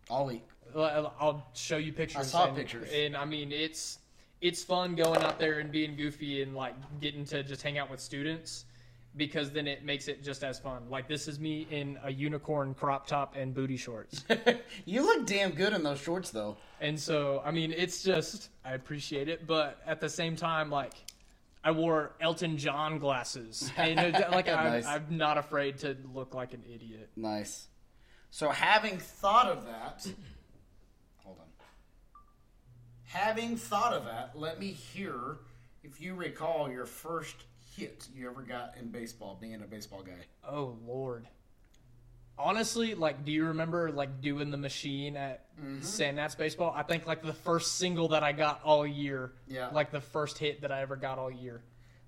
All 0.09 0.27
week. 0.27 0.45
I'll 0.77 1.47
show 1.55 1.77
you 1.77 1.93
pictures. 1.93 2.21
I 2.21 2.23
saw 2.25 2.47
and, 2.47 2.57
pictures. 2.57 2.89
and 2.93 3.17
I 3.17 3.25
mean 3.25 3.53
it's 3.53 3.99
it's 4.41 4.63
fun 4.63 4.95
going 4.95 5.21
out 5.23 5.39
there 5.39 5.59
and 5.59 5.71
being 5.71 5.97
goofy 5.97 6.43
and 6.43 6.55
like 6.55 6.75
getting 7.01 7.25
to 7.27 7.43
just 7.43 7.63
hang 7.63 7.79
out 7.79 7.91
with 7.91 8.01
students 8.01 8.65
because 9.17 9.51
then 9.51 9.67
it 9.67 9.85
makes 9.85 10.07
it 10.07 10.23
just 10.23 10.45
as 10.45 10.61
fun. 10.61 10.83
Like 10.89 11.09
this 11.09 11.27
is 11.27 11.41
me 11.41 11.67
in 11.71 11.99
a 12.05 12.13
unicorn 12.13 12.75
crop 12.75 13.07
top 13.07 13.35
and 13.37 13.53
booty 13.53 13.77
shorts, 13.77 14.25
You 14.85 15.03
look 15.03 15.27
damn 15.27 15.51
good 15.51 15.73
in 15.73 15.83
those 15.83 16.01
shorts, 16.01 16.31
though. 16.31 16.57
and 16.81 16.99
so 16.99 17.43
I 17.45 17.51
mean 17.51 17.73
it's 17.77 18.03
just 18.03 18.51
I 18.65 18.75
appreciate 18.75 19.29
it, 19.29 19.47
but 19.47 19.81
at 19.87 20.01
the 20.01 20.09
same 20.09 20.37
time 20.37 20.71
like. 20.71 20.95
I 21.63 21.73
wore 21.73 22.17
Elton 22.21 22.57
John 22.57 22.99
glasses, 22.99 23.71
and 23.77 23.99
uh, 23.99 24.29
like 24.33 24.47
Nice. 24.47 24.87
I'm, 24.87 25.07
I'm 25.11 25.17
not 25.17 25.39
afraid 25.39 25.79
to 25.79 25.97
look 26.15 26.35
like 26.35 26.55
an 26.55 26.63
idiot. 26.73 27.11
Nice. 27.17 27.67
So, 28.31 28.49
having 28.51 28.99
thought 28.99 29.49
of 29.49 29.67
that, 29.67 30.07
hold 31.17 31.39
on. 31.39 31.47
Having 33.05 33.57
thought 33.57 33.93
of 33.93 34.05
that, 34.05 34.33
let 34.35 34.61
me 34.61 34.69
hear 34.69 35.39
if 35.83 36.01
you 36.01 36.15
recall 36.15 36.71
your 36.71 36.87
first 36.87 37.45
hit 37.77 38.09
you 38.15 38.29
ever 38.29 38.43
got 38.43 38.75
in 38.79 38.89
baseball, 38.89 39.37
being 39.41 39.63
a 39.63 39.67
baseball 39.67 40.03
guy. 40.03 40.27
Oh 40.49 40.77
Lord. 40.87 41.27
Honestly, 42.43 42.95
like, 42.95 43.25
do 43.25 43.33
you 43.33 43.47
remember 43.47 43.91
like 43.93 44.21
doing 44.21 44.51
the 44.51 44.57
machine 44.57 45.17
at 45.17 45.45
Mm-hmm. 45.63 46.39
Baseball? 46.39 46.73
I 46.75 46.83
think 46.83 47.07
like 47.07 47.23
the 47.23 47.35
first 47.35 47.77
single 47.77 48.09
that 48.09 48.23
I 48.23 48.33
got 48.33 48.63
all 48.65 48.87
year. 48.87 49.33
Yeah. 49.47 49.69
Like 49.69 49.91
the 49.91 50.01
first 50.01 50.39
hit 50.39 50.63
that 50.63 50.73
I 50.73 50.81
ever 50.81 50.97
got 50.97 51.19
all 51.19 51.31
year. 51.31 51.61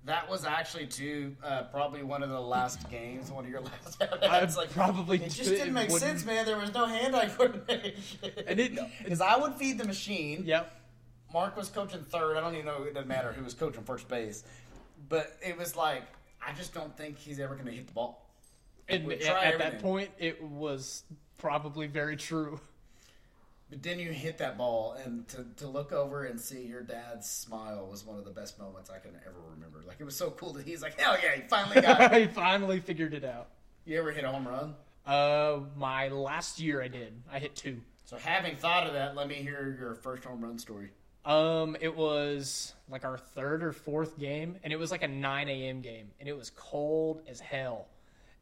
That 0.07 0.29
was 0.29 0.45
actually 0.47 0.87
too 0.87 1.37
uh, 1.45 1.65
probably 1.65 2.03
one 2.03 2.23
of 2.23 2.31
the 2.31 2.41
last 2.41 2.91
games, 2.91 3.31
one 3.31 3.45
of 3.45 3.51
your 3.51 3.61
last. 3.83 3.99
It's 4.01 4.57
like 4.57 4.71
probably 4.75 5.19
it 5.19 5.31
just 5.31 5.51
didn't 5.51 5.75
make 5.75 5.91
wouldn't- 5.91 6.11
sense, 6.11 6.25
man. 6.25 6.47
There 6.47 6.57
was 6.59 6.73
no 6.73 6.87
hand-eye 6.87 7.29
coordination. 7.29 8.19
And 8.47 8.59
it- 8.59 8.79
because 9.05 9.21
I 9.21 9.37
would 9.37 9.55
feed 9.55 9.77
the 9.79 9.85
machine. 9.85 10.45
Yep. 10.47 10.75
Mark 11.33 11.57
was 11.57 11.69
coaching 11.69 12.03
third. 12.03 12.37
I 12.37 12.41
don't 12.41 12.55
even 12.55 12.67
know. 12.67 12.83
It 12.85 12.95
doesn't 12.95 13.09
matter 13.09 13.33
who 13.33 13.45
was 13.45 13.55
coaching 13.55 13.83
first 13.85 14.09
base, 14.09 14.45
but 15.09 15.37
it 15.45 15.57
was 15.59 15.77
like 15.77 16.03
I 16.47 16.53
just 16.55 16.73
don't 16.75 16.97
think 16.97 17.19
he's 17.19 17.39
ever 17.39 17.55
going 17.55 17.67
to 17.67 17.73
hit 17.73 17.87
the 17.87 17.93
ball. 17.93 18.27
And 18.89 19.11
at, 19.13 19.59
that 19.59 19.81
point, 19.81 20.11
it 20.19 20.43
was 20.43 21.05
probably 21.39 21.87
very 21.87 22.17
true. 22.17 22.61
But 23.71 23.83
then 23.83 23.99
you 23.99 24.13
hit 24.13 24.37
that 24.39 24.59
ball, 24.59 24.97
and 25.03 25.27
to, 25.29 25.47
to 25.57 25.67
look 25.67 25.93
over 25.93 26.25
and 26.25 26.39
see 26.39 26.67
your 26.67 26.83
dad's 26.83 27.29
smile 27.29 27.87
was 27.91 28.05
one 28.05 28.19
of 28.19 28.25
the 28.25 28.31
best 28.31 28.59
moments 28.59 28.91
I 28.91 28.99
can 28.99 29.13
ever 29.27 29.39
remember. 29.55 29.83
Like 29.87 29.97
it 29.99 30.05
was 30.05 30.15
so 30.15 30.31
cool 30.31 30.53
that 30.53 30.67
he's 30.67 30.83
like, 30.83 31.01
"Hell 31.01 31.17
yeah, 31.23 31.37
he 31.37 31.43
finally 31.49 31.81
got 31.81 32.01
it." 32.01 32.13
I 32.13 32.27
finally 32.27 32.81
figured 32.81 33.15
it 33.15 33.25
out. 33.25 33.49
You 33.87 33.99
ever 33.99 34.13
hit 34.13 34.25
a 34.25 34.29
home 34.29 34.47
run? 34.47 34.75
Uh, 35.07 35.61
my 35.77 36.09
last 36.09 36.61
year 36.61 36.83
I 36.83 36.89
did. 36.89 37.15
I 37.33 37.39
hit 37.39 37.57
two. 37.57 37.81
So 38.05 38.19
having 38.19 38.57
thought 38.57 38.87
of 38.87 38.93
that, 38.93 39.17
let 39.17 39.27
me 39.27 39.37
hear 39.37 39.75
your 39.81 39.95
first 39.95 40.25
home 40.25 40.45
run 40.45 40.59
story. 40.59 40.91
Um, 41.25 41.77
it 41.81 41.97
was 41.97 42.75
like 42.91 43.05
our 43.05 43.17
third 43.17 43.63
or 43.63 43.73
fourth 43.73 44.19
game, 44.19 44.57
and 44.63 44.73
it 44.73 44.77
was 44.77 44.91
like 44.91 45.03
a 45.03 45.09
9 45.09 45.49
a.m. 45.49 45.81
game, 45.81 46.11
and 46.19 46.29
it 46.29 46.37
was 46.37 46.51
cold 46.51 47.23
as 47.29 47.41
hell. 47.41 47.87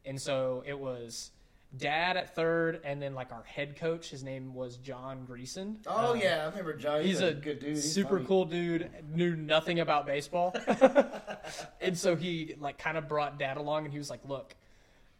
And 0.05 0.19
so 0.21 0.63
it 0.65 0.77
was 0.79 1.31
dad 1.77 2.17
at 2.17 2.35
third, 2.35 2.81
and 2.83 3.01
then 3.01 3.13
like 3.15 3.31
our 3.31 3.43
head 3.43 3.75
coach, 3.77 4.09
his 4.09 4.23
name 4.23 4.53
was 4.53 4.77
John 4.77 5.25
Greason. 5.29 5.77
Oh 5.87 6.13
Um, 6.13 6.19
yeah, 6.19 6.41
I 6.43 6.49
remember 6.49 6.73
John. 6.75 7.01
He's, 7.01 7.19
He's 7.19 7.21
a 7.21 7.33
good 7.33 7.59
dude. 7.59 7.69
He's 7.69 7.93
super 7.93 8.15
funny. 8.17 8.25
cool 8.25 8.45
dude. 8.45 8.89
Knew 9.13 9.35
nothing 9.35 9.79
about 9.79 10.05
baseball, 10.05 10.53
and 11.81 11.97
so 11.97 12.15
he 12.15 12.55
like 12.59 12.77
kind 12.77 12.97
of 12.97 13.07
brought 13.07 13.37
dad 13.39 13.57
along, 13.57 13.85
and 13.85 13.91
he 13.93 13.97
was 13.99 14.09
like, 14.09 14.21
"Look, 14.27 14.55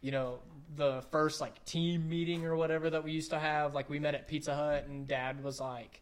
you 0.00 0.10
know, 0.10 0.40
the 0.76 1.02
first 1.10 1.40
like 1.40 1.64
team 1.64 2.08
meeting 2.08 2.44
or 2.44 2.56
whatever 2.56 2.90
that 2.90 3.04
we 3.04 3.12
used 3.12 3.30
to 3.30 3.38
have, 3.38 3.72
like 3.74 3.88
we 3.88 3.98
met 3.98 4.14
at 4.14 4.26
Pizza 4.28 4.54
Hut, 4.54 4.86
and 4.88 5.06
dad 5.06 5.42
was 5.42 5.60
like." 5.60 6.00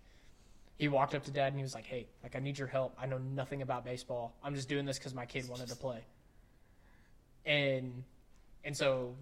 He 0.78 0.88
walked 0.88 1.14
up 1.14 1.24
to 1.24 1.30
dad 1.30 1.48
and 1.48 1.56
he 1.56 1.62
was 1.62 1.74
like, 1.74 1.84
"Hey, 1.84 2.06
like 2.22 2.34
I 2.34 2.38
need 2.38 2.58
your 2.58 2.66
help. 2.66 2.96
I 2.98 3.04
know 3.04 3.18
nothing 3.18 3.60
about 3.60 3.84
baseball. 3.84 4.34
I'm 4.42 4.54
just 4.54 4.66
doing 4.66 4.86
this 4.86 4.98
because 4.98 5.12
my 5.12 5.26
kid 5.26 5.46
wanted 5.46 5.68
to 5.68 5.76
play." 5.76 6.02
And 7.44 8.02
and 8.64 8.76
so, 8.76 9.14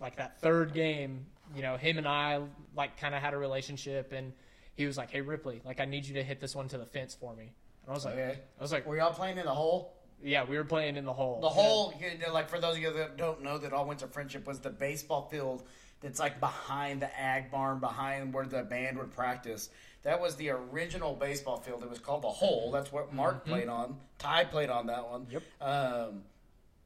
like 0.00 0.16
that 0.16 0.40
third 0.40 0.72
game, 0.74 1.26
you 1.54 1.62
know, 1.62 1.76
him 1.76 1.98
and 1.98 2.06
I 2.08 2.40
like 2.76 2.98
kind 3.00 3.14
of 3.14 3.20
had 3.22 3.34
a 3.34 3.38
relationship, 3.38 4.12
and 4.12 4.32
he 4.74 4.86
was 4.86 4.96
like, 4.96 5.10
"Hey 5.10 5.20
Ripley, 5.20 5.60
like 5.64 5.80
I 5.80 5.84
need 5.84 6.04
you 6.06 6.14
to 6.14 6.22
hit 6.22 6.40
this 6.40 6.54
one 6.54 6.68
to 6.68 6.78
the 6.78 6.86
fence 6.86 7.14
for 7.14 7.34
me." 7.34 7.44
And 7.44 7.90
I 7.90 7.92
was 7.92 8.04
like, 8.04 8.14
Okay. 8.14 8.38
"I 8.58 8.62
was 8.62 8.72
like, 8.72 8.86
Were 8.86 8.96
y'all 8.96 9.12
playing 9.12 9.38
in 9.38 9.44
the 9.44 9.54
hole? 9.54 9.94
yeah, 10.22 10.44
we 10.44 10.56
were 10.56 10.64
playing 10.64 10.96
in 10.96 11.04
the 11.04 11.12
hole. 11.12 11.40
The 11.40 11.48
hole, 11.48 11.94
you 12.00 12.18
know, 12.18 12.32
like 12.32 12.48
for 12.48 12.58
those 12.60 12.74
of 12.76 12.82
you 12.82 12.92
that 12.92 13.16
don't 13.16 13.42
know, 13.42 13.56
that 13.58 13.72
all 13.72 13.86
went 13.86 14.00
to 14.00 14.06
Frenship 14.08 14.46
was 14.46 14.58
the 14.58 14.70
baseball 14.70 15.28
field 15.30 15.62
that's 16.00 16.18
like 16.18 16.40
behind 16.40 17.00
the 17.02 17.20
ag 17.20 17.50
barn, 17.52 17.78
behind 17.78 18.32
where 18.34 18.44
the 18.44 18.62
band 18.64 18.98
would 18.98 19.12
practice. 19.12 19.70
That 20.02 20.20
was 20.20 20.36
the 20.36 20.50
original 20.50 21.14
baseball 21.14 21.58
field. 21.58 21.82
It 21.82 21.90
was 21.90 21.98
called 21.98 22.22
the 22.22 22.28
hole. 22.30 22.70
That's 22.72 22.92
what 22.92 23.12
Mark 23.12 23.44
played 23.46 23.68
on. 23.68 23.96
Ty 24.18 24.44
played 24.44 24.70
on 24.70 24.86
that 24.88 25.08
one. 25.08 25.26
Mm-hmm. 25.26 25.32
Yep. 25.34 25.42
Um, 25.60 26.22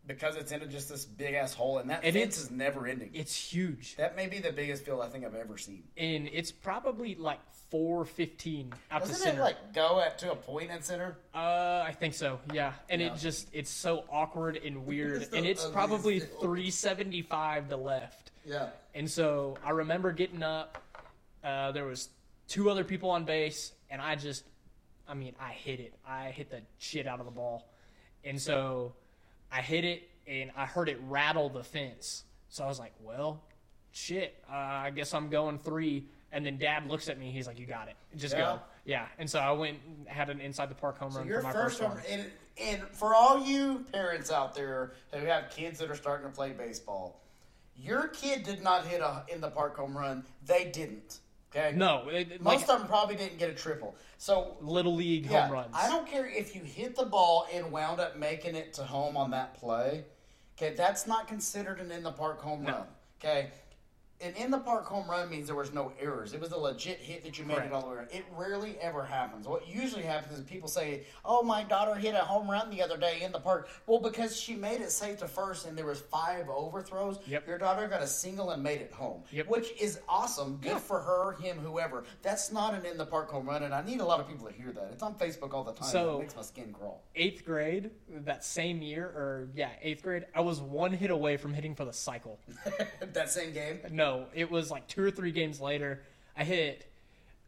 because 0.06 0.36
it's 0.36 0.50
in 0.52 0.68
just 0.70 0.88
this 0.88 1.04
big 1.04 1.34
ass 1.34 1.54
hole, 1.54 1.78
and 1.78 1.88
that 1.90 2.02
And 2.04 2.12
fence 2.14 2.34
it's- 2.36 2.38
is 2.44 2.50
never 2.50 2.86
ending. 2.86 3.10
It's 3.14 3.34
huge, 3.34 3.96
that 3.96 4.16
may 4.16 4.26
be 4.26 4.38
the 4.40 4.52
biggest 4.52 4.84
field 4.84 5.00
I 5.00 5.08
think 5.08 5.24
I've 5.24 5.34
ever 5.34 5.56
seen. 5.58 5.84
and 5.96 6.28
it's 6.32 6.50
probably 6.52 7.14
like 7.14 7.38
four 7.70 8.04
fifteen 8.04 8.70
out 8.90 9.02
to 9.02 9.08
Doesn't 9.08 9.22
center. 9.24 9.40
it 9.40 9.44
like 9.44 9.72
go 9.72 10.00
at 10.00 10.18
to 10.18 10.32
a 10.32 10.36
point 10.36 10.70
in 10.70 10.82
center? 10.82 11.16
Uh, 11.34 11.82
I 11.86 11.92
think 11.98 12.14
so. 12.14 12.38
Yeah, 12.52 12.74
and 12.90 13.00
Yeah. 13.00 13.14
it 13.14 13.18
just 13.18 13.48
it's 13.52 13.70
so 13.70 14.04
awkward 14.10 14.56
and 14.56 14.84
weird, 14.86 15.22
It's 15.22 15.32
and 15.32 15.46
it's 15.46 15.66
probably 15.66 16.20
three 16.20 16.70
seventy 16.70 17.22
five 17.22 17.68
to 17.70 17.76
left. 17.76 18.30
Yeah. 18.44 18.70
And 18.94 19.10
so 19.10 19.56
I 19.64 19.70
remember 19.70 20.12
getting 20.12 20.42
up. 20.42 20.76
Uh, 21.44 21.72
there 21.72 21.84
was 21.86 22.08
two 22.48 22.68
other 22.70 22.84
people 22.84 23.10
on 23.10 23.24
base, 23.24 23.72
and 23.88 24.02
I 24.02 24.16
just, 24.16 24.44
I 25.08 25.14
mean, 25.14 25.34
I 25.40 25.52
hit 25.52 25.80
it. 25.80 25.94
I 26.06 26.30
hit 26.30 26.50
the 26.50 26.60
shit 26.78 27.06
out 27.06 27.20
of 27.20 27.24
the 27.26 27.32
ball, 27.32 27.68
and 28.24 28.40
so 28.40 28.94
I 29.52 29.60
hit 29.60 29.84
it, 29.84 30.08
and 30.26 30.50
I 30.56 30.66
heard 30.66 30.88
it 30.88 30.98
rattle 31.08 31.48
the 31.48 31.62
fence. 31.62 32.24
So 32.48 32.64
I 32.64 32.68
was 32.68 32.78
like, 32.78 32.92
well, 33.00 33.42
shit. 33.92 34.34
Uh, 34.50 34.54
I 34.54 34.90
guess 34.90 35.12
I'm 35.14 35.28
going 35.28 35.58
three. 35.58 36.06
And 36.34 36.46
then 36.46 36.56
Dad 36.56 36.88
looks 36.88 37.08
at 37.10 37.18
me. 37.18 37.30
He's 37.30 37.46
like, 37.46 37.58
"You 37.58 37.66
got 37.66 37.88
it. 37.88 37.96
Just 38.16 38.34
Yeah? 38.34 38.40
go." 38.40 38.60
Yeah. 38.86 39.06
And 39.18 39.28
so 39.28 39.38
I 39.38 39.52
went 39.52 39.78
and 39.86 40.08
had 40.08 40.30
an 40.30 40.40
inside 40.40 40.70
the 40.70 40.74
park 40.74 40.96
home 40.98 41.10
So 41.12 41.18
run 41.18 41.28
your 41.28 41.40
for 41.40 41.46
my 41.48 41.52
first 41.52 41.78
first, 41.78 41.82
one, 41.82 41.90
one. 41.98 42.02
and, 42.08 42.30
and 42.58 42.82
for 42.92 43.14
all 43.14 43.44
you 43.44 43.84
parents 43.92 44.30
out 44.30 44.54
there 44.54 44.92
who 45.12 45.26
have 45.26 45.50
kids 45.50 45.78
that 45.80 45.90
are 45.90 45.94
starting 45.94 46.26
to 46.26 46.34
play 46.34 46.52
baseball, 46.52 47.20
Your 47.76 48.08
kid 48.08 48.44
did 48.44 48.62
not 48.62 48.86
hit 48.86 49.02
a 49.02 49.24
in 49.28 49.42
the 49.42 49.50
park 49.50 49.76
home 49.76 49.94
run. 49.96 50.24
They 50.46 50.70
didn't. 50.72 51.18
Okay. 51.54 51.72
No, 51.76 52.08
it, 52.08 52.32
it- 52.32 52.42
Most 52.42 52.62
like 52.62 52.70
of 52.70 52.78
them 52.80 52.88
probably 52.88 53.16
didn't 53.16 53.38
get 53.38 53.50
a 53.50 53.54
triple. 53.54 53.94
So 54.18 54.56
little 54.60 54.94
league 54.94 55.26
yeah, 55.26 55.42
home 55.44 55.52
runs. 55.52 55.74
I 55.74 55.88
don't 55.88 56.06
care 56.06 56.26
if 56.26 56.54
you 56.54 56.62
hit 56.62 56.96
the 56.96 57.04
ball 57.04 57.46
and 57.52 57.70
wound 57.70 58.00
up 58.00 58.16
making 58.16 58.54
it 58.54 58.72
to 58.74 58.84
home 58.84 59.16
on 59.16 59.30
that 59.32 59.54
play. 59.54 60.04
Okay, 60.56 60.74
that's 60.74 61.06
not 61.06 61.26
considered 61.28 61.80
an 61.80 61.90
in 61.90 62.02
the 62.02 62.12
park 62.12 62.40
home 62.40 62.62
No. 62.62 62.72
run. 62.72 62.86
Okay. 63.20 63.50
An 64.22 64.34
in 64.36 64.50
the 64.50 64.58
park 64.58 64.86
home 64.86 65.10
run 65.10 65.28
means 65.28 65.46
there 65.48 65.56
was 65.56 65.72
no 65.72 65.92
errors. 66.00 66.32
It 66.32 66.40
was 66.40 66.52
a 66.52 66.56
legit 66.56 66.98
hit 66.98 67.24
that 67.24 67.38
you 67.38 67.44
made 67.44 67.54
Correct. 67.56 67.72
it 67.72 67.74
all 67.74 67.82
the 67.82 67.88
way 67.88 67.94
around. 67.96 68.08
It 68.12 68.24
rarely 68.36 68.76
ever 68.80 69.04
happens. 69.04 69.48
What 69.48 69.66
usually 69.68 70.02
happens 70.04 70.38
is 70.38 70.44
people 70.44 70.68
say, 70.68 71.02
"Oh, 71.24 71.42
my 71.42 71.64
daughter 71.64 71.94
hit 71.96 72.14
a 72.14 72.18
home 72.18 72.48
run 72.48 72.70
the 72.70 72.82
other 72.82 72.96
day 72.96 73.22
in 73.22 73.32
the 73.32 73.40
park." 73.40 73.68
Well, 73.86 73.98
because 74.00 74.38
she 74.38 74.54
made 74.54 74.80
it 74.80 74.90
safe 74.92 75.18
to 75.18 75.28
first, 75.28 75.66
and 75.66 75.76
there 75.76 75.86
was 75.86 76.00
five 76.00 76.48
overthrows. 76.48 77.18
Yep. 77.26 77.48
Your 77.48 77.58
daughter 77.58 77.88
got 77.88 78.02
a 78.02 78.06
single 78.06 78.50
and 78.50 78.62
made 78.62 78.80
it 78.80 78.92
home, 78.92 79.24
Yep. 79.32 79.48
which 79.48 79.72
is 79.80 79.98
awesome. 80.08 80.58
Good 80.58 80.68
Yeah. 80.72 80.78
for 80.78 81.00
her, 81.00 81.32
him, 81.32 81.58
whoever. 81.58 82.04
That's 82.22 82.52
not 82.52 82.74
an 82.74 82.86
in 82.86 82.96
the 82.98 83.06
park 83.06 83.28
home 83.30 83.46
run, 83.48 83.64
and 83.64 83.74
I 83.74 83.82
need 83.82 84.00
a 84.00 84.04
lot 84.04 84.20
of 84.20 84.28
people 84.28 84.46
to 84.46 84.52
hear 84.52 84.70
that. 84.72 84.90
It's 84.92 85.02
on 85.02 85.16
Facebook 85.16 85.52
all 85.52 85.64
the 85.64 85.72
time. 85.72 85.88
So- 85.88 86.16
it 86.16 86.20
makes 86.20 86.36
my 86.36 86.42
skin 86.42 86.72
crawl. 86.72 87.02
eighth 87.16 87.44
grade, 87.44 87.90
that 88.08 88.44
same 88.44 88.82
year, 88.82 89.04
or 89.06 89.48
yeah, 89.54 89.70
eighth 89.82 90.02
grade, 90.02 90.26
I 90.34 90.40
was 90.42 90.60
one 90.60 90.92
hit 90.92 91.10
away 91.10 91.36
from 91.36 91.52
hitting 91.54 91.74
for 91.74 91.84
the 91.84 91.92
cycle. 91.92 92.38
that 93.00 93.30
same 93.30 93.52
game. 93.52 93.80
No, 93.90 94.11
it 94.34 94.50
was 94.50 94.70
like 94.70 94.86
two 94.88 95.02
or 95.02 95.10
three 95.10 95.32
games 95.32 95.60
later. 95.60 96.02
I 96.36 96.44
hit 96.44 96.86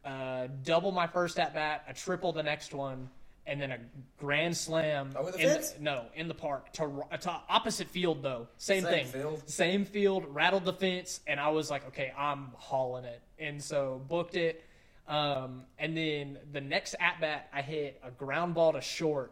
uh, 0.03 0.47
double 0.63 0.91
my 0.91 1.07
first 1.07 1.39
at 1.39 1.53
bat, 1.53 1.83
a 1.87 1.93
triple 1.93 2.31
the 2.31 2.43
next 2.43 2.73
one, 2.73 3.09
and 3.47 3.59
then 3.61 3.71
a 3.71 3.79
grand 4.19 4.55
slam. 4.55 5.11
Over 5.15 5.31
the 5.31 5.39
in 5.39 5.49
fence? 5.49 5.75
no, 5.79 6.05
in 6.15 6.27
the 6.27 6.33
park 6.33 6.71
to, 6.73 7.03
to 7.21 7.31
opposite 7.49 7.87
field 7.89 8.21
though. 8.21 8.47
Same, 8.57 8.83
Same 8.83 8.91
thing. 8.91 9.05
field? 9.07 9.49
Same 9.49 9.85
field. 9.85 10.25
Rattled 10.29 10.65
the 10.65 10.73
fence, 10.73 11.21
and 11.27 11.39
I 11.39 11.49
was 11.49 11.69
like, 11.71 11.87
okay, 11.87 12.13
I'm 12.17 12.49
hauling 12.55 13.05
it, 13.05 13.21
and 13.39 13.61
so 13.63 14.01
booked 14.07 14.35
it. 14.35 14.63
Um, 15.07 15.63
and 15.77 15.95
then 15.95 16.39
the 16.51 16.61
next 16.61 16.95
at 16.99 17.19
bat, 17.21 17.49
I 17.53 17.61
hit 17.61 17.99
a 18.03 18.09
ground 18.11 18.55
ball 18.55 18.73
to 18.73 18.81
short, 18.81 19.31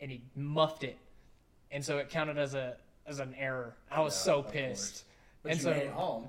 and 0.00 0.10
he 0.10 0.22
muffed 0.34 0.84
it, 0.84 0.98
and 1.70 1.84
so 1.84 1.98
it 1.98 2.08
counted 2.10 2.38
as 2.38 2.54
a 2.54 2.76
as 3.06 3.20
an 3.20 3.34
error. 3.38 3.74
I 3.90 4.00
was 4.00 4.14
Yeah, 4.14 4.32
so 4.34 4.42
pissed. 4.42 5.04
But 5.42 5.52
and 5.52 5.58
you 5.60 5.64
so 5.64 5.70
made 5.70 5.82
it 5.84 5.90
home. 5.90 6.28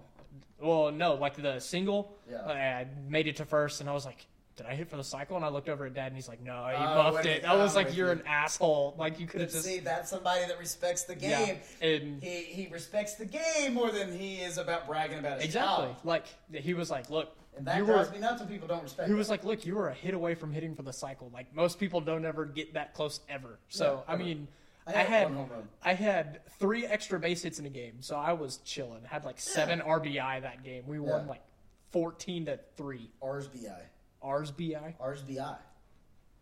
Well, 0.59 0.91
no, 0.91 1.15
like 1.15 1.35
the 1.35 1.59
single. 1.59 2.15
Yeah. 2.29 2.41
I 2.45 2.87
made 3.09 3.27
it 3.27 3.37
to 3.37 3.45
first, 3.45 3.81
and 3.81 3.89
I 3.89 3.93
was 3.93 4.05
like, 4.05 4.25
"Did 4.55 4.65
I 4.67 4.75
hit 4.75 4.89
for 4.89 4.97
the 4.97 5.03
cycle?" 5.03 5.35
And 5.35 5.43
I 5.45 5.49
looked 5.49 5.69
over 5.69 5.85
at 5.85 5.93
Dad, 5.93 6.07
and 6.07 6.15
he's 6.15 6.27
like, 6.27 6.41
"No, 6.43 6.67
you 6.69 6.75
Oh, 6.77 7.03
muffed 7.03 7.17
with 7.17 7.25
it." 7.25 7.45
I 7.45 7.55
was 7.55 7.75
like, 7.75 7.95
"You're 7.95 8.13
you. 8.13 8.19
an 8.19 8.23
asshole! 8.27 8.95
Like 8.97 9.19
you 9.19 9.27
could 9.27 9.41
have 9.41 9.51
just." 9.51 9.65
see, 9.65 9.79
that's 9.79 10.09
somebody 10.09 10.45
that 10.45 10.57
respects 10.59 11.03
the 11.03 11.15
game. 11.15 11.57
Yeah, 11.81 11.87
and- 11.87 12.21
he 12.23 12.29
he 12.43 12.67
respects 12.71 13.15
the 13.15 13.25
game 13.25 13.73
more 13.73 13.91
than 13.91 14.17
he 14.17 14.35
is 14.41 14.57
about 14.57 14.87
bragging 14.87 15.19
about 15.19 15.37
his 15.37 15.45
Exactly. 15.45 15.87
job. 15.87 15.97
Like 16.03 16.25
he 16.53 16.73
was 16.73 16.89
like, 16.91 17.09
"Look, 17.09 17.35
And 17.57 17.65
that 17.67 17.77
you 17.77 17.85
drives 17.85 18.09
were." 18.09 18.15
me 18.15 18.21
nuts 18.21 18.39
when 18.41 18.49
people 18.49 18.67
don't 18.67 18.83
respect. 18.83 19.09
He 19.09 19.15
was 19.15 19.27
that. 19.27 19.33
like, 19.33 19.43
"Look, 19.43 19.65
you 19.65 19.75
were 19.75 19.89
a 19.89 19.93
hit 19.93 20.13
away 20.13 20.35
from 20.35 20.53
hitting 20.53 20.75
for 20.75 20.83
the 20.83 20.93
cycle. 20.93 21.29
Like 21.33 21.53
most 21.55 21.79
people 21.79 21.99
don't 22.01 22.23
ever 22.25 22.45
get 22.45 22.73
that 22.75 22.93
close 22.93 23.19
ever." 23.27 23.59
So 23.69 24.03
Yeah, 24.07 24.13
I 24.13 24.17
mean, 24.17 24.47
I 24.87 24.91
I 24.93 24.97
had 24.97 25.07
had 25.07 25.23
one 25.25 25.33
home 25.35 25.49
run. 25.49 25.69
I 25.83 25.93
had 25.93 26.41
three 26.59 26.85
extra 26.85 27.19
base 27.19 27.43
hits 27.43 27.59
in 27.59 27.65
a 27.65 27.69
game, 27.69 28.01
so 28.01 28.15
I 28.15 28.33
was 28.33 28.57
chilling. 28.57 29.03
Had 29.03 29.23
like 29.25 29.39
seven 29.39 29.79
RBI 29.79 30.41
that 30.41 30.63
game. 30.63 30.83
We 30.87 30.99
won 30.99 31.21
Yeah. 31.25 31.29
like 31.29 31.43
fourteen 31.91 32.45
to 32.45 32.59
three. 32.75 33.11
RSBI. 33.21 33.81
RSBI? 34.23 34.95
RSBI. 34.99 35.57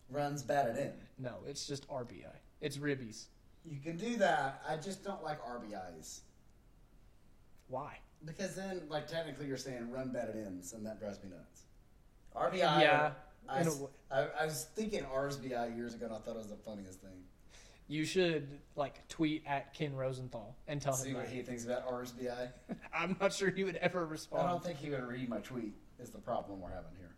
Runs 0.10 0.44
batted 0.44 0.78
in. 0.78 0.94
No, 1.18 1.36
it's 1.46 1.68
just 1.68 1.88
RBI. 1.90 2.36
It's 2.62 2.78
ribbies. 2.78 3.26
You 3.66 3.80
can 3.80 3.98
do 3.98 4.16
that. 4.18 4.62
I 4.68 4.78
just 4.78 5.04
don't 5.04 5.24
like 5.24 5.40
RBIs. 5.44 6.22
Why? 7.68 8.00
Because 8.26 8.56
then, 8.56 8.82
like, 8.90 9.08
technically 9.08 9.48
you're 9.48 9.58
saying 9.58 9.92
run 9.92 10.12
batted 10.12 10.36
ins, 10.36 10.74
and 10.74 10.86
that 10.86 11.00
drives 11.00 11.22
me 11.24 11.30
nuts. 11.30 11.64
RBI. 12.36 12.82
Yeah, 12.82 13.12
I, 13.48 13.62
in 13.62 13.68
a 13.68 13.70
s- 13.70 13.76
w- 13.76 13.94
I- 14.12 14.30
I 14.42 14.46
was 14.46 14.66
thinking 14.76 15.04
RSBI 15.04 15.76
years 15.76 15.94
ago, 15.94 16.06
and 16.08 16.16
I 16.16 16.20
thought 16.20 16.36
it 16.36 16.38
was 16.38 16.48
the 16.50 16.58
funniest 16.58 17.00
thing. 17.02 17.24
You 17.90 18.06
should 18.06 18.48
like 18.76 19.06
tweet 19.08 19.44
at 19.48 19.74
Ken 19.74 19.96
Rosenthal 19.96 20.56
and 20.68 20.80
tell 20.80 20.94
See 20.94 21.10
him 21.10 21.16
what 21.16 21.26
that. 21.26 21.34
he 21.34 21.42
thinks 21.42 21.66
about 21.66 21.90
RSBI. 21.92 22.50
I'm 22.94 23.18
not 23.20 23.34
sure 23.34 23.50
he 23.50 23.64
would 23.64 23.78
ever 23.78 24.06
respond. 24.06 24.48
I 24.48 24.52
don't 24.52 24.64
think 24.64 24.78
he 24.78 24.92
would 24.92 25.04
read 25.04 25.28
my 25.28 25.40
tweet. 25.40 25.74
Is 26.00 26.12
the 26.12 26.20
problem 26.20 26.62
we're 26.62 26.70
having 26.70 26.92
here? 27.00 27.10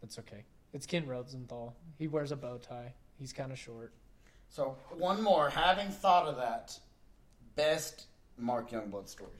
That's 0.00 0.18
okay. 0.20 0.44
It's 0.72 0.86
Ken 0.86 1.06
Rosenthal. 1.06 1.74
He 1.98 2.06
wears 2.06 2.30
a 2.30 2.36
bow 2.36 2.58
tie. 2.58 2.94
He's 3.18 3.32
kind 3.32 3.50
of 3.50 3.58
short. 3.58 3.92
So 4.48 4.76
one 4.96 5.20
more. 5.20 5.50
Having 5.50 5.88
thought 5.88 6.26
of 6.26 6.36
that, 6.36 6.78
best 7.56 8.06
Mark 8.38 8.70
Youngblood 8.70 9.08
story. 9.08 9.30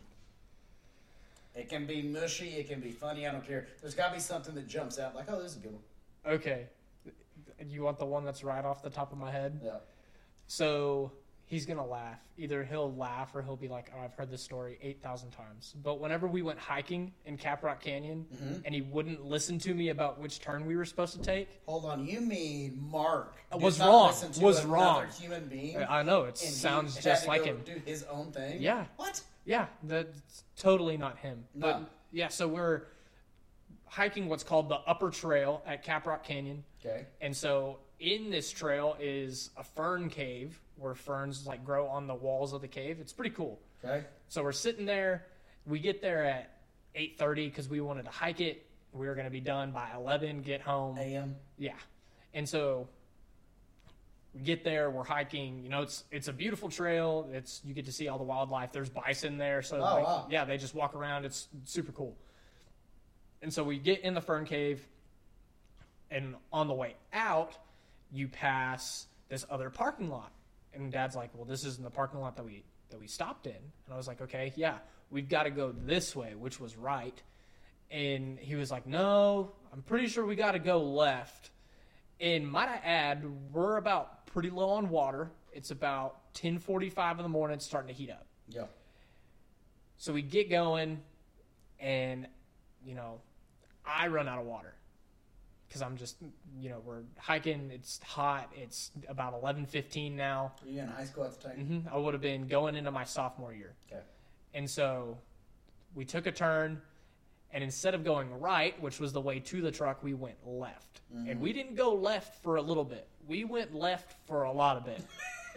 It 1.54 1.68
can 1.68 1.86
be 1.86 2.02
mushy. 2.02 2.50
It 2.56 2.68
can 2.68 2.80
be 2.80 2.90
funny. 2.90 3.26
I 3.26 3.30
don't 3.30 3.46
care. 3.46 3.68
There's 3.80 3.94
got 3.94 4.08
to 4.08 4.14
be 4.14 4.20
something 4.20 4.54
that 4.56 4.66
jumps 4.66 4.98
out. 4.98 5.14
Like, 5.14 5.26
oh, 5.28 5.40
this 5.40 5.52
is 5.52 5.58
a 5.58 5.60
good 5.60 5.72
one. 5.72 6.34
Okay. 6.34 6.66
You 7.68 7.82
want 7.82 7.98
the 7.98 8.06
one 8.06 8.24
that's 8.24 8.42
right 8.42 8.64
off 8.64 8.82
the 8.82 8.90
top 8.90 9.12
of 9.12 9.18
my 9.18 9.30
head? 9.30 9.60
Yeah. 9.62 9.76
So 10.50 11.12
he's 11.46 11.64
gonna 11.64 11.86
laugh. 11.86 12.18
Either 12.36 12.64
he'll 12.64 12.92
laugh 12.92 13.32
or 13.36 13.42
he'll 13.42 13.54
be 13.56 13.68
like, 13.68 13.92
"Oh, 13.96 14.00
I've 14.04 14.14
heard 14.14 14.32
this 14.32 14.42
story 14.42 14.78
eight 14.82 15.00
thousand 15.00 15.30
times." 15.30 15.76
But 15.80 16.00
whenever 16.00 16.26
we 16.26 16.42
went 16.42 16.58
hiking 16.58 17.12
in 17.24 17.38
Caprock 17.38 17.78
Canyon, 17.78 18.26
Mm-hmm. 18.34 18.54
and 18.64 18.74
he 18.74 18.82
wouldn't 18.82 19.24
listen 19.24 19.60
to 19.60 19.72
me 19.74 19.90
about 19.90 20.18
which 20.18 20.40
turn 20.40 20.66
we 20.66 20.74
were 20.74 20.84
supposed 20.84 21.14
to 21.14 21.20
take, 21.22 21.48
Hold 21.66 21.84
on. 21.84 22.04
You 22.04 22.20
mean 22.20 22.76
Mark 22.90 23.36
Was 23.52 23.78
wrong. 23.78 24.12
Was 24.40 24.64
wrong. 24.64 25.06
human 25.20 25.46
being? 25.46 25.76
I 25.88 26.02
know 26.02 26.24
it 26.24 26.36
sounds 26.36 27.00
just 27.00 27.28
like 27.28 27.44
him. 27.44 27.60
Do 27.64 27.80
his 27.86 28.02
own 28.10 28.32
thing. 28.32 28.60
Yeah. 28.60 28.86
What? 28.96 29.22
Yeah, 29.44 29.66
that's 29.84 30.42
totally 30.56 30.96
not 30.96 31.16
him. 31.18 31.44
No. 31.54 31.66
But 31.68 31.90
yeah, 32.10 32.26
so 32.26 32.48
we're 32.48 32.82
hiking 33.86 34.28
what's 34.28 34.42
called 34.44 34.68
the 34.68 34.78
Upper 34.86 35.10
Trail 35.10 35.62
at 35.64 35.84
Caprock 35.84 36.24
Canyon. 36.24 36.64
Okay. 36.84 37.06
And 37.20 37.36
so 37.36 37.78
in 38.00 38.30
this 38.30 38.50
trail 38.50 38.96
is 38.98 39.50
a 39.56 39.62
fern 39.62 40.08
cave 40.08 40.58
where 40.76 40.94
ferns 40.94 41.46
like 41.46 41.64
grow 41.64 41.86
on 41.86 42.06
the 42.06 42.14
walls 42.14 42.52
of 42.52 42.62
the 42.62 42.68
cave. 42.68 42.98
It's 43.00 43.12
pretty 43.12 43.34
cool. 43.34 43.60
Okay. 43.84 44.04
So 44.28 44.42
we're 44.42 44.52
sitting 44.52 44.86
there. 44.86 45.26
We 45.66 45.78
get 45.78 46.00
there 46.00 46.24
at 46.24 46.50
8:30 46.96 47.34
because 47.50 47.68
we 47.68 47.80
wanted 47.80 48.06
to 48.06 48.10
hike 48.10 48.40
it. 48.40 48.66
We 48.92 49.06
were 49.06 49.14
going 49.14 49.26
to 49.26 49.30
be 49.30 49.40
done 49.40 49.70
by 49.70 49.90
11, 49.94 50.42
get 50.42 50.60
home. 50.60 50.98
A.M. 50.98 51.36
Yeah. 51.58 51.74
And 52.34 52.48
so 52.48 52.88
we 54.34 54.40
get 54.40 54.64
there, 54.64 54.90
we're 54.90 55.04
hiking, 55.04 55.62
you 55.62 55.68
know, 55.68 55.82
it's 55.82 56.04
it's 56.10 56.28
a 56.28 56.32
beautiful 56.32 56.68
trail. 56.70 57.28
It's 57.32 57.60
you 57.64 57.74
get 57.74 57.84
to 57.84 57.92
see 57.92 58.08
all 58.08 58.18
the 58.18 58.24
wildlife. 58.24 58.72
There's 58.72 58.88
bison 58.88 59.38
there, 59.38 59.60
so 59.62 59.76
Oh, 59.76 59.80
like, 59.80 60.04
wow. 60.04 60.26
yeah, 60.30 60.44
they 60.44 60.56
just 60.56 60.74
walk 60.74 60.94
around. 60.94 61.24
It's 61.24 61.48
super 61.64 61.92
cool. 61.92 62.16
And 63.42 63.52
so 63.52 63.62
we 63.62 63.78
get 63.78 64.00
in 64.00 64.14
the 64.14 64.20
fern 64.20 64.44
cave 64.44 64.86
and 66.10 66.34
on 66.52 66.66
the 66.68 66.74
way 66.74 66.94
out, 67.12 67.56
you 68.12 68.28
pass 68.28 69.06
this 69.28 69.46
other 69.50 69.70
parking 69.70 70.10
lot. 70.10 70.32
And 70.72 70.92
dad's 70.92 71.16
like, 71.16 71.30
"Well, 71.34 71.44
this 71.44 71.64
isn't 71.64 71.82
the 71.82 71.90
parking 71.90 72.20
lot 72.20 72.36
that 72.36 72.44
we 72.44 72.64
that 72.90 73.00
we 73.00 73.06
stopped 73.06 73.46
in." 73.46 73.56
And 73.56 73.94
I 73.94 73.96
was 73.96 74.06
like, 74.06 74.20
"Okay, 74.20 74.52
yeah, 74.56 74.78
we've 75.10 75.28
got 75.28 75.44
to 75.44 75.50
go 75.50 75.72
this 75.72 76.14
way," 76.14 76.34
which 76.34 76.60
was 76.60 76.76
right. 76.76 77.20
And 77.90 78.38
he 78.38 78.54
was 78.54 78.70
like, 78.70 78.86
"No, 78.86 79.52
I'm 79.72 79.82
pretty 79.82 80.06
sure 80.06 80.24
we 80.24 80.36
got 80.36 80.52
to 80.52 80.58
go 80.58 80.82
left." 80.82 81.50
And 82.20 82.48
might 82.48 82.68
I 82.68 82.76
add, 82.84 83.24
we're 83.52 83.78
about 83.78 84.26
pretty 84.26 84.50
low 84.50 84.70
on 84.70 84.90
water. 84.90 85.32
It's 85.52 85.70
about 85.70 86.34
10:45 86.34 87.18
in 87.18 87.22
the 87.22 87.28
morning, 87.28 87.56
it's 87.56 87.64
starting 87.66 87.88
to 87.88 87.94
heat 87.94 88.10
up. 88.10 88.26
Yeah. 88.48 88.66
So 89.96 90.12
we 90.12 90.22
get 90.22 90.50
going, 90.50 91.02
and 91.80 92.28
you 92.84 92.94
know, 92.94 93.20
I 93.84 94.06
run 94.06 94.28
out 94.28 94.38
of 94.38 94.46
water 94.46 94.74
because 95.70 95.82
I'm 95.82 95.96
just, 95.96 96.16
you 96.58 96.68
know, 96.68 96.82
we're 96.84 97.02
hiking. 97.16 97.70
It's 97.72 98.00
hot. 98.02 98.50
It's 98.56 98.90
about 99.08 99.40
11:15 99.40 100.16
now. 100.16 100.52
Were 100.64 100.70
you 100.70 100.80
in 100.80 100.88
high 100.88 101.04
school 101.04 101.24
at 101.24 101.40
the 101.40 101.48
time? 101.48 101.82
hmm 101.84 101.88
I 101.94 101.96
would 101.96 102.12
have 102.12 102.20
been 102.20 102.48
going 102.48 102.74
into 102.74 102.90
my 102.90 103.04
sophomore 103.04 103.54
year. 103.54 103.74
Okay. 103.90 104.02
And 104.52 104.68
so 104.68 105.16
we 105.94 106.04
took 106.04 106.26
a 106.26 106.32
turn, 106.32 106.82
and 107.52 107.62
instead 107.62 107.94
of 107.94 108.02
going 108.02 108.40
right, 108.40 108.80
which 108.82 108.98
was 108.98 109.12
the 109.12 109.20
way 109.20 109.38
to 109.38 109.60
the 109.62 109.70
truck, 109.70 110.02
we 110.02 110.12
went 110.12 110.44
left. 110.44 111.02
And 111.12 111.40
we 111.40 111.52
didn't 111.52 111.76
go 111.76 111.94
left 111.94 112.42
for 112.42 112.56
a 112.56 112.62
little 112.62 112.84
bit. 112.84 113.06
We 113.28 113.44
went 113.44 113.72
left 113.74 114.14
for 114.26 114.44
a 114.44 114.52
lot 114.52 114.76
of 114.76 114.84
bit. 114.84 115.02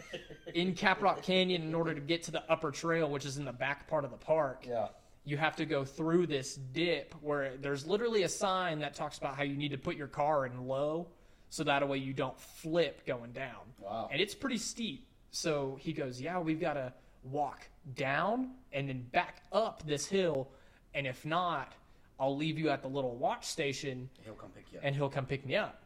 in 0.56 0.74
Caprock 0.74 1.22
Canyon, 1.24 1.64
in 1.64 1.74
order 1.76 1.94
to 1.94 2.02
get 2.02 2.24
to 2.24 2.32
the 2.32 2.44
upper 2.52 2.70
trail, 2.72 3.10
which 3.10 3.26
is 3.26 3.38
in 3.38 3.46
the 3.46 3.54
back 3.54 3.88
part 3.88 4.04
of 4.06 4.12
the 4.12 4.18
park, 4.18 4.66
Yeah. 4.68 4.88
You 5.26 5.38
have 5.38 5.56
to 5.58 5.66
go 5.66 5.86
through 5.86 6.28
this 6.28 6.56
dip 6.56 7.16
where 7.22 7.56
there's 7.58 7.86
literally 7.88 8.24
a 8.24 8.30
sign 8.30 8.80
that 8.80 8.94
talks 8.94 9.18
about 9.18 9.36
how 9.36 9.44
you 9.44 9.56
need 9.56 9.72
to 9.72 9.78
put 9.78 9.96
your 9.96 10.08
car 10.08 10.46
in 10.46 10.68
low 10.68 11.08
so 11.50 11.64
that 11.64 11.88
way 11.88 11.98
you 11.98 12.14
don't 12.14 12.38
flip 12.40 13.06
going 13.06 13.32
down. 13.32 13.62
Wow. 13.80 14.10
And 14.12 14.20
it's 14.22 14.36
pretty 14.36 14.58
steep. 14.58 15.08
So 15.32 15.78
he 15.80 15.94
goes, 15.94 16.20
Yeah, 16.20 16.40
we've 16.40 16.60
got 16.60 16.74
to 16.74 16.94
walk 17.24 17.68
down 17.96 18.52
and 18.72 18.90
then 18.90 19.06
back 19.12 19.44
up 19.52 19.84
this 19.86 20.06
hill. 20.06 20.50
And 20.94 21.08
if 21.08 21.26
not, 21.26 21.74
I'll 22.20 22.36
leave 22.36 22.60
you 22.60 22.70
at 22.70 22.82
the 22.82 22.88
little 22.88 23.16
watch 23.16 23.46
station 23.46 24.10
He'll 24.24 24.34
come 24.34 24.50
pick 24.52 24.66
you 24.72 24.80
up. 24.80 24.86
and 24.86 24.96
he'll 24.96 25.10
come 25.10 25.26
pick 25.26 25.46
me 25.46 25.56
up. 25.56 25.84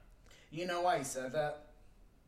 You 0.52 0.66
know 0.66 0.82
why 0.82 0.98
he 0.98 1.04
said 1.04 1.32
that? 1.34 1.67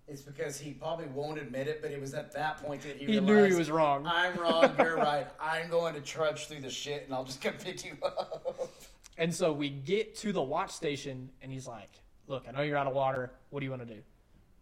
It's 0.09 0.21
because 0.21 0.59
he 0.59 0.71
probably 0.71 1.05
won't 1.07 1.39
admit 1.39 1.67
it, 1.67 1.81
but 1.81 1.91
it 1.91 2.01
was 2.01 2.13
at 2.13 2.31
that 2.33 2.57
point 2.63 2.81
that 2.81 2.97
he, 2.97 3.05
He 3.05 3.11
realized, 3.19 3.25
knew 3.27 3.43
he 3.43 3.55
was 3.55 3.69
wrong. 3.69 4.05
I'm 4.07 4.35
wrong. 4.37 4.73
You're 4.77 4.95
right. 5.09 5.27
I'm 5.39 5.69
going 5.69 5.93
to 5.93 6.01
trudge 6.01 6.47
through 6.47 6.61
the 6.61 6.69
shit, 6.69 7.05
and 7.05 7.13
I'll 7.13 7.23
just 7.25 7.41
come 7.41 7.53
pick 7.53 7.85
you 7.85 7.95
up. 8.03 8.69
And 9.17 9.33
so 9.33 9.51
we 9.51 9.69
get 9.69 10.15
to 10.17 10.31
the 10.31 10.41
watch 10.41 10.71
station, 10.71 11.29
and 11.41 11.51
he's 11.51 11.67
like, 11.67 11.91
"Look, 12.27 12.45
I 12.47 12.51
know 12.51 12.61
you're 12.61 12.77
out 12.77 12.87
of 12.87 12.93
water. 12.95 13.31
What 13.49 13.59
do 13.59 13.65
you 13.65 13.69
want 13.69 13.87
to 13.87 13.93
do?" 13.93 14.01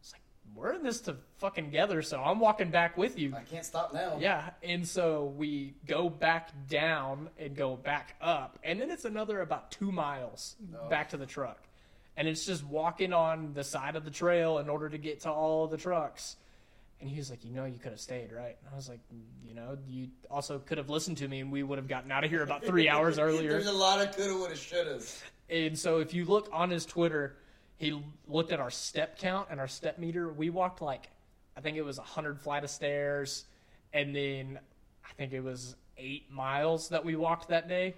It's 0.02 0.12
like 0.12 0.22
we're 0.56 0.74
in 0.74 0.84
this 0.84 1.00
to 1.02 1.16
fucking 1.38 1.66
together, 1.66 2.02
so 2.02 2.22
I'm 2.22 2.39
walking 2.39 2.70
back 2.72 2.98
with 2.98 3.18
you. 3.20 3.34
I 3.36 3.41
can't 3.41 3.64
stop 3.64 3.93
now. 3.93 4.18
Yeah, 4.20 4.50
and 4.64 4.86
so 4.86 5.34
we 5.38 5.76
go 5.86 6.10
back 6.10 6.50
down 6.68 7.30
and 7.38 7.56
go 7.56 7.76
back 7.76 8.16
up, 8.20 8.58
and 8.64 8.82
then 8.82 8.89
it's 8.89 9.06
another 9.06 9.41
about 9.41 9.72
two 9.72 9.91
miles 9.91 10.56
back 10.89 11.10
to 11.10 11.18
the 11.18 11.26
truck, 11.28 11.66
and 12.18 12.28
it's 12.28 12.45
just 12.45 12.65
walking 12.65 13.13
on 13.13 13.53
the 13.53 13.63
side 13.63 13.95
of 13.95 14.03
the 14.03 14.11
trail 14.11 14.57
in 14.57 14.68
order 14.68 14.89
to 14.89 14.97
get 14.97 15.22
to 15.22 15.32
all 15.32 15.68
the 15.68 15.78
trucks. 15.78 16.36
And 16.99 17.07
he 17.07 17.18
was 17.18 17.30
like, 17.30 17.45
"You 17.45 17.51
know, 17.51 17.65
you 17.65 17.78
could 17.78 17.91
have 17.91 18.01
stayed, 18.01 18.32
right?" 18.32 18.57
And 18.59 18.74
I 18.74 18.76
was 18.76 18.89
like, 18.89 18.99
"You 19.45 19.53
know, 19.53 19.78
you 19.88 20.09
also 20.32 20.57
could 20.57 20.80
have 20.80 20.89
listened 20.89 21.18
to 21.18 21.28
me, 21.28 21.41
and 21.41 21.51
we 21.51 21.61
would 21.61 21.78
have 21.78 21.88
gotten 21.88 22.11
out 22.11 22.24
of 22.24 22.32
here 22.32 22.41
about 22.41 22.65
three 22.65 22.89
hours 22.93 23.20
earlier." 23.20 23.51
There's 23.51 23.68
a 23.68 23.72
lot 23.72 24.01
of 24.01 24.15
coulda, 24.15 24.34
woulda, 24.34 24.55
shouldas. 24.55 25.22
And 25.47 25.78
so 25.78 25.99
if 25.99 26.13
you 26.15 26.26
look 26.26 26.49
on 26.51 26.72
his 26.72 26.88
Twitter, 26.88 27.38
he 27.78 28.01
looked 28.28 28.51
at 28.51 28.59
our 28.59 28.72
step 28.72 29.20
count 29.20 29.47
and 29.51 29.59
our 29.59 29.68
step 29.68 29.99
meter. 29.99 30.34
We 30.34 30.49
walked 30.49 30.82
like, 30.82 31.09
I 31.55 31.61
think 31.61 31.78
it 31.78 31.84
was 31.84 31.99
a 31.99 32.03
hundred 32.03 32.39
flight 32.39 32.63
of 32.63 32.72
stairs, 32.72 33.45
and 33.93 34.15
then 34.15 34.59
I 35.07 35.13
think 35.13 35.34
it 35.34 35.41
was 35.41 35.76
eight 35.97 36.32
miles 36.32 36.89
that 36.89 37.05
we 37.05 37.15
walked 37.15 37.49
that 37.49 37.70
day. 37.70 37.95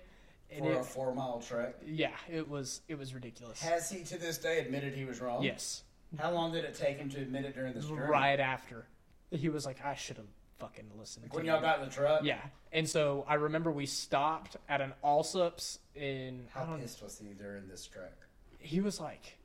And 0.51 0.65
For 0.65 0.79
a 0.79 0.83
four 0.83 1.13
mile 1.13 1.39
trek. 1.45 1.75
yeah, 1.85 2.09
it 2.31 2.49
was 2.49 2.81
it 2.87 2.97
was 2.97 3.13
ridiculous. 3.13 3.61
Has 3.61 3.89
he 3.91 4.03
to 4.05 4.17
this 4.17 4.37
day 4.39 4.59
admitted 4.59 4.93
he 4.95 5.05
was 5.05 5.21
wrong? 5.21 5.43
Yes, 5.43 5.83
How 6.17 6.31
long 6.31 6.51
did 6.51 6.65
it 6.65 6.73
take 6.75 6.97
him 6.97 7.09
to 7.11 7.17
admit 7.19 7.45
it 7.45 7.53
during 7.53 7.73
this 7.73 7.85
journey? 7.85 8.01
right 8.01 8.39
after 8.39 8.87
he 9.31 9.49
was 9.49 9.65
like, 9.65 9.85
I 9.85 9.93
should 9.93 10.17
have 10.17 10.25
fucking 10.57 10.85
listened. 10.97 11.27
When 11.31 11.43
to 11.43 11.47
y'all 11.47 11.57
you." 11.57 11.61
got 11.61 11.79
in 11.79 11.85
the 11.85 11.91
truck? 11.91 12.23
yeah, 12.23 12.39
and 12.71 12.89
so 12.89 13.25
I 13.27 13.35
remember 13.35 13.71
we 13.71 13.85
stopped 13.85 14.57
at 14.67 14.81
an 14.81 14.93
Allsup's 15.03 15.77
in 15.95 16.47
How 16.53 16.77
pissed 16.81 17.03
was 17.03 17.19
he 17.19 17.33
during 17.35 17.67
this 17.67 17.85
trek? 17.85 18.13
he 18.57 18.81
was 18.81 18.99
like, 18.99 19.37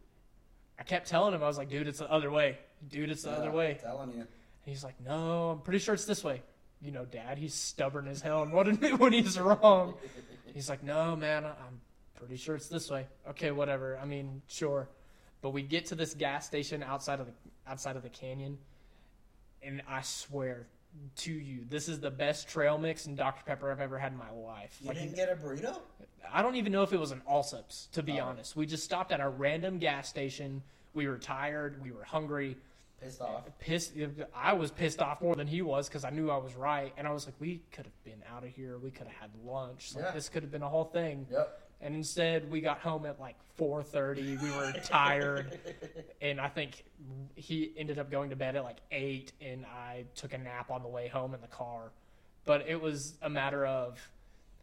I 0.79 0.83
kept 0.85 1.07
telling 1.07 1.35
him, 1.35 1.43
I 1.43 1.47
was 1.47 1.59
like, 1.59 1.69
dude, 1.69 1.87
it's 1.87 1.99
the 1.99 2.11
other 2.11 2.31
way. 2.31 2.59
Dude, 2.89 3.11
it's 3.11 3.23
the 3.25 3.31
other 3.31 3.51
way. 3.53 3.79
Telling 3.81 4.11
you. 4.13 4.21
And 4.21 4.27
he's 4.65 4.83
like, 4.83 4.99
no, 5.05 5.51
I'm 5.51 5.61
pretty 5.61 5.79
sure 5.81 5.95
it's 5.95 6.05
this 6.07 6.25
way. 6.25 6.43
You 6.83 6.91
know, 6.91 7.05
dad, 7.05 7.39
he's 7.39 7.55
stubborn 7.55 8.09
as 8.09 8.21
hell 8.23 8.43
and 8.43 8.53
what 8.53 8.67
when 8.99 9.13
he's 9.13 9.39
wrong. 9.39 9.95
He's 10.55 10.69
like, 10.69 10.85
no, 10.85 11.17
man, 11.17 11.45
I'm 11.45 11.81
pretty 12.17 12.37
sure 12.37 12.55
it's 12.55 12.69
this 12.69 12.89
way. 12.89 13.07
Okay, 13.31 13.51
whatever. 13.51 13.99
I 14.01 14.05
mean, 14.07 14.41
sure. 14.47 14.89
But 15.43 15.51
we 15.51 15.63
get 15.63 15.87
to 15.87 15.97
this 15.97 16.15
gas 16.15 16.47
station 16.47 16.83
outside 16.83 17.19
of 17.21 17.27
the 17.27 17.33
outside 17.67 17.97
of 17.97 18.03
the 18.03 18.09
canyon, 18.09 18.57
and 19.63 19.83
I 19.89 20.01
swear 20.03 20.67
to 21.17 21.33
you, 21.33 21.65
this 21.69 21.89
is 21.89 21.99
the 21.99 22.11
best 22.11 22.49
trail 22.49 22.79
mix 22.79 23.07
and 23.07 23.17
Dr. 23.17 23.43
Pepper 23.45 23.73
I've 23.73 23.81
ever 23.81 23.99
had 23.99 24.13
in 24.13 24.19
my 24.19 24.31
life. 24.31 24.79
You 24.81 24.89
Like, 24.89 24.99
didn't 24.99 25.17
get 25.17 25.29
a 25.29 25.35
burrito? 25.35 25.79
I 26.33 26.41
don't 26.41 26.55
even 26.55 26.71
know 26.73 26.83
if 26.83 26.93
it 26.93 27.01
was 27.01 27.11
an 27.11 27.21
Allsup's, 27.29 27.89
to 27.93 28.03
be 28.03 28.21
Oh. 28.21 28.27
honest. 28.27 28.55
We 28.55 28.65
just 28.65 28.85
stopped 28.85 29.11
at 29.11 29.19
a 29.21 29.29
random 29.29 29.79
gas 29.79 30.09
station. 30.09 30.63
We 30.95 31.09
were 31.09 31.19
tired. 31.19 31.83
We 31.83 31.91
were 31.91 32.05
hungry. 32.05 32.57
Pissed 33.05 33.21
off. 33.21 33.43
Pissed. 33.59 33.93
I 34.35 34.53
was 34.55 34.71
pissed 34.71 35.01
off 35.01 35.21
more 35.21 35.35
than 35.35 35.47
he 35.47 35.63
was 35.63 35.89
because 35.89 36.05
I 36.05 36.11
knew 36.11 36.31
I 36.31 36.39
was 36.39 36.55
right, 36.55 36.93
and 36.97 37.07
I 37.07 37.13
was 37.13 37.27
like, 37.27 37.35
"We 37.39 37.63
could 37.71 37.85
have 37.85 38.05
been 38.05 38.23
out 38.35 38.45
of 38.45 38.51
here. 38.51 38.79
We 38.79 38.91
could 38.91 39.07
have 39.07 39.17
had 39.17 39.31
lunch. 39.45 39.95
Like, 39.95 40.05
Yeah. 40.05 40.11
This 40.13 40.29
could 40.29 40.43
have 40.43 40.51
been 40.51 40.63
a 40.63 40.69
whole 40.69 40.85
thing." 40.85 41.27
Yep. 41.31 41.61
And 41.81 41.95
instead, 41.95 42.51
we 42.51 42.61
got 42.63 42.79
home 42.79 43.05
at 43.05 43.21
like 43.21 43.37
4:30. 43.59 44.41
We 44.43 44.51
were 44.53 44.73
tired, 44.85 45.59
and 46.23 46.41
I 46.41 46.49
think 46.49 46.85
he 47.35 47.73
ended 47.77 47.99
up 47.99 48.11
going 48.11 48.31
to 48.31 48.37
bed 48.37 48.57
at 48.57 48.65
like 48.65 48.79
eight, 48.91 49.33
and 49.41 49.67
I 49.67 50.05
took 50.15 50.33
a 50.33 50.39
nap 50.39 50.71
on 50.71 50.83
the 50.83 50.89
way 50.89 51.09
home 51.09 51.35
in 51.35 51.41
the 51.41 51.47
car. 51.47 51.93
But 52.47 52.67
it 52.69 52.81
was 52.81 53.15
a 53.23 53.29
matter 53.31 53.67
of, 53.67 53.99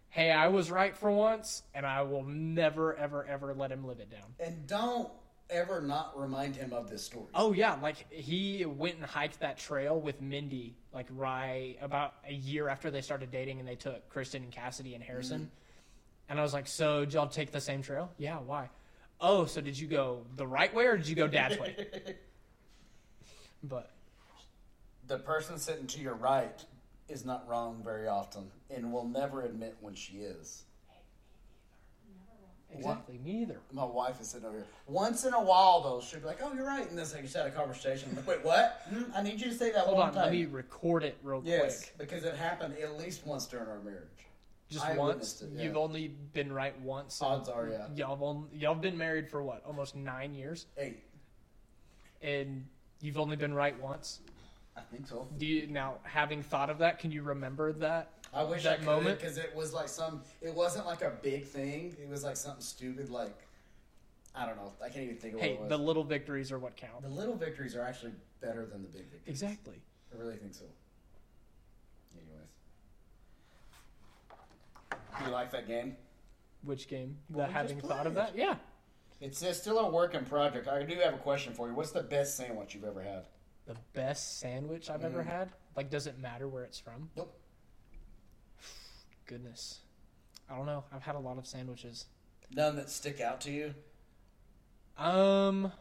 hey, 0.10 0.32
I 0.32 0.48
was 0.48 0.70
right 0.72 0.96
for 0.96 1.12
once, 1.12 1.64
and 1.74 1.86
I 1.86 2.02
will 2.04 2.24
never, 2.24 2.96
ever, 2.96 3.26
ever 3.26 3.54
let 3.54 3.72
him 3.72 3.86
live 3.86 4.00
it 4.00 4.10
down. 4.10 4.34
And 4.39 4.68
don't 4.68 5.10
ever 5.52 5.82
not 5.82 6.18
remind 6.20 6.56
him 6.56 6.74
of 6.74 6.89
this 6.89 7.04
story. 7.04 7.28
Oh 7.36 7.54
yeah, 7.54 7.78
like 7.82 8.12
he 8.12 8.66
went 8.66 8.95
and 8.95 9.06
hiked 9.06 9.39
that 9.41 9.58
trail 9.58 9.99
with 9.99 10.22
Mindy, 10.22 10.76
like 10.93 11.08
right 11.12 11.76
about 11.82 12.16
a 12.28 12.34
year 12.34 12.70
after 12.70 12.89
they 12.89 13.02
started 13.02 13.30
dating, 13.32 13.60
and 13.60 13.68
they 13.68 13.76
took 13.76 14.10
Kristen 14.10 14.43
and 14.43 14.52
Cassidy 14.52 14.95
and 14.95 15.04
Harrison. 15.04 15.41
Mm-hmm. 15.41 16.30
And 16.30 16.39
I 16.39 16.43
was 16.43 16.54
like, 16.54 16.68
"So 16.68 17.02
did 17.02 17.14
y'all 17.14 17.28
take 17.28 17.52
the 17.52 17.62
same 17.62 17.82
trail? 17.82 18.10
Yeah. 18.18 18.39
Why? 18.39 18.70
Oh, 19.20 19.45
so 19.45 19.62
did 19.62 19.78
you 19.78 19.88
go 19.88 20.26
the 20.36 20.47
right 20.47 20.74
way 20.74 20.86
or 20.86 20.97
did 20.97 21.08
you 21.08 21.16
go 21.16 21.28
Dad's 21.28 21.60
way? 21.60 22.16
But 23.64 23.91
The 25.06 25.20
person 25.20 25.60
sitting 25.60 25.86
to 25.88 26.02
your 26.02 26.16
right 26.16 26.66
is 27.08 27.26
not 27.26 27.47
wrong 27.47 27.82
very 27.84 28.08
often 28.08 28.49
and 28.72 28.91
will 28.91 29.08
never 29.08 29.43
admit 29.43 29.78
when 29.82 29.93
she 29.93 30.14
is. 30.18 30.64
Exactly, 32.78 33.17
me 33.24 33.41
either. 33.43 33.59
My 33.72 33.84
wife 33.84 34.19
is 34.22 34.28
sitting 34.28 34.47
over 34.47 34.57
here. 34.57 34.65
Once 34.88 35.26
in 35.26 35.34
a 35.34 35.41
while, 35.41 35.82
though, 35.82 36.01
she'll 36.01 36.19
be 36.19 36.26
like, 36.26 36.39
"Oh, 36.43 36.53
you're 36.53 36.65
right," 36.65 36.88
and 36.89 36.97
then 36.97 37.05
like 37.13 37.22
you 37.22 37.28
said 37.28 37.45
a 37.47 37.51
conversation. 37.51 38.13
Like, 38.15 38.28
Wait, 38.28 38.43
what? 38.45 38.84
Hmm, 38.89 39.03
I 39.15 39.22
need 39.24 39.39
you 39.41 39.49
to 39.49 39.53
say 39.55 39.72
that 39.72 39.86
Hold 39.86 39.97
one 39.97 40.07
on, 40.09 40.13
time. 40.13 40.24
let 40.24 40.32
me 40.34 40.45
record 40.45 41.03
it 41.03 41.17
real 41.24 41.41
yes, 41.45 41.91
quick. 41.95 41.97
because 42.09 42.24
it 42.26 42.36
happened 42.36 42.76
at 42.82 42.97
least 42.97 43.26
once 43.26 43.45
during 43.45 43.67
our 43.67 43.80
marriage. 43.80 44.07
Just 44.69 44.86
I 44.86 44.95
once. 44.97 45.41
it, 45.41 45.49
yeah. 45.53 45.63
You've 45.63 45.76
only 45.78 46.07
been 46.34 46.51
right 46.53 46.80
once. 46.82 47.22
Odds 47.22 47.49
are, 47.49 47.67
yeah, 47.67 47.88
Y'all 47.95 48.15
have 48.15 48.24
only, 48.24 48.47
y'all 48.53 48.74
have 48.74 48.82
been 48.82 48.97
married 48.97 49.30
for 49.30 49.43
what? 49.43 49.61
Almost 49.65 49.95
nine 49.97 50.34
years, 50.34 50.67
eight. 50.78 51.03
and 52.22 52.65
you've 53.01 53.17
only 53.17 53.36
been 53.36 53.53
right 53.53 53.78
once. 53.82 54.22
I 54.78 54.82
think 54.82 55.07
so. 55.07 55.28
Do 55.38 55.45
you 55.45 55.67
now, 55.67 55.95
having 56.03 56.41
thought 56.41 56.69
of 56.69 56.78
that, 56.78 56.99
can 56.99 57.11
you 57.11 57.24
remember 57.24 57.74
that? 57.74 58.11
I 58.34 58.43
wish 58.43 58.63
That 58.63 58.73
I 58.73 58.75
could 58.77 58.86
moment? 58.86 59.19
because 59.19 59.38
it 59.38 59.53
was 59.55 59.73
like 59.73 59.89
some. 59.89 60.21
It 60.41 60.53
wasn't 60.53 60.86
like 60.86 61.01
a 61.01 61.11
big 61.21 61.45
thing. 61.45 61.95
It 62.01 62.07
was 62.09 62.23
like 62.23 62.38
something 62.38 62.61
stupid. 62.61 63.09
Like 63.09 63.36
I 64.34 64.45
don't 64.45 64.55
know. 64.55 64.71
I 64.84 64.88
can't 64.89 65.03
even 65.03 65.17
think 65.17 65.34
of 65.36 65.41
Hey, 65.41 65.55
what 65.55 65.63
it 65.65 65.69
the 65.69 65.77
little 65.77 66.03
victories 66.03 66.51
are 66.51 66.59
what 66.59 66.77
count. 66.77 67.01
The 67.01 67.09
little 67.09 67.36
victories 67.36 67.75
are 67.75 67.82
actually 67.82 68.13
better 68.39 68.65
than 68.65 68.82
the 68.84 68.88
big 68.88 69.03
victories. 69.11 69.27
Exactly. 69.27 69.82
I 70.13 70.17
really 70.17 70.38
think 70.38 70.53
so. 70.53 70.65
Anyways, 72.15 72.47
do 75.19 75.25
you 75.25 75.32
like 75.32 75.51
that 75.51 75.67
game? 75.67 75.95
Which 76.63 76.88
game? 76.88 77.17
Well, 77.29 77.47
the 77.47 77.53
having 77.53 77.82
thought 77.82 78.07
of 78.07 78.15
that? 78.15 78.36
Yeah. 78.36 78.55
It's 79.19 79.43
uh, 79.43 79.53
still 79.53 79.79
a 79.79 79.89
work 79.89 80.15
in 80.15 80.25
project. 80.25 80.67
I 80.67 80.84
do 80.84 80.95
have 80.95 81.13
a 81.13 81.17
question 81.17 81.53
for 81.53 81.67
you. 81.67 81.75
What's 81.75 81.91
the 81.91 82.03
best 82.03 82.38
sandwich 82.38 82.73
you've 82.73 82.84
ever 82.86 83.01
had? 83.01 83.25
The 83.65 83.75
best 83.93 84.39
sandwich 84.39 84.89
I've 84.89 85.03
ever 85.05 85.21
Mm. 85.23 85.27
had. 85.27 85.49
Like, 85.75 85.89
does 85.89 86.07
it 86.07 86.17
matter 86.17 86.47
where 86.47 86.63
it's 86.63 86.79
from? 86.79 87.09
Nope. 87.15 87.38
Goodness. 89.32 89.79
I 90.49 90.57
don't 90.57 90.65
know. 90.65 90.84
I've 90.93 91.03
had 91.03 91.15
a 91.15 91.19
lot 91.19 91.38
of 91.38 91.47
sandwiches. 91.47 92.05
None 92.53 92.75
that 92.75 92.89
stick 92.89 93.21
out 93.21 93.39
to 93.41 93.51
you. 93.51 93.73
Um, 94.97 95.71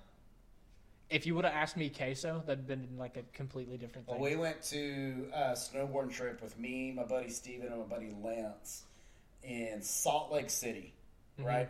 if 1.11 1.27
you 1.27 1.35
would 1.35 1.45
have 1.45 1.53
asked 1.53 1.77
me 1.77 1.89
queso, 1.91 2.45
that'd 2.47 2.69
been 2.69 2.87
like 2.97 3.17
a 3.17 3.23
completely 3.35 3.77
different 3.77 4.07
Well, 4.07 4.19
thing. 4.19 4.25
we 4.25 4.37
went 4.37 4.63
to 4.67 5.29
a 5.35 5.41
snowboarding 5.55 6.13
trip 6.13 6.41
with 6.41 6.57
me, 6.61 6.93
my 6.93 7.03
buddy 7.03 7.29
Steven, 7.29 7.67
and 7.73 7.79
my 7.81 7.87
buddy 7.87 8.15
Lance 8.23 8.85
in 9.43 9.83
Salt 9.83 10.31
Lake 10.31 10.49
City, 10.49 10.95
Mhm. 11.41 11.45
right? 11.45 11.69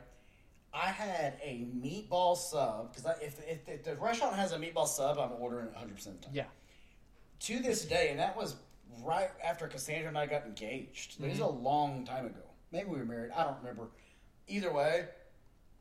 I 0.74 0.90
had 0.90 1.40
a 1.42 1.60
meatball 1.64 2.36
sub 2.36 2.94
because 2.94 3.06
if, 3.22 3.40
if, 3.48 3.66
if 3.70 3.84
the 3.84 3.96
restaurant 3.96 4.36
has 4.36 4.52
a 4.52 4.58
meatball 4.58 4.86
sub, 4.86 5.18
I'm 5.18 5.32
ordering 5.40 5.68
it 5.68 5.74
100% 5.74 6.16
of 6.16 6.20
the 6.20 6.26
time. 6.26 6.34
yeah. 6.36 6.44
To 7.40 7.58
this 7.60 7.86
day, 7.86 8.10
and 8.10 8.20
that 8.20 8.36
was 8.36 8.56
right 9.05 9.30
after 9.45 9.66
Cassandra 9.66 10.09
and 10.09 10.18
I 10.18 10.26
got 10.26 10.45
engaged. 10.47 11.20
It 11.22 11.28
was 11.28 11.38
a 11.41 11.43
Mm-hmm. 11.43 11.64
long 11.64 12.05
time 12.05 12.26
ago. 12.26 12.41
Maybe 12.72 12.88
we 12.88 12.99
were 12.99 13.05
married. 13.05 13.30
I 13.36 13.45
don't 13.45 13.59
remember. 13.59 13.88
Either 14.49 14.72
way, 14.72 15.07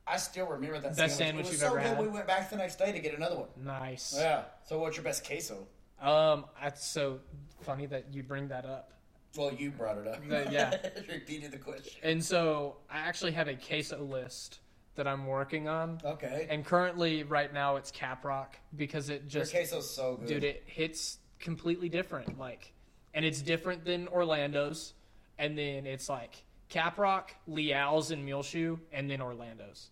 I 0.08 0.18
still 0.18 0.48
remember 0.48 0.80
that 0.80 0.96
Best 0.98 1.18
sandwich. 1.18 1.18
sandwich 1.18 1.46
it 1.46 1.50
was 1.50 1.52
you've 1.54 1.60
so 1.62 1.68
ever 1.68 1.78
good, 1.78 1.88
had? 1.88 2.00
we 2.00 2.08
went 2.08 2.28
back 2.28 2.50
the 2.50 2.56
next 2.58 2.78
day 2.78 2.92
to 2.92 3.00
get 3.00 3.16
another 3.16 3.36
one. 3.38 3.50
Nice. 3.64 4.16
Yeah. 4.18 4.44
So, 4.66 4.80
what's 4.80 4.98
your 4.98 5.04
best 5.04 5.26
queso? 5.26 5.68
Um, 6.02 6.46
that's 6.62 6.86
so 6.86 7.20
funny 7.62 7.86
that 7.88 8.06
you 8.14 8.24
bring 8.24 8.48
that 8.48 8.66
up. 8.66 8.94
Well, 9.38 9.54
you 9.54 9.70
brought 9.70 9.98
it 10.00 10.08
up. 10.08 10.22
Yeah. 10.52 10.76
Repeated 11.10 11.52
the 11.52 11.58
question. 11.58 12.00
And 12.02 12.24
so 12.24 12.78
I 12.90 13.00
actually 13.00 13.34
have 13.34 13.48
a 13.48 13.54
queso 13.56 14.04
list 14.04 14.60
that 14.96 15.08
I'm 15.08 15.28
working 15.28 15.68
on. 15.68 16.00
Okay. 16.04 16.48
And 16.50 16.66
currently, 16.66 17.22
right 17.24 17.54
now, 17.54 17.76
it's 17.76 17.92
Caprock 17.92 18.48
because 18.76 19.10
it 19.10 19.22
Your 19.24 19.42
just, 19.44 19.52
queso's 19.52 19.88
so 19.94 20.16
good. 20.18 20.28
dude, 20.28 20.44
it 20.44 20.64
hits 20.66 21.20
completely 21.40 21.90
different. 21.90 22.40
Like, 22.40 22.74
and 23.14 23.26
it's 23.26 23.42
different 23.42 23.86
than 23.86 24.08
Orlando's. 24.08 24.94
And 25.38 25.58
then 25.58 25.86
it's 25.86 26.10
like 26.10 26.44
Caprock, 26.70 27.30
Leal's, 27.48 28.12
and 28.12 28.26
Muleshoe, 28.26 28.78
and 28.92 29.10
then 29.10 29.22
Orlando's. 29.22 29.90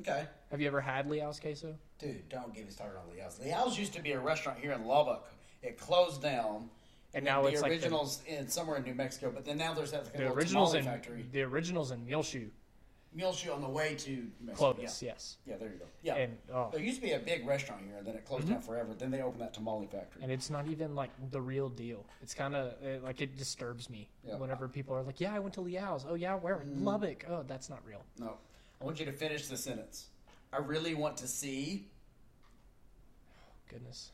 Okay. 0.00 0.26
Have 0.50 0.60
you 0.60 0.66
ever 0.66 0.80
had 0.80 1.08
Leal's 1.10 1.40
queso? 1.40 1.74
Dude, 1.98 2.28
don't 2.28 2.54
get 2.54 2.64
me 2.64 2.70
started 2.70 2.98
on 2.98 3.04
Leal's. 3.14 3.38
Leal's 3.40 3.78
used 3.78 3.92
to 3.94 4.02
be 4.02 4.12
a 4.12 4.20
restaurant 4.20 4.58
here 4.58 4.72
in 4.72 4.84
Lubbock. 4.86 5.28
It 5.62 5.78
closed 5.78 6.22
down. 6.22 6.68
And 7.14 7.24
now 7.24 7.42
the 7.42 7.48
it's 7.48 7.60
like 7.62 7.70
the- 7.72 7.76
originals 7.76 8.22
in 8.26 8.48
somewhere 8.48 8.78
in 8.78 8.84
New 8.84 8.94
Mexico, 8.94 9.30
but 9.34 9.44
then 9.44 9.58
now 9.58 9.74
there's 9.74 9.90
that 9.92 10.12
The 10.14 10.30
originals 10.32 10.74
in 10.74 10.84
factory. 10.84 11.24
the 11.30 11.42
originals 11.42 11.90
in 11.90 12.06
Muleshoe. 12.06 12.48
Muleshoe 13.14 13.52
on 13.52 13.60
the 13.60 13.68
way 13.68 13.94
to 13.96 14.26
Mexico. 14.40 14.72
Clovis, 14.72 15.02
Yeah. 15.02 15.10
yes. 15.12 15.36
yeah, 15.44 15.56
there 15.56 15.68
you 15.68 15.78
go. 15.78 15.84
Yeah. 16.02 16.14
And 16.16 16.38
oh, 16.52 16.70
there 16.72 16.80
used 16.80 16.96
to 16.96 17.02
be 17.06 17.12
a 17.12 17.18
big 17.18 17.46
restaurant 17.46 17.82
here, 17.86 17.96
and 17.98 18.06
then 18.06 18.14
it 18.14 18.24
closed 18.24 18.44
Mm-hmm. 18.44 18.54
down 18.54 18.62
forever. 18.62 18.94
Then 18.94 19.10
they 19.10 19.20
opened 19.20 19.42
that 19.42 19.52
tamale 19.52 19.86
factory. 19.86 20.22
and 20.22 20.32
it's 20.32 20.48
not 20.48 20.66
even 20.68 20.94
like 20.94 21.10
the 21.30 21.40
real 21.40 21.68
deal. 21.68 22.06
It's 22.22 22.32
kind 22.34 22.54
of 22.54 22.74
like 23.02 23.20
it 23.20 23.36
disturbs 23.36 23.90
me 23.90 24.08
Yeah. 24.26 24.36
whenever 24.36 24.66
people 24.68 24.94
are 24.96 25.02
like, 25.02 25.20
"Yeah, 25.20 25.34
I 25.34 25.38
went 25.40 25.54
to 25.54 25.60
Leal's." 25.60 26.06
Oh 26.08 26.14
yeah, 26.14 26.34
where? 26.36 26.56
Mm. 26.66 26.84
Lubbock. 26.84 27.24
Oh, 27.28 27.42
that's 27.46 27.68
not 27.68 27.84
real. 27.86 28.02
no, 28.18 28.38
I 28.80 28.84
want 28.84 28.98
you 28.98 29.04
to 29.06 29.12
finish 29.12 29.46
the 29.48 29.56
sentence. 29.58 30.06
I 30.52 30.58
really 30.58 30.94
want 30.94 31.16
to 31.18 31.28
see. 31.28 31.88
Goodness. 33.68 34.10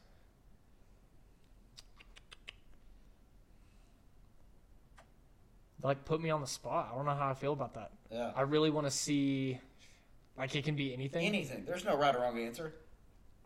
Like 5.83 6.05
put 6.05 6.21
me 6.21 6.31
on 6.31 6.41
the 6.41 6.47
spot. 6.47 6.91
I 6.93 6.97
don't 6.97 7.05
know 7.07 7.15
how 7.15 7.29
I 7.31 7.35
feel 7.35 7.53
about 7.53 7.75
that. 7.75 7.93
Yeah. 8.11 8.33
I 8.35 8.43
really 8.43 8.71
want 8.71 8.87
to 8.87 8.91
see 8.91 9.59
like 10.37 10.55
it 10.55 10.65
can 10.65 10.75
be 10.77 10.93
anything. 10.93 11.25
Anything. 11.25 11.65
There's 11.67 11.85
no 11.85 11.97
right 11.97 12.15
or 12.15 12.21
wrong 12.21 12.39
answer. 12.39 12.73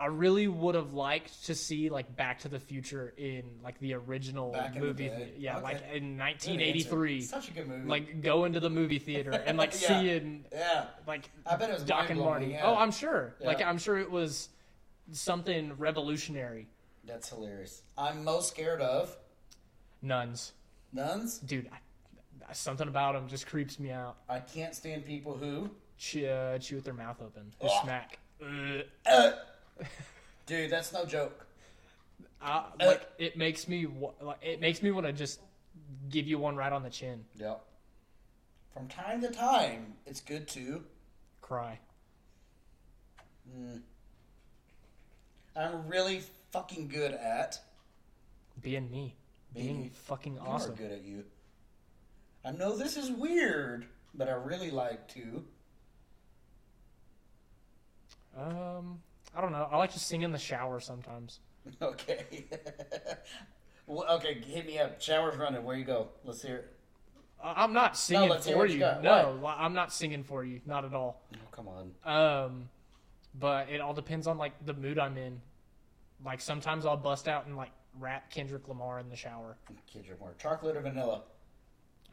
I 0.01 0.07
really 0.07 0.49
would 0.49 0.75
have 0.75 0.95
liked 0.95 1.45
to 1.47 1.55
see 1.55 1.89
like 1.89 2.17
Back 2.17 2.41
to 2.41 2.49
the 2.49 2.59
Future 2.59 3.13
in 3.17 3.45
like 3.63 3.79
the 3.79 3.95
original 3.95 4.53
in 4.55 4.75
the 4.75 4.81
movie. 4.81 5.11
yeah, 5.39 5.57
Okay. 5.59 5.63
like 5.63 5.77
in 5.93 6.19
1983. 6.19 7.21
Such 7.23 7.49
a 7.51 7.53
good 7.53 7.69
movie. 7.69 7.89
Like 7.89 8.21
go 8.23 8.45
into 8.47 8.59
the 8.61 8.71
movie 8.71 8.99
theater 8.99 9.31
and 9.31 9.57
like 9.59 9.73
Yeah. 9.81 10.01
seeing 10.01 10.45
yeah. 10.51 10.87
like 11.07 11.31
I 11.47 11.55
bet 11.57 11.71
it 11.71 11.75
was 11.75 11.85
Doc 11.85 12.11
and 12.11 12.19
Marty. 12.19 12.47
yeah. 12.47 12.63
Oh, 12.65 12.75
I'm 12.75 12.91
sure. 12.91 13.35
Like 13.41 13.61
I'm 13.63 13.79
sure 13.79 13.99
it 13.99 14.11
was 14.11 14.49
something 15.13 15.75
revolutionary. 15.77 16.67
That's 17.05 17.29
hilarious. 17.29 17.83
I'm 17.99 18.25
most 18.25 18.49
scared 18.49 18.81
of 18.81 19.17
Nuns, 20.01 20.53
nuns. 20.93 21.39
dude. 21.39 21.69
I, 21.73 21.77
something 22.53 22.89
about 22.89 23.15
them 23.15 23.29
just 23.29 23.47
creeps 23.47 23.79
me 23.79 23.91
out. 23.91 24.17
I 24.29 24.41
can't 24.41 24.75
stand 24.75 25.05
people 25.07 25.37
who. 25.37 25.71
Chew, 25.99 26.27
uh, 26.27 26.59
chew 26.59 26.77
with 26.77 26.85
their 26.85 26.95
mouth 26.95 27.23
open. 27.23 27.53
Or 27.61 27.69
Ugh. 27.71 27.83
smack. 27.85 28.19
Uh, 29.07 29.33
dude, 30.47 30.71
that's 30.71 30.93
no 30.93 31.05
joke. 31.05 31.47
Uh, 32.41 32.65
like 32.81 33.09
it 33.19 33.37
makes 33.37 33.69
me 33.69 33.87
wa- 33.87 34.11
like 34.21 34.39
it 34.43 34.61
makes 34.61 34.83
me 34.83 34.91
want 34.91 35.07
to 35.07 35.13
just 35.13 35.41
give 36.11 36.27
you 36.27 36.39
one 36.39 36.57
right 36.57 36.73
on 36.73 36.83
the 36.83 36.91
chin. 36.91 37.25
Yep. 37.37 37.63
From 38.75 38.89
time 38.89 39.21
to 39.21 39.29
time, 39.31 39.95
it's 40.07 40.21
good 40.21 40.49
to. 40.49 40.83
Cry. 41.41 41.79
I'm 45.55 45.87
really 45.87 46.23
fucking 46.51 46.89
good 46.89 47.13
at. 47.13 47.61
Being 48.61 48.91
me. 48.91 49.15
Being 49.55 49.67
Being- 49.83 49.91
fucking 49.91 50.35
You 50.35 50.41
awesome. 50.41 50.73
are 50.73 50.77
good 50.77 50.93
at 50.93 51.03
you. 51.05 51.25
I 52.45 52.51
know 52.51 52.77
this 52.77 52.97
is 52.97 53.11
weird, 53.11 53.87
but 54.15 54.29
I 54.29 54.33
really 54.33 54.71
like 54.71 55.09
to. 55.09 55.45
Um, 58.37 59.01
I 59.37 59.41
don't 59.41 59.53
know. 59.53 59.69
I 59.71 59.77
like 59.77 59.93
to 59.93 60.01
sing 60.01 60.23
in 60.23 60.33
the 60.33 60.39
shower 60.39 60.81
sometimes. 60.81 61.41
Okay. 61.81 62.45
well, 63.87 64.05
okay, 64.17 64.41
hit 64.45 64.67
me 64.67 64.81
up. 64.81 65.01
Shower's 65.01 65.37
running. 65.37 65.63
Where 65.63 65.77
you 65.77 65.85
go? 65.85 66.09
Let's 66.25 66.43
hear 66.43 66.57
it. 66.57 66.77
I'm 67.41 67.73
not 67.73 67.97
singing 67.97 68.29
let's 68.29 68.49
for 68.49 68.67
you 68.67 68.75
you. 68.75 68.81
No, 68.81 69.41
I'm 69.45 69.73
not 69.73 69.93
singing 69.93 70.25
for 70.25 70.45
you. 70.45 70.61
Not 70.67 70.85
at 70.85 70.93
all. 70.93 71.23
Oh, 71.35 71.39
come 71.53 71.69
on. 71.69 71.93
Um, 72.05 72.69
but 73.39 73.69
it 73.69 73.81
all 73.81 73.95
depends 73.95 74.27
on 74.27 74.39
like 74.39 74.53
the 74.67 74.75
mood 74.75 74.99
I'm 74.99 75.17
in. 75.17 75.41
Like 76.25 76.41
sometimes 76.41 76.87
I'll 76.87 76.97
bust 76.97 77.29
out 77.29 77.47
and 77.47 77.57
like 77.57 77.71
rap 77.99 78.31
Kendrick 78.31 78.69
Lamar 78.69 79.01
in 79.01 79.09
the 79.09 79.17
shower. 79.17 79.57
Are 79.69 80.17
more 80.21 80.35
chocolate 80.39 80.77
or 80.77 80.81
vanilla. 80.81 81.23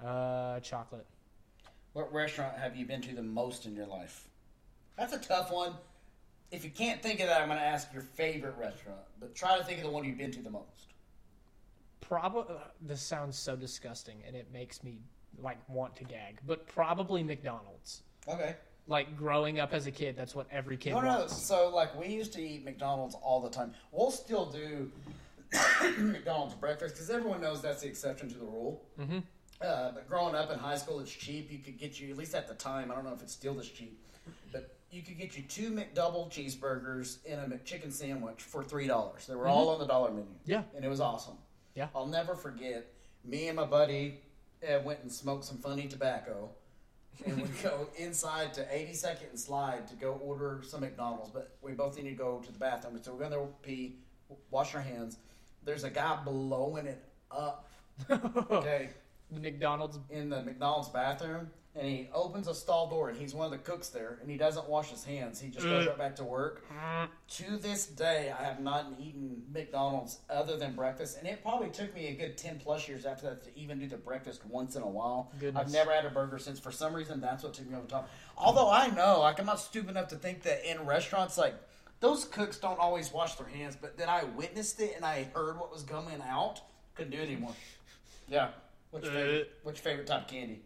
Uh, 0.04 0.60
chocolate. 0.62 1.06
What 1.94 2.14
restaurant 2.14 2.58
have 2.58 2.76
you 2.76 2.86
been 2.86 3.02
to 3.02 3.16
the 3.16 3.24
most 3.24 3.66
in 3.66 3.76
your 3.76 3.88
life? 3.88 4.28
That's 4.98 5.14
a 5.14 5.20
tough 5.20 5.52
one. 5.52 5.74
If 6.52 6.64
you 6.64 6.72
can't 6.72 7.02
think 7.02 7.20
of 7.20 7.28
that, 7.28 7.42
I'm 7.42 7.48
going 7.48 7.60
to 7.60 7.66
ask 7.66 7.92
your 7.94 8.02
favorite 8.02 8.56
restaurant. 8.58 9.02
But 9.20 9.36
try 9.36 9.58
to 9.58 9.64
think 9.64 9.80
of 9.80 9.86
the 9.86 9.90
one 9.92 10.06
you've 10.06 10.18
been 10.18 10.32
to 10.32 10.42
the 10.42 10.50
most. 10.50 10.94
Probably 12.02 12.56
this 12.82 13.02
sounds 13.02 13.38
so 13.38 13.56
disgusting, 13.56 14.24
and 14.26 14.36
it 14.36 14.48
makes 14.52 14.84
me 14.84 15.00
like 15.38 15.58
want 15.70 15.96
to 15.98 16.04
gag. 16.04 16.40
But 16.48 16.68
probably 16.68 17.24
McDonald's. 17.24 18.04
Okay. 18.28 18.56
Like 18.88 19.16
growing 19.16 19.60
up 19.60 19.74
as 19.74 19.86
a 19.86 19.92
kid, 19.92 20.16
that's 20.18 20.34
what 20.34 20.48
every 20.52 20.76
kid 20.76 20.94
No, 20.94 21.02
no. 21.02 21.28
So, 21.28 21.70
like, 21.70 21.98
we 22.00 22.08
used 22.08 22.34
to 22.34 22.42
eat 22.42 22.66
McDonald's 22.66 23.16
all 23.22 23.40
the 23.40 23.50
time. 23.50 23.74
We'll 23.92 24.10
still 24.10 24.46
do 24.48 24.92
McDonald's 26.00 26.56
breakfast 26.56 26.96
because 26.96 27.10
everyone 27.12 27.42
knows 27.42 27.62
that's 27.62 27.82
the 27.82 27.88
exception 27.88 28.30
to 28.30 28.38
the 28.38 28.46
rule. 28.46 28.84
Mm-hmm. 29.00 29.20
Uh, 29.62 29.92
but 29.92 30.08
growing 30.08 30.36
up 30.36 30.52
in 30.52 30.58
high 30.58 30.78
school, 30.78 31.00
it's 31.00 31.12
cheap. 31.12 31.52
You 31.52 31.60
could 31.60 31.78
get 31.78 32.00
you, 32.00 32.10
at 32.12 32.18
least 32.18 32.34
at 32.34 32.48
the 32.48 32.54
time, 32.54 32.92
I 32.92 32.96
don't 32.96 33.04
know 33.04 33.14
if 33.14 33.22
it's 33.22 33.34
still 33.34 33.54
this 33.54 33.68
cheap, 33.68 34.00
but 34.54 34.76
you 34.90 35.02
could 35.02 35.18
get 35.18 35.36
you 35.36 35.44
two 35.44 35.72
McDouble 35.72 36.32
cheeseburgers 36.32 37.18
and 37.30 37.42
a 37.42 37.58
McChicken 37.58 37.92
sandwich 37.92 38.42
for 38.42 38.64
$3. 38.64 39.26
They 39.26 39.36
were 39.36 39.48
all 39.48 39.70
on 39.70 39.80
the 39.80 39.86
dollar 39.86 40.12
menu. 40.12 40.28
Yeah. 40.46 40.64
And 40.76 40.86
it 40.86 40.88
was 40.88 41.02
awesome. 41.02 41.36
Yeah. 41.76 41.88
I'll 41.94 42.08
never 42.08 42.36
forget, 42.36 42.88
me 43.26 43.48
and 43.48 43.58
my 43.58 43.66
buddy 43.66 44.22
uh, 44.68 44.80
went 44.84 45.00
and 45.02 45.12
smoked 45.12 45.44
some 45.44 45.58
funny 45.58 45.88
tobacco. 45.88 46.50
and 47.26 47.42
we 47.42 47.48
go 47.62 47.88
inside 47.98 48.54
to 48.54 48.62
82nd 48.62 49.30
and 49.32 49.40
Slide 49.40 49.88
to 49.90 49.96
go 49.96 50.14
order 50.24 50.62
some 50.64 50.82
McDonald's, 50.82 51.32
but 51.32 51.58
we 51.62 51.74
both 51.74 51.98
need 51.98 52.10
to 52.10 52.16
go 52.16 52.42
to 52.46 52.52
the 52.52 52.60
bathroom. 52.60 52.98
So 53.02 53.14
we're 53.14 53.30
going 53.30 53.34
to 53.34 53.48
pee, 53.62 53.98
wash 54.52 54.74
our 54.74 54.82
hands. 54.82 55.18
There's 55.66 55.84
a 55.84 55.90
guy 55.90 56.18
blowing 56.24 56.86
it 56.86 57.04
up, 57.30 57.70
okay, 58.10 58.90
McDonald's. 59.32 60.00
in 60.10 60.30
the 60.30 60.42
McDonald's 60.42 60.90
bathroom, 60.90 61.50
and 61.76 61.88
he 61.88 62.10
opens 62.14 62.48
a 62.48 62.54
stall 62.56 62.90
door, 62.90 63.10
and 63.10 63.18
he's 63.18 63.34
one 63.34 63.46
of 63.46 63.52
the 63.52 63.58
cooks 63.58 63.90
there, 63.90 64.18
and 64.22 64.30
he 64.30 64.38
doesn't 64.38 64.68
wash 64.68 64.90
his 64.90 65.04
hands. 65.04 65.40
He 65.40 65.50
just 65.50 65.66
goes 65.66 65.86
uh. 65.86 65.92
right 65.92 65.98
back 65.98 66.16
to 66.18 66.24
work. 66.24 66.66
To 67.38 67.58
this 67.58 67.86
day, 67.86 68.34
I 68.38 68.44
have 68.44 68.60
not 68.60 68.88
eaten 69.00 69.44
McDonald's 69.54 70.20
other 70.30 70.58
than 70.58 70.76
breakfast, 70.76 71.18
and 71.20 71.28
it 71.28 71.44
probably 71.44 71.70
took 71.70 71.94
me 71.94 72.08
a 72.08 72.16
good 72.16 72.38
10 72.38 72.60
plus 72.60 72.88
years 72.88 73.06
after 73.06 73.28
that 73.28 73.44
to 73.44 73.58
even 73.58 73.80
do 73.80 73.88
the 73.88 73.98
breakfast 73.98 74.46
once 74.48 74.76
in 74.76 74.82
a 74.82 74.88
while. 74.88 75.32
Goodness. 75.40 75.62
I've 75.62 75.72
never 75.72 75.92
had 75.94 76.06
a 76.06 76.10
burger 76.10 76.40
since. 76.40 76.60
For 76.60 76.72
some 76.72 76.94
reason, 76.94 77.22
that's 77.22 77.44
what 77.44 77.54
took 77.54 77.70
me 77.70 77.76
over 77.76 77.86
the 77.86 77.92
top. 77.92 78.10
Although 78.36 78.72
I 78.72 78.88
know, 78.90 79.20
like, 79.22 79.40
I'm 79.40 79.46
not 79.46 79.60
stupid 79.60 79.92
enough 79.92 80.08
to 80.10 80.16
think 80.16 80.42
that 80.44 80.70
in 80.70 80.86
restaurants, 80.86 81.38
like, 81.38 81.56
those 82.00 82.26
cooks 82.26 82.58
don't 82.58 82.80
always 82.80 83.12
wash 83.12 83.36
their 83.36 83.48
hands, 83.48 83.78
but 83.80 83.98
then 83.98 84.10
I 84.10 84.24
witnessed 84.24 84.80
it 84.80 84.94
and 84.96 85.06
I 85.06 85.28
heard 85.36 85.60
what 85.60 85.72
was 85.72 85.84
coming 85.84 86.22
out. 86.28 86.62
Couldn't 86.96 87.12
do 87.12 87.20
it 87.20 87.30
anymore. 87.30 87.54
Yeah. 88.28 88.50
What's 88.92 89.06
your 89.06 89.14
uh, 89.14 89.18
favorite, 89.20 89.52
what's 89.64 89.80
your 89.80 89.84
favorite 89.92 90.08
type 90.08 90.22
of 90.24 90.28
candy? 90.28 90.62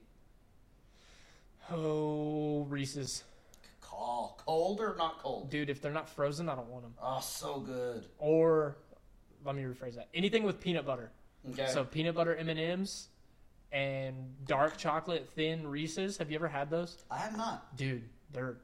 Oh, 1.71 2.65
Reese's. 2.69 3.23
Call. 3.81 4.39
Cold 4.45 4.79
or 4.81 4.95
not 4.97 5.19
cold? 5.19 5.49
Dude, 5.49 5.69
if 5.69 5.81
they're 5.81 5.91
not 5.91 6.09
frozen, 6.09 6.49
I 6.49 6.55
don't 6.55 6.67
want 6.69 6.83
them. 6.83 6.93
Oh, 7.01 7.19
so 7.21 7.59
good. 7.59 8.07
Or, 8.17 8.77
let 9.45 9.55
me 9.55 9.63
rephrase 9.63 9.95
that. 9.95 10.09
Anything 10.13 10.43
with 10.43 10.59
peanut 10.59 10.85
butter. 10.85 11.11
Okay. 11.51 11.67
So 11.67 11.83
peanut 11.83 12.15
butter 12.15 12.35
M 12.35 12.49
and 12.49 12.59
M's 12.59 13.09
and 13.71 14.15
dark 14.45 14.77
chocolate 14.77 15.29
thin 15.35 15.67
Reese's. 15.67 16.17
Have 16.17 16.31
you 16.31 16.35
ever 16.35 16.47
had 16.47 16.69
those? 16.69 17.03
I 17.11 17.17
have 17.17 17.35
not. 17.35 17.75
Dude, 17.75 18.03
they're 18.31 18.57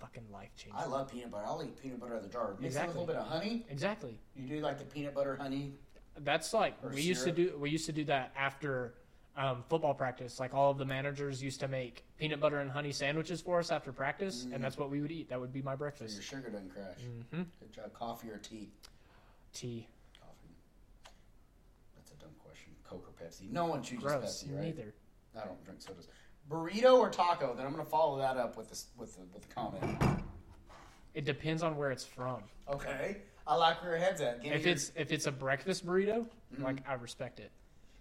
fucking 0.00 0.24
life 0.32 0.50
changing. 0.56 0.78
I 0.78 0.86
love 0.86 1.10
peanut 1.12 1.30
butter. 1.30 1.44
I'll 1.46 1.62
eat 1.62 1.80
peanut 1.80 2.00
butter 2.00 2.14
out 2.14 2.18
of 2.18 2.22
the 2.24 2.28
jar. 2.32 2.54
Mix 2.58 2.74
Exactly. 2.74 2.96
a 2.96 3.00
little 3.00 3.06
bit 3.06 3.16
of 3.16 3.26
honey. 3.28 3.64
Exactly. 3.70 4.18
You 4.34 4.48
do 4.48 4.60
like 4.60 4.78
the 4.78 4.84
peanut 4.84 5.14
butter 5.14 5.36
honey. 5.36 5.74
That's 6.18 6.52
like 6.52 6.74
we 6.92 7.02
used 7.02 7.24
to 7.24 7.32
do. 7.32 7.56
We 7.58 7.70
used 7.70 7.86
to 7.86 7.92
do 7.92 8.04
that 8.04 8.32
after 8.36 8.94
um, 9.36 9.64
football 9.68 9.94
practice. 9.94 10.38
Like 10.40 10.54
all 10.54 10.70
of 10.70 10.78
the 10.78 10.84
managers 10.84 11.42
used 11.42 11.60
to 11.60 11.68
make 11.68 12.04
peanut 12.18 12.40
butter 12.40 12.60
and 12.60 12.70
honey 12.70 12.92
sandwiches 12.92 13.40
for 13.40 13.58
us 13.58 13.70
after 13.72 13.92
practice, 13.92 14.46
and 14.52 14.62
that's 14.62 14.78
what 14.78 14.90
we 14.90 15.00
would 15.00 15.10
eat. 15.12 15.28
That 15.28 15.40
would 15.40 15.52
be 15.52 15.62
my 15.62 15.72
So 15.72 15.74
your 15.74 15.76
breakfast. 15.78 16.22
sugar 16.22 16.50
doesn't 16.50 16.72
crash. 16.72 16.98
Mm-hmm. 17.34 17.42
Good 17.60 17.72
job. 17.72 17.92
Coffee 17.92 18.28
or 18.30 18.38
tea? 18.38 18.68
Tea. 19.52 19.86
Coffee. 20.20 20.54
That's 21.96 22.10
a 22.12 22.14
dumb 22.14 22.30
question. 22.44 22.72
Coke 22.88 23.06
or 23.08 23.24
Pepsi? 23.24 23.50
No 23.50 23.66
one 23.66 23.82
chooses 23.82 24.04
Gross. 24.04 24.44
Pepsi, 24.44 24.54
right? 24.54 24.64
Neither. 24.64 24.94
I 25.40 25.44
don't 25.46 25.64
drink 25.64 25.80
sodas. 25.82 26.08
Burrito 26.50 26.98
or 26.98 27.08
taco? 27.10 27.54
Then 27.56 27.66
I'm 27.66 27.72
going 27.72 27.84
to 27.84 27.90
follow 27.90 28.18
that 28.18 28.36
up 28.36 28.56
with 28.56 28.68
this 28.68 28.86
with 28.96 29.14
the, 29.16 29.22
with 29.32 29.48
the 29.48 29.54
comment. 29.54 30.20
It 31.14 31.24
depends 31.24 31.62
on 31.62 31.76
where 31.76 31.90
it's 31.90 32.04
from. 32.04 32.42
Okay. 32.68 33.18
I 33.46 33.54
like 33.56 33.82
where 33.82 33.92
your 33.92 34.00
head's 34.00 34.20
at. 34.20 34.42
Give 34.42 34.52
If 34.52 34.62
your- 34.64 34.72
it's 34.72 34.92
if 34.96 35.10
it's 35.12 35.26
a 35.26 35.32
breakfast 35.32 35.86
burrito, 35.86 36.26
Mm-hmm. 36.54 36.62
like 36.64 36.88
I 36.88 36.94
respect 36.94 37.40
it. 37.40 37.50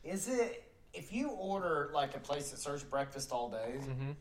Is 0.03 0.27
it 0.27 0.71
if 0.93 1.11
you 1.11 1.29
order 1.29 1.89
like 1.93 2.15
a 2.15 2.19
place 2.19 2.51
that 2.51 2.59
serves 2.59 2.83
breakfast 2.83 3.31
all 3.31 3.49
day, 3.49 3.75
Mm-hmm. 3.79 4.11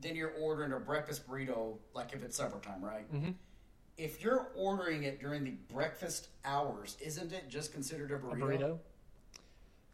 then 0.00 0.14
you're 0.16 0.32
ordering 0.40 0.72
a 0.72 0.78
breakfast 0.80 1.26
burrito 1.28 1.76
like 1.94 2.12
if 2.12 2.22
it's 2.22 2.36
supper 2.36 2.58
time, 2.60 2.82
right? 2.84 3.12
Mm-hmm. 3.12 3.30
If 3.96 4.22
you're 4.22 4.48
ordering 4.54 5.04
it 5.04 5.20
during 5.20 5.44
the 5.44 5.54
breakfast 5.72 6.28
hours, 6.44 6.96
isn't 7.00 7.32
it 7.32 7.48
just 7.48 7.72
considered 7.72 8.10
a 8.10 8.16
A 8.16 8.18
burrito? 8.18 8.38
burrito. 8.40 8.78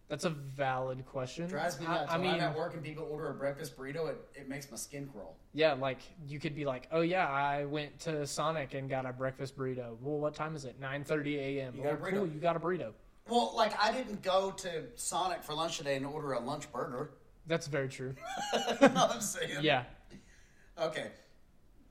That's 0.09 0.25
a 0.27 0.31
valid 0.31 1.07
question. 1.07 1.47
Drives 1.47 1.81
me 1.81 1.87
I- 1.87 1.95
nuts. 1.95 2.13
I, 2.13 2.19
when 2.19 2.33
mean, 2.33 2.41
at 2.41 2.55
work 2.55 2.75
and 2.75 2.83
people 2.83 3.09
order 3.11 3.31
a 3.31 3.35
breakfast 3.35 3.79
burrito, 3.79 4.11
it, 4.11 4.19
it 4.35 4.49
makes 4.49 4.71
my 4.71 4.77
skin 4.77 5.09
crawl. 5.11 5.37
yeah, 5.55 5.73
like 5.73 6.01
you 6.27 6.39
could 6.39 6.55
be 6.55 6.67
like, 6.67 6.87
"Oh 6.93 7.01
yeah, 7.01 7.27
I 7.29 7.65
went 7.65 7.99
to 8.01 8.27
Sonic 8.27 8.75
and 8.75 8.91
got 8.91 9.07
a 9.07 9.13
breakfast 9.13 9.57
burrito." 9.57 9.97
Well, 10.03 10.19
what 10.19 10.35
time 10.35 10.55
is 10.55 10.67
it? 10.67 10.79
Nine 10.81 11.03
thirty 11.05 11.39
a.m. 11.39 11.75
You 11.77 11.85
got 11.85 11.93
a 11.93 11.93
Oh, 11.93 11.97
burrito. 11.97 12.11
Cool, 12.15 12.27
you 12.27 12.41
got 12.41 12.57
a 12.57 12.61
burrito. 12.61 12.93
Well, 13.29 13.53
like 13.57 13.73
I 13.83 13.93
didn't 13.93 14.23
go 14.23 14.51
to 14.51 14.85
Sonic 14.97 15.43
for 15.43 15.55
lunch 15.55 15.79
today 15.79 15.97
and 15.97 16.05
order 16.07 16.33
a 16.33 16.41
lunch 16.41 16.71
burger. 16.73 17.11
That's 17.47 17.67
very 17.67 17.89
true. 17.89 18.15
I'm 18.81 19.21
saying? 19.21 19.59
Yeah, 19.63 19.85
Okay. 20.81 21.09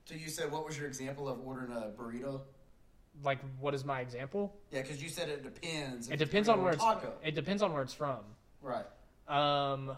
So 0.06 0.16
you 0.16 0.30
said 0.30 0.52
what 0.52 0.66
was 0.66 0.78
your 0.78 0.88
example 0.88 1.30
of 1.30 1.40
ordering 1.46 1.72
a 1.72 1.90
burrito? 1.98 2.42
Like, 3.24 3.40
what 3.60 3.74
is 3.74 3.86
my 3.86 4.02
example? 4.02 4.54
Yeah, 4.72 4.82
because 4.82 5.02
you 5.02 5.10
said 5.10 5.30
it 5.30 5.44
depends. 5.44 6.10
It 6.10 6.18
depends 6.18 6.50
on 6.50 6.64
where 6.64 6.74
it's. 6.74 6.84
taco. 6.84 7.14
It 7.24 7.36
depends 7.36 7.62
on 7.62 7.72
where 7.74 7.84
it's 7.84 7.94
from. 7.94 8.20
Right. 8.62 8.86
Um, 9.28 9.92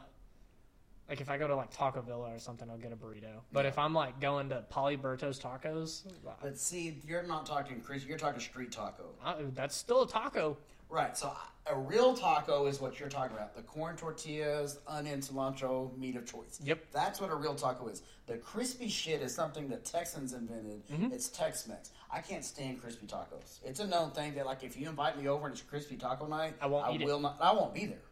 like 1.10 1.22
if 1.22 1.30
I 1.30 1.38
go 1.38 1.48
to 1.48 1.56
like 1.56 1.72
Taco 1.72 2.02
Villa 2.02 2.34
or 2.34 2.40
something, 2.40 2.70
I'll 2.70 2.78
get 2.78 2.92
a 2.92 2.96
burrito. 2.96 3.42
But 3.52 3.66
Yeah. 3.66 3.70
if 3.70 3.78
I'm 3.80 3.94
like 3.94 4.20
going 4.20 4.50
to 4.50 4.64
Polyberto's 4.72 5.40
Tacos, 5.40 6.04
But 6.42 6.58
see, 6.58 7.00
you're 7.08 7.24
not 7.24 7.46
talking 7.46 7.82
Chris. 7.82 8.06
You're 8.06 8.18
talking 8.18 8.40
street 8.40 8.72
taco. 8.72 9.06
I, 9.24 9.36
that's 9.54 9.76
still 9.76 10.04
a 10.04 10.08
taco. 10.08 10.58
Right. 10.94 11.18
So 11.18 11.34
a 11.66 11.76
real 11.76 12.14
taco 12.14 12.68
is 12.68 12.80
what 12.80 13.00
you're 13.00 13.10
talking 13.10 13.36
about. 13.36 13.56
The 13.56 13.64
corn 13.64 13.98
tortillas, 13.98 14.78
onion, 14.88 15.22
cilantro, 15.22 15.98
meat 15.98 16.16
of 16.16 16.26
choice. 16.28 16.60
Yep. 16.64 16.86
That's 16.94 17.20
what 17.20 17.32
a 17.32 17.36
real 17.36 17.56
taco 17.56 17.88
is. 17.88 18.04
The 18.28 18.38
crispy 18.38 18.90
shit 18.90 19.24
is 19.24 19.34
something 19.34 19.68
that 19.70 19.86
Texans 19.86 20.34
invented. 20.34 20.88
Mm-hmm. 20.88 21.12
It's 21.12 21.30
Tex-Mex. 21.30 21.90
I 22.12 22.20
can't 22.20 22.46
stand 22.46 22.80
crispy 22.80 23.08
tacos. 23.08 23.60
It's 23.66 23.80
a 23.80 23.88
known 23.88 24.12
thing 24.12 24.36
that 24.36 24.46
like 24.46 24.64
if 24.64 24.78
you 24.78 24.88
invite 24.88 25.20
me 25.20 25.28
over 25.28 25.48
and 25.48 25.54
it's 25.54 25.64
crispy 25.64 25.96
taco 25.96 26.28
night, 26.28 26.54
I 26.62 26.68
won't 26.68 27.02
it. 27.02 27.06
will 27.06 27.20
not. 27.20 27.38
I 27.42 27.52
won't 27.54 27.74
be 27.74 27.88
there. 27.88 28.04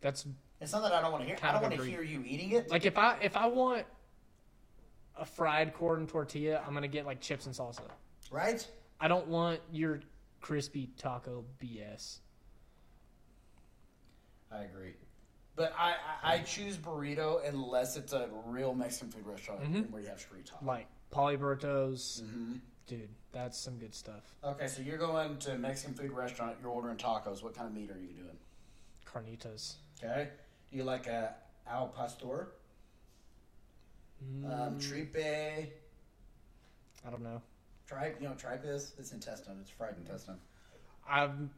That's 0.00 0.24
It's 0.62 0.72
not 0.72 0.82
that 0.82 0.94
I 0.94 1.02
don't 1.02 1.12
want 1.12 1.24
to 1.24 1.28
hear. 1.28 1.36
I 1.42 1.52
don't 1.52 1.60
want 1.60 1.74
to 1.74 1.84
hear 1.84 2.02
you 2.02 2.24
eating 2.26 2.52
it. 2.52 2.70
like 2.70 2.86
if 2.86 2.96
I 2.96 3.18
if 3.20 3.36
I 3.36 3.48
want 3.48 3.84
a 5.18 5.26
fried 5.26 5.74
corn 5.74 6.06
tortilla, 6.06 6.62
I'm 6.66 6.72
gonna 6.72 6.88
get 6.88 7.04
like 7.04 7.20
chips 7.20 7.44
and 7.44 7.54
salsa. 7.54 7.82
right. 8.30 8.66
I 8.98 9.08
don't 9.08 9.28
want 9.28 9.60
your 9.70 10.00
crispy 10.40 10.88
taco 10.96 11.44
BS. 11.62 12.20
I 14.52 14.62
agree. 14.64 14.94
But 15.56 15.74
I, 15.78 15.94
I, 16.22 16.34
I 16.34 16.38
choose 16.40 16.76
burrito 16.76 17.46
unless 17.46 17.96
it's 17.96 18.12
a 18.12 18.28
real 18.46 18.74
Mexican 18.74 19.10
food 19.10 19.26
restaurant 19.26 19.62
Mm-hmm. 19.62 19.92
where 19.92 20.02
you 20.02 20.08
have 20.08 20.20
street 20.20 20.46
taco. 20.46 20.64
Like 20.64 20.86
Polyberto's, 21.12 22.22
Mm-hmm. 22.24 22.52
dude, 22.86 23.08
that's 23.32 23.58
some 23.58 23.78
good 23.78 23.94
stuff. 23.94 24.34
Okay, 24.44 24.66
so 24.66 24.80
you're 24.82 24.98
going 24.98 25.36
to 25.38 25.52
a 25.52 25.58
Mexican 25.58 25.94
food 25.94 26.12
restaurant. 26.12 26.56
You're 26.62 26.70
ordering 26.70 26.96
tacos. 26.96 27.42
What 27.42 27.54
kind 27.54 27.68
of 27.68 27.74
meat 27.74 27.90
are 27.90 27.98
you 27.98 28.08
doing? 28.14 28.38
Carnitas. 29.06 29.74
Okay. 30.02 30.28
Do 30.70 30.76
you 30.76 30.84
like 30.84 31.06
a 31.06 31.34
al 31.68 31.88
pastor? 31.88 32.48
Um, 34.46 34.78
tripe. 34.78 35.16
I 35.16 37.10
don't 37.10 37.22
know. 37.22 37.40
Tripe. 37.86 38.16
You 38.18 38.24
know 38.24 38.30
what 38.30 38.38
tripe 38.38 38.64
is? 38.64 38.92
It's 38.98 39.12
intestine. 39.12 39.56
It's 39.60 39.70
fried 39.70 39.94
intestine. 39.98 40.36
I'm 41.08 41.50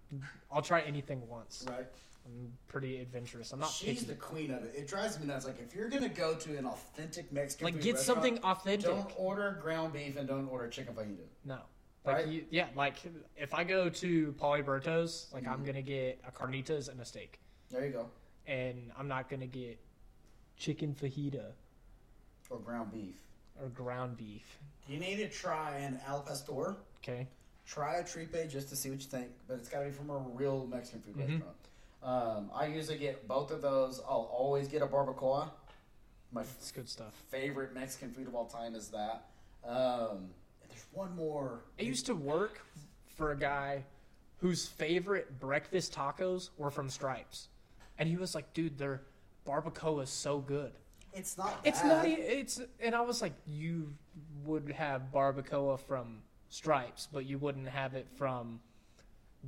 I'll 0.50 0.62
try 0.62 0.80
anything 0.82 1.26
once. 1.28 1.66
Right. 1.68 1.86
I'm 2.24 2.52
pretty 2.68 3.00
adventurous. 3.00 3.52
I'm 3.52 3.60
not 3.60 3.70
She's 3.70 4.00
picky. 4.00 4.06
the 4.12 4.14
queen 4.14 4.50
of 4.52 4.62
it. 4.64 4.74
It 4.76 4.86
drives 4.88 5.18
me 5.18 5.26
nuts. 5.26 5.44
Like 5.46 5.60
if 5.60 5.74
you're 5.74 5.88
gonna 5.88 6.08
go 6.08 6.34
to 6.34 6.56
an 6.56 6.66
authentic 6.66 7.32
Mexican 7.32 7.64
Like 7.66 7.80
get 7.82 7.98
something 7.98 8.38
authentic. 8.38 8.86
Don't 8.90 9.12
order 9.16 9.58
ground 9.60 9.92
beef 9.92 10.16
and 10.16 10.28
don't 10.28 10.48
order 10.48 10.68
chicken 10.68 10.94
fajita. 10.94 11.26
No. 11.44 11.58
Like 12.04 12.16
Right? 12.16 12.26
you, 12.28 12.44
yeah, 12.50 12.66
like 12.76 12.96
if 13.36 13.54
I 13.54 13.64
go 13.64 13.88
to 13.88 14.32
Polyberto's, 14.40 15.28
like 15.32 15.44
Mm-hmm. 15.44 15.52
I'm 15.52 15.64
gonna 15.64 15.82
get 15.82 16.20
a 16.26 16.30
carnitas 16.30 16.88
and 16.88 17.00
a 17.00 17.04
steak, 17.04 17.40
There 17.70 17.84
you 17.84 17.92
go. 17.92 18.08
and 18.46 18.90
I'm 18.96 19.08
not 19.08 19.28
gonna 19.28 19.46
get 19.46 19.78
chicken 20.56 20.94
fajita 20.94 21.52
Or 22.50 22.58
ground 22.58 22.92
beef. 22.92 23.16
or 23.60 23.68
ground 23.68 24.16
beef. 24.16 24.58
You 24.88 24.98
need 24.98 25.16
to 25.16 25.28
try 25.28 25.76
an 25.78 26.00
al 26.06 26.22
pastor. 26.22 26.76
Okay. 27.02 27.26
Try 27.66 27.96
a 27.96 28.04
tripe 28.04 28.34
just 28.50 28.68
to 28.70 28.76
see 28.76 28.90
what 28.90 29.00
you 29.00 29.06
think, 29.08 29.28
but 29.46 29.54
it's 29.58 29.68
got 29.68 29.80
to 29.80 29.84
be 29.86 29.92
from 29.92 30.10
a 30.10 30.18
real 30.18 30.66
Mexican 30.66 31.00
food 31.02 31.14
Mhm. 31.16 31.30
restaurant. 31.30 31.56
Um, 32.02 32.50
I 32.54 32.66
usually 32.66 32.98
get 32.98 33.28
both 33.28 33.50
of 33.50 33.62
those. 33.62 34.00
I'll 34.00 34.30
always 34.32 34.68
get 34.68 34.82
a 34.82 34.86
barbacoa. 34.86 35.48
My 36.32 36.42
It's 36.42 36.72
good 36.72 36.88
stuff. 36.88 37.12
favorite 37.30 37.74
Mexican 37.74 38.10
food 38.10 38.26
of 38.26 38.34
all 38.34 38.46
time 38.46 38.74
is 38.74 38.88
that. 38.88 39.26
Um, 39.64 40.30
and 40.62 40.70
there's 40.70 40.86
one 40.92 41.14
more. 41.14 41.60
I 41.78 41.82
used 41.82 42.06
to 42.06 42.14
work 42.14 42.60
for 43.16 43.32
a 43.32 43.36
guy 43.38 43.84
whose 44.38 44.66
favorite 44.66 45.38
breakfast 45.38 45.94
tacos 45.94 46.50
were 46.56 46.70
from 46.70 46.88
Stripes, 46.90 47.48
and 47.98 48.08
he 48.08 48.16
was 48.16 48.34
like, 48.34 48.52
"Dude, 48.54 48.76
their 48.78 49.02
barbacoa 49.46 50.02
is 50.02 50.10
so 50.10 50.38
good." 50.38 50.72
It's 51.12 51.38
not. 51.38 51.60
It's 51.62 51.84
not. 51.84 52.06
It's 52.06 52.60
and 52.80 52.94
I 52.96 53.02
was 53.02 53.22
like, 53.22 53.34
"You 53.46 53.94
would 54.44 54.70
have 54.72 55.12
barbacoa 55.12 55.78
from 55.78 56.22
Stripes, 56.48 57.06
but 57.12 57.26
you 57.26 57.38
wouldn't 57.38 57.68
have 57.68 57.94
it 57.94 58.08
from 58.16 58.60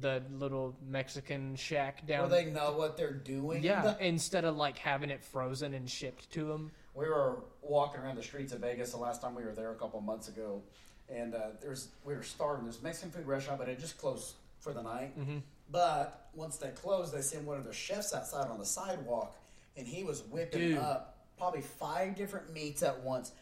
the 0.00 0.22
little 0.32 0.76
Mexican 0.86 1.56
shack 1.56 2.06
down. 2.06 2.30
Where 2.30 2.42
down." 2.42 2.52
they 2.54 2.60
know 2.60 2.72
what 2.72 2.96
they're 2.96 3.12
doing. 3.12 3.62
yeah, 3.62 3.94
instead 4.00 4.44
of 4.44 4.56
like 4.56 4.78
having 4.78 5.10
it 5.10 5.22
frozen 5.22 5.74
and 5.74 5.88
shipped 5.88 6.30
to 6.32 6.44
them. 6.44 6.70
We 6.94 7.08
were 7.08 7.42
walking 7.62 8.00
around 8.00 8.16
the 8.16 8.22
streets 8.22 8.52
of 8.52 8.60
Vegas 8.60 8.92
the 8.92 8.98
last 8.98 9.20
time 9.20 9.34
we 9.34 9.42
were 9.42 9.52
there 9.52 9.72
a 9.72 9.74
couple 9.74 10.00
months 10.00 10.28
ago, 10.28 10.62
and 11.08 11.34
uh, 11.34 11.48
there's 11.60 11.88
we 12.04 12.14
were 12.14 12.22
starving. 12.22 12.64
There's 12.64 12.82
Mexican 12.82 13.10
food 13.10 13.26
restaurant, 13.26 13.58
but 13.58 13.68
it 13.68 13.78
just 13.80 13.98
closed 13.98 14.34
for 14.60 14.72
the 14.72 14.82
night. 14.82 15.18
Mm-hmm. 15.18 15.38
But 15.70 16.28
once 16.34 16.56
they 16.56 16.68
closed, 16.68 17.14
they 17.14 17.22
sent 17.22 17.44
one 17.44 17.58
of 17.58 17.64
their 17.64 17.72
chefs 17.72 18.14
outside 18.14 18.48
on 18.48 18.58
the 18.58 18.66
sidewalk, 18.66 19.36
and 19.76 19.86
he 19.86 20.04
was 20.04 20.22
whipping 20.22 20.60
Dude. 20.60 20.78
up 20.78 21.14
probably 21.38 21.62
five 21.62 22.14
different 22.14 22.52
meats 22.52 22.82
at 22.82 23.00
once. 23.02 23.32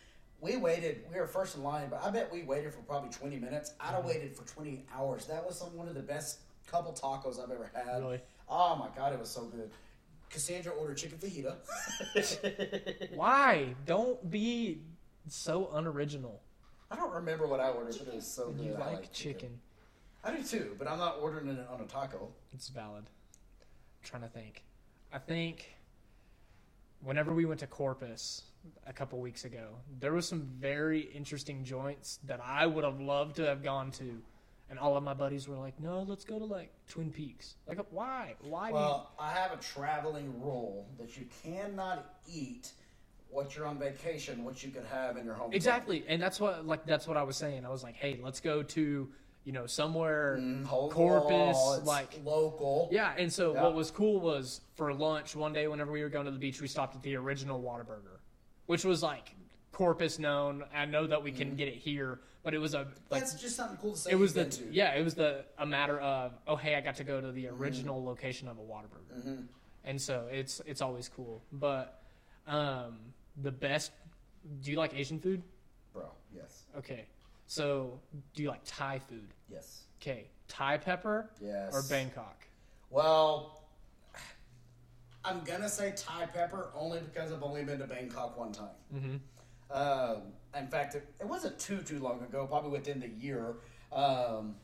We 0.43 0.57
waited. 0.57 1.05
We 1.11 1.18
were 1.20 1.26
first 1.28 1.57
in 1.57 1.62
line, 1.62 1.86
but 1.88 2.03
I 2.05 2.11
bet 2.11 2.30
we 2.32 2.43
waited 2.43 2.74
for 2.74 2.80
probably 2.82 3.11
20 3.11 3.38
minutes. 3.38 3.72
I'd 3.80 3.86
Mm-hmm. 3.86 3.95
have 3.97 4.05
waited 4.05 4.34
for 4.36 4.45
20 4.45 4.84
hours. 4.95 5.24
That 5.26 5.47
was 5.47 5.57
some, 5.57 5.74
one 5.74 5.86
of 5.88 5.95
the 5.95 6.03
best 6.03 6.40
couple 6.66 6.93
tacos 6.93 7.43
I've 7.43 7.51
ever 7.53 7.70
had. 7.72 8.01
Really? 8.03 8.20
Oh 8.49 8.74
my 8.76 8.88
god, 8.95 9.12
it 9.12 9.20
was 9.20 9.30
so 9.30 9.45
good. 9.45 9.70
Cassandra 10.30 10.72
ordered 10.72 10.97
chicken 10.97 11.18
fajita. 11.18 11.55
Why? 13.14 13.74
Don't 13.86 14.28
be 14.30 14.80
so 15.28 15.70
unoriginal. 15.74 16.40
I 16.90 16.97
don't 16.97 17.12
remember 17.12 17.47
what 17.47 17.61
I 17.61 17.68
ordered, 17.68 17.97
but 17.99 18.09
it 18.09 18.14
was 18.16 18.26
so 18.26 18.51
good. 18.51 18.66
You 18.66 18.74
I 18.74 18.93
like 18.95 19.12
chicken. 19.12 19.61
I 20.24 20.34
do 20.34 20.43
too, 20.43 20.74
but 20.78 20.88
I'm 20.88 20.99
not 20.99 21.18
ordering 21.20 21.49
it 21.49 21.66
on 21.72 21.80
a 21.80 21.84
taco. 21.84 22.28
It's 22.53 22.68
valid. 22.68 23.05
I'm 23.05 24.03
trying 24.05 24.22
to 24.22 24.28
think. 24.28 24.64
I 25.12 25.18
think 25.18 25.72
whenever 27.01 27.32
we 27.32 27.45
went 27.45 27.61
to 27.61 27.66
Corpus 27.66 28.43
a 28.87 28.93
couple 28.93 29.19
weeks 29.21 29.45
ago, 29.45 29.69
there 30.01 30.13
was 30.13 30.27
some 30.27 30.43
very 30.59 31.01
interesting 31.01 31.65
joints 31.65 32.19
that 32.25 32.41
I 32.45 32.67
would 32.67 32.85
have 32.85 33.01
loved 33.01 33.37
to 33.37 33.47
have 33.47 33.63
gone 33.63 33.91
to. 33.93 34.23
And 34.71 34.79
all 34.79 34.97
of 34.97 35.03
my 35.03 35.13
buddies 35.13 35.49
were 35.49 35.57
like, 35.57 35.79
"No, 35.79 36.03
let's 36.03 36.25
go 36.25 36.39
to 36.39 36.45
like 36.47 36.73
Twin 36.89 37.11
Peaks." 37.11 37.57
Like, 37.67 37.79
why? 37.91 38.37
Why? 38.41 38.69
do 38.69 38.75
you- 38.75 38.81
Well, 38.81 39.11
I 39.19 39.31
have 39.33 39.53
a 39.53 39.59
traveling 39.59 40.41
rule 40.41 40.87
that 40.99 41.17
you 41.19 41.27
cannot 41.43 42.21
eat 42.27 42.73
what 43.29 43.55
you're 43.55 43.67
on 43.67 43.79
vacation, 43.79 44.45
what 44.45 44.63
you 44.63 44.71
could 44.71 44.85
have 44.85 45.17
in 45.17 45.25
your 45.25 45.35
home. 45.35 45.53
exactly, 45.53 46.05
and 46.09 46.23
that's 46.23 46.41
what 46.41 46.67
like 46.67 46.87
that's 46.87 47.07
what 47.07 47.17
I 47.17 47.23
was 47.23 47.37
saying. 47.37 47.67
I 47.67 47.71
was 47.71 47.83
like, 47.83 47.97
"Hey, 47.97 48.19
let's 48.23 48.41
go 48.41 48.63
to 48.63 49.13
you 49.45 49.53
know 49.53 49.67
somewhere 49.67 50.39
mm-hmm. 50.41 50.65
Corpus, 50.65 51.57
Corpus, 51.57 51.87
like 51.87 52.21
local. 52.25 52.89
Yeah, 52.93 53.13
and 53.19 53.31
so 53.33 53.55
Yeah. 53.55 53.65
what 53.65 53.75
was 53.75 53.91
cool 53.91 54.21
was 54.21 54.61
for 54.75 54.93
lunch 54.95 55.35
one 55.37 55.53
day, 55.53 55.67
whenever 55.69 55.93
we 55.93 56.03
were 56.03 56.09
going 56.09 56.27
to 56.27 56.31
the 56.31 56.39
beach, 56.39 56.61
we 56.63 56.69
stopped 56.69 56.95
at 56.95 57.03
the 57.03 57.17
original 57.17 57.61
Whataburger, 57.61 58.21
which 58.73 58.87
was 58.87 59.03
like 59.03 59.35
Corpus 59.70 60.18
known. 60.18 60.64
I 60.75 60.87
know 60.87 61.07
that 61.07 61.23
we 61.23 61.31
can 61.31 61.57
get 61.57 61.68
it 61.68 61.75
here, 61.75 62.20
but 62.43 62.55
it 62.55 62.59
was 62.59 62.73
a 62.73 62.79
like 62.79 62.87
Mm-hmm. 62.89 63.11
That's 63.20 63.35
just 63.35 63.55
something 63.57 63.77
cool 63.77 63.93
to 63.93 63.99
say. 63.99 64.11
it 64.12 64.14
was 64.18 64.33
the 64.33 64.47
to. 64.47 64.64
yeah, 64.73 64.95
it 64.95 65.05
was 65.05 65.14
the 65.14 65.45
a 65.59 65.66
matter 65.66 66.01
of 66.01 66.33
oh 66.49 66.57
hey, 66.57 66.75
I 66.75 66.81
got 66.81 66.97
to 66.97 67.05
go 67.05 67.20
to 67.20 67.31
the 67.33 67.49
original 67.49 68.03
location 68.03 68.49
of 68.49 68.57
a 68.59 68.62
Whataburger, 68.62 69.18
Mm-hmm. 69.18 69.43
and 69.85 70.01
so 70.01 70.27
it's 70.33 70.62
it's 70.64 70.81
always 70.81 71.11
cool. 71.11 71.43
But 71.53 72.03
um, 72.47 72.97
the 73.43 73.53
best. 73.53 73.93
Do 74.62 74.70
you 74.70 74.79
like 74.79 74.95
Asian 74.97 75.20
food? 75.20 75.43
bro. 75.93 76.07
Yes, 76.35 76.62
Okay, 76.79 77.05
so 77.47 78.01
do 78.35 78.43
you 78.43 78.49
like 78.49 78.62
Thai 78.64 78.99
food? 79.01 79.29
yes, 79.51 79.83
Okay, 80.01 80.29
Thai 80.49 80.79
pepper 80.79 81.29
yes. 81.43 81.75
or 81.75 81.83
Bangkok? 81.91 82.39
Well, 82.89 83.62
I'm 85.25 85.43
gonna 85.45 85.68
say 85.68 85.93
Thai 85.97 86.27
pepper 86.27 86.70
only 86.75 87.01
because 87.01 87.33
I've 87.33 87.43
only 87.43 87.64
been 87.64 87.79
to 87.79 87.87
Bangkok 87.87 88.39
one 88.39 88.53
time. 88.53 88.68
Mm-hmm. 88.95 89.16
Um, 89.70 90.23
in 90.59 90.66
fact, 90.68 90.95
it, 90.95 91.07
it 91.20 91.27
wasn't 91.27 91.59
too 91.59 91.79
too 91.83 91.99
long 92.01 92.20
ago, 92.23 92.47
probably 92.47 92.70
within 92.70 93.01
the 93.01 93.09
year. 93.09 93.57
Um, 93.93 94.57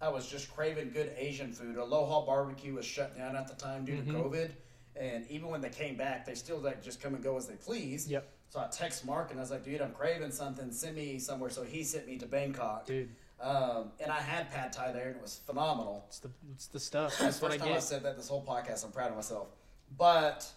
I 0.00 0.08
was 0.08 0.28
just 0.28 0.54
craving 0.54 0.90
good 0.90 1.12
Asian 1.16 1.52
food. 1.52 1.76
Aloha 1.76 2.26
Barbecue 2.26 2.74
was 2.74 2.84
shut 2.84 3.16
down 3.16 3.34
at 3.36 3.48
the 3.48 3.54
time 3.54 3.84
due 3.84 3.94
Mm-hmm. 3.96 4.12
to 4.12 4.18
COVID, 4.18 4.50
and 4.96 5.26
even 5.30 5.48
when 5.48 5.60
they 5.60 5.70
came 5.70 5.96
back, 5.96 6.24
they 6.26 6.34
still 6.34 6.58
like 6.58 6.82
just 6.82 7.00
come 7.00 7.14
and 7.14 7.22
go 7.22 7.36
as 7.36 7.46
they 7.46 7.54
please. 7.56 8.08
Yep. 8.08 8.28
So 8.48 8.60
I 8.60 8.68
text 8.68 9.04
Mark 9.04 9.30
and 9.30 9.40
I 9.40 9.42
was 9.42 9.50
like, 9.50 9.64
"Dude, 9.64 9.80
I'm 9.80 9.92
craving 9.92 10.30
something. 10.32 10.70
Send 10.72 10.96
me 10.96 11.18
somewhere." 11.18 11.50
So 11.50 11.62
he 11.62 11.82
sent 11.84 12.06
me 12.06 12.16
to 12.18 12.26
Bangkok. 12.26 12.86
Dude, 12.86 13.10
Um, 13.40 13.90
and 14.00 14.10
I 14.10 14.20
had 14.20 14.50
pad 14.50 14.72
thai 14.72 14.92
there, 14.92 15.08
and 15.08 15.16
it 15.16 15.22
was 15.22 15.40
phenomenal. 15.46 16.04
it's 16.08 16.20
the 16.20 16.30
it's 16.54 16.66
the 16.68 16.80
stuff. 16.80 17.18
That's 17.20 17.40
what 17.42 17.52
I 17.52 17.56
time 17.58 17.72
I 17.74 17.78
said 17.80 18.02
that 18.04 18.16
this 18.16 18.28
whole 18.28 18.44
podcast. 18.44 18.84
I'm 18.84 18.92
proud 18.92 19.10
of 19.10 19.16
myself. 19.16 19.48
But 19.96 20.50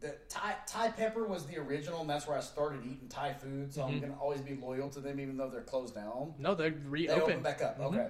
the 0.00 0.16
Thai, 0.28 0.54
Thai 0.66 0.88
pepper 0.90 1.24
was 1.24 1.46
the 1.46 1.58
original, 1.58 2.00
and 2.00 2.10
that's 2.10 2.26
where 2.26 2.36
I 2.36 2.40
started 2.40 2.80
eating 2.84 3.08
Thai 3.08 3.34
food. 3.34 3.72
So 3.72 3.82
I'm 3.82 3.90
Mm-hmm. 3.90 4.00
going 4.00 4.12
to 4.12 4.18
always 4.18 4.40
be 4.40 4.54
loyal 4.54 4.88
to 4.90 5.00
them, 5.00 5.20
even 5.20 5.36
though 5.36 5.48
they're 5.48 5.60
closed 5.62 5.94
down. 5.94 6.34
No, 6.38 6.54
they're 6.54 6.70
They 6.70 6.76
reopened. 6.88 7.22
open 7.22 7.42
back 7.42 7.62
up. 7.62 7.78
Mhm. 7.78 7.84
Okay. 7.94 8.08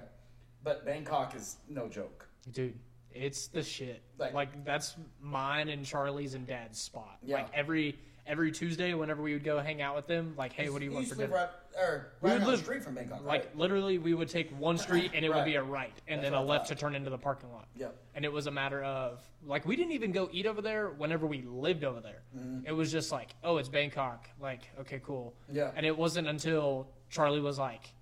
But 0.63 0.85
Bangkok 0.85 1.35
is 1.35 1.57
no 1.67 1.87
joke. 1.89 2.27
Dude, 2.51 2.77
it's 3.11 3.47
the 3.47 3.61
shit. 3.63 4.01
Like- 4.17 4.33
Like, 4.33 4.65
that's 4.65 4.95
mine 5.19 5.69
and 5.69 5.85
Charlie's 5.85 6.33
and 6.33 6.47
Dad's 6.47 6.79
spot. 6.79 7.17
Yeah. 7.21 7.35
Like 7.37 7.53
every 7.53 7.97
every 8.25 8.53
Tuesday, 8.53 8.93
whenever 8.93 9.21
we 9.21 9.33
would 9.33 9.43
go 9.43 9.59
hang 9.59 9.81
out 9.81 9.97
with 9.97 10.07
them, 10.07 10.33
like, 10.37 10.53
hey, 10.53 10.69
what 10.69 10.79
do 10.79 10.85
you 10.85 10.91
You 10.91 10.95
want 10.95 11.09
for 11.09 11.15
dinner? 11.15 11.33
right, 11.35 11.49
or 11.77 12.13
We 12.21 12.29
right 12.29 12.33
would 12.35 12.39
down 12.39 12.47
live- 12.49 12.57
the 12.59 12.63
street 12.63 12.83
from 12.83 12.95
Bangkok, 12.95 13.23
Like 13.23 13.45
right? 13.45 13.57
literally, 13.57 13.97
we 13.97 14.13
would 14.13 14.29
take 14.29 14.49
one 14.59 14.77
street 14.77 15.11
and 15.13 15.23
it 15.25 15.33
would 15.33 15.45
be 15.45 15.55
a 15.55 15.63
right, 15.63 15.93
and 16.07 16.19
That's 16.21 16.31
then 16.31 16.39
a 16.39 16.43
left 16.43 16.67
to 16.69 16.75
turn 16.75 16.95
into 16.95 17.09
the 17.09 17.17
parking 17.17 17.51
lot. 17.51 17.67
Yep. 17.75 17.95
And 18.15 18.25
it 18.25 18.31
was 18.31 18.47
a 18.47 18.51
matter 18.51 18.83
of 18.83 19.21
like 19.45 19.65
we 19.65 19.75
didn't 19.75 19.93
even 19.93 20.11
go 20.11 20.29
eat 20.31 20.45
over 20.45 20.61
there 20.61 20.89
whenever 20.89 21.25
we 21.27 21.41
lived 21.41 21.83
over 21.83 21.99
there. 21.99 22.21
Mm-hmm. 22.37 22.67
It 22.67 22.71
was 22.71 22.91
just 22.91 23.11
like, 23.11 23.35
oh, 23.43 23.57
it's 23.57 23.69
Bangkok. 23.69 24.29
Like, 24.39 24.61
okay, 24.81 25.01
cool. 25.03 25.33
Yeah. 25.51 25.71
And 25.75 25.85
it 25.85 25.97
wasn't 25.97 26.27
until 26.27 26.87
Charlie 27.09 27.41
was 27.41 27.57
like, 27.59 27.93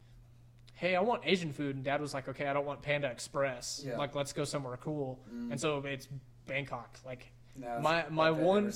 hey, 0.74 0.96
I 0.96 1.02
want 1.02 1.22
Asian 1.26 1.54
food, 1.54 1.76
and 1.76 1.86
Dad 1.86 2.02
was 2.02 2.14
like, 2.14 2.28
okay, 2.28 2.48
I 2.48 2.54
don't 2.54 2.66
want 2.66 2.82
Panda 2.82 3.08
Express. 3.10 3.84
Yeah. 3.86 3.98
Like, 3.98 4.16
let's 4.16 4.34
go 4.34 4.44
somewhere 4.44 4.78
cool. 4.78 5.20
And 5.30 5.60
so 5.60 5.78
it's 5.86 6.08
Bangkok. 6.48 6.98
Like, 7.06 7.32
No, 7.56 7.80
my 7.82 8.06
my 8.10 8.32
one 8.32 8.72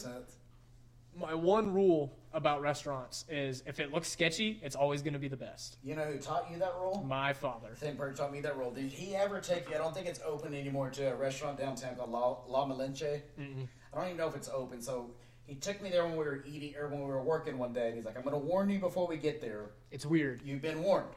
my 1.17 1.33
one 1.33 1.73
rule 1.73 2.17
about 2.35 2.61
restaurants 2.61 3.25
is 3.29 3.63
if 3.65 3.79
it 3.79 3.93
looks 3.93 4.09
sketchy, 4.09 4.59
it's 4.61 4.75
always 4.75 5.01
going 5.01 5.13
to 5.13 5.19
be 5.19 5.29
the 5.29 5.37
best. 5.37 5.77
You 5.83 5.95
know 5.95 6.03
who 6.03 6.17
taught 6.17 6.51
you 6.51 6.59
that 6.59 6.73
rule? 6.79 7.03
My 7.07 7.33
father. 7.33 7.69
Same 7.79 7.95
person 7.95 8.15
taught 8.15 8.33
me 8.33 8.41
that 8.41 8.57
rule. 8.57 8.71
Did 8.71 8.91
he 8.91 9.15
ever 9.15 9.39
take 9.39 9.69
you? 9.69 9.75
I 9.75 9.77
don't 9.77 9.95
think 9.95 10.05
it's 10.05 10.19
open 10.25 10.53
anymore 10.53 10.89
to 10.91 11.13
a 11.13 11.15
restaurant 11.15 11.57
downtown 11.57 11.95
called 11.95 12.11
La, 12.11 12.35
La 12.47 12.67
Malinche. 12.67 13.21
I 13.39 13.97
don't 13.97 14.05
even 14.05 14.17
know 14.17 14.27
if 14.27 14.35
it's 14.35 14.49
open. 14.49 14.81
So 14.81 15.11
he 15.45 15.55
took 15.55 15.81
me 15.81 15.89
there 15.89 16.03
when 16.03 16.17
we 16.17 16.25
were 16.25 16.43
eating 16.45 16.75
or 16.77 16.89
when 16.89 16.99
we 16.99 17.05
were 17.05 17.23
working 17.23 17.57
one 17.57 17.71
day. 17.71 17.87
And 17.87 17.95
he's 17.95 18.05
like, 18.05 18.17
"I'm 18.17 18.23
going 18.23 18.33
to 18.33 18.45
warn 18.45 18.69
you 18.69 18.79
before 18.79 19.07
we 19.07 19.15
get 19.17 19.39
there. 19.41 19.71
It's 19.89 20.05
weird. 20.05 20.41
You've 20.43 20.61
been 20.61 20.83
warned." 20.83 21.15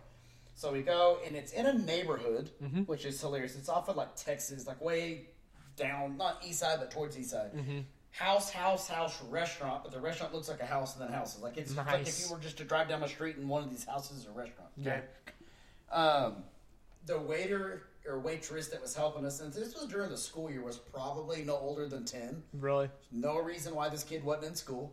So 0.54 0.72
we 0.72 0.82
go, 0.82 1.18
and 1.26 1.36
it's 1.36 1.52
in 1.52 1.66
a 1.66 1.72
neighborhood, 1.72 2.50
mm-hmm. 2.62 2.82
which 2.82 3.04
is 3.04 3.20
hilarious. 3.20 3.56
It's 3.56 3.68
off 3.68 3.88
of 3.88 3.96
like 3.96 4.16
Texas, 4.16 4.66
like 4.66 4.80
way 4.80 5.28
down, 5.76 6.16
not 6.16 6.42
east 6.46 6.60
side, 6.60 6.78
but 6.80 6.90
towards 6.90 7.18
east 7.18 7.30
side. 7.30 7.52
Mm-hmm. 7.54 7.78
House, 8.10 8.50
house, 8.50 8.88
house, 8.88 9.22
restaurant, 9.30 9.82
but 9.84 9.92
the 9.92 10.00
restaurant 10.00 10.34
looks 10.34 10.48
like 10.48 10.60
a 10.60 10.66
house 10.66 10.96
and 10.96 11.04
then 11.04 11.12
houses. 11.12 11.42
Like 11.42 11.56
it's 11.56 11.76
like 11.76 12.06
if 12.06 12.20
you 12.20 12.34
were 12.34 12.40
just 12.40 12.56
to 12.58 12.64
drive 12.64 12.88
down 12.88 13.00
the 13.00 13.08
street 13.08 13.36
and 13.36 13.48
one 13.48 13.62
of 13.62 13.70
these 13.70 13.84
houses 13.84 14.18
is 14.18 14.26
a 14.26 14.30
restaurant. 14.30 14.70
Okay. 14.80 15.00
Um, 15.92 16.42
the 17.06 17.18
waiter 17.18 17.84
or 18.06 18.18
waitress 18.18 18.68
that 18.68 18.80
was 18.80 18.94
helping 18.94 19.24
us, 19.24 19.40
and 19.40 19.52
this 19.52 19.74
was 19.74 19.86
during 19.86 20.10
the 20.10 20.16
school 20.16 20.50
year, 20.50 20.62
was 20.62 20.78
probably 20.78 21.42
no 21.42 21.56
older 21.56 21.86
than 21.86 22.04
ten. 22.04 22.42
Really? 22.54 22.88
No 23.12 23.38
reason 23.38 23.74
why 23.74 23.88
this 23.88 24.02
kid 24.02 24.24
wasn't 24.24 24.46
in 24.46 24.54
school. 24.54 24.92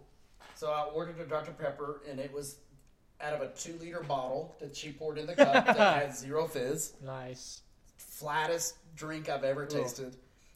So 0.55 0.72
I 0.72 0.84
ordered 0.84 1.20
a 1.20 1.26
Dr. 1.26 1.51
Pepper, 1.51 2.01
and 2.09 2.20
it 2.20 2.32
was 2.32 2.57
out 3.22 3.34
of 3.34 3.41
a 3.41 3.47
two 3.49 3.78
liter 3.80 4.01
bottle 4.01 4.55
that 4.59 4.76
she 4.76 4.91
poured 4.91 5.18
in 5.18 5.26
the 5.26 5.36
cup 5.36 5.66
that 5.66 5.78
had 5.78 6.16
zero 6.16 6.47
fizz. 6.47 6.93
Nice. 7.03 7.61
Flattest 7.97 8.76
drink 8.95 9.30
I've 9.30 9.43
ever 9.43 9.66
tasted. 9.66 10.16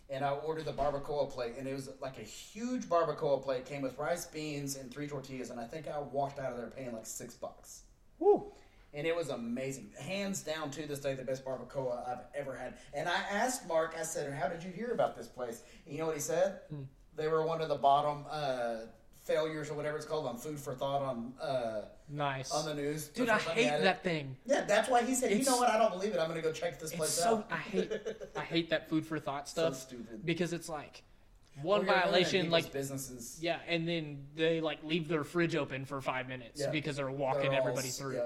And 0.09 0.25
I 0.25 0.31
ordered 0.31 0.65
the 0.65 0.73
barbacoa 0.73 1.29
plate, 1.29 1.53
and 1.57 1.67
it 1.67 1.73
was 1.73 1.89
like 2.01 2.17
a 2.17 2.23
huge 2.23 2.85
barbacoa 2.85 3.43
plate. 3.43 3.65
Came 3.65 3.83
with 3.83 3.97
rice, 3.97 4.25
beans, 4.25 4.75
and 4.75 4.91
three 4.91 5.07
tortillas. 5.07 5.51
And 5.51 5.59
I 5.59 5.65
think 5.65 5.87
I 5.87 5.99
walked 5.99 6.39
out 6.39 6.51
of 6.51 6.57
there 6.57 6.71
paying 6.71 6.93
like 6.93 7.05
six 7.05 7.35
bucks. 7.35 7.83
Woo. 8.17 8.51
And 8.91 9.05
it 9.05 9.15
was 9.15 9.29
amazing. 9.29 9.91
Hands 9.99 10.41
down 10.41 10.71
to 10.71 10.87
this 10.87 10.99
day, 10.99 11.13
the 11.13 11.23
best 11.23 11.45
barbacoa 11.45 12.09
I've 12.09 12.25
ever 12.33 12.55
had. 12.55 12.75
And 12.93 13.07
I 13.07 13.19
asked 13.31 13.67
Mark, 13.67 13.95
I 13.99 14.01
said, 14.01 14.33
How 14.33 14.47
did 14.47 14.63
you 14.63 14.71
hear 14.71 14.91
about 14.91 15.15
this 15.15 15.27
place? 15.27 15.61
And 15.85 15.93
you 15.93 15.99
know 15.99 16.07
what 16.07 16.15
he 16.15 16.21
said? 16.21 16.61
They 17.15 17.27
were 17.27 17.45
one 17.45 17.61
of 17.61 17.69
the 17.69 17.75
bottom 17.75 18.25
uh, 18.31 18.77
failures 19.33 19.69
or 19.69 19.75
whatever 19.75 19.95
it's 19.95 20.05
called 20.07 20.25
on 20.25 20.37
Food 20.37 20.59
for 20.59 20.73
Thought 20.73 21.01
on 21.03 21.33
uh, 21.41 21.81
Nice. 22.09 22.51
on 22.51 22.65
the 22.65 22.73
news. 22.73 23.07
Dude, 23.09 23.29
I 23.29 23.35
first 23.35 23.47
time 23.49 23.57
he 23.57 23.63
hate 23.65 23.81
that 23.83 24.03
thing. 24.03 24.35
Yeah, 24.45 24.61
that's 24.65 24.89
why 24.89 25.03
he 25.03 25.13
said, 25.13 25.31
You 25.37 25.45
know 25.45 25.57
what? 25.57 25.69
I 25.69 25.77
don't 25.77 25.91
believe 25.91 26.13
it. 26.13 26.19
I'm 26.19 26.27
going 26.27 26.41
to 26.41 26.47
go 26.47 26.51
check 26.51 26.79
this 26.79 26.91
place 26.93 27.09
so 27.11 27.37
out. 27.37 27.47
I 27.51 27.57
hate 27.57 27.91
I 28.35 28.41
hate 28.41 28.71
that 28.71 28.89
food 28.89 29.05
for 29.05 29.19
thought 29.19 29.47
stuff 29.55 29.75
stupid. 29.75 30.25
because 30.25 30.51
it's 30.51 30.67
like 30.67 31.03
one 31.61 31.85
Well, 31.85 31.95
violation 32.01 32.49
like 32.49 32.71
businesses. 32.73 33.37
yeah, 33.41 33.59
and 33.67 33.87
then 33.87 34.25
they 34.35 34.59
like 34.61 34.79
leave 34.83 35.07
their 35.07 35.23
fridge 35.23 35.55
open 35.55 35.85
for 35.85 36.01
five 36.01 36.27
minutes 36.27 36.59
Yeah. 36.61 36.71
because 36.71 36.95
they're 36.97 37.11
walking 37.11 37.51
They're 37.51 37.61
all 37.61 37.67
everybody 37.67 37.89
through. 37.89 38.15
Yeah, 38.15 38.25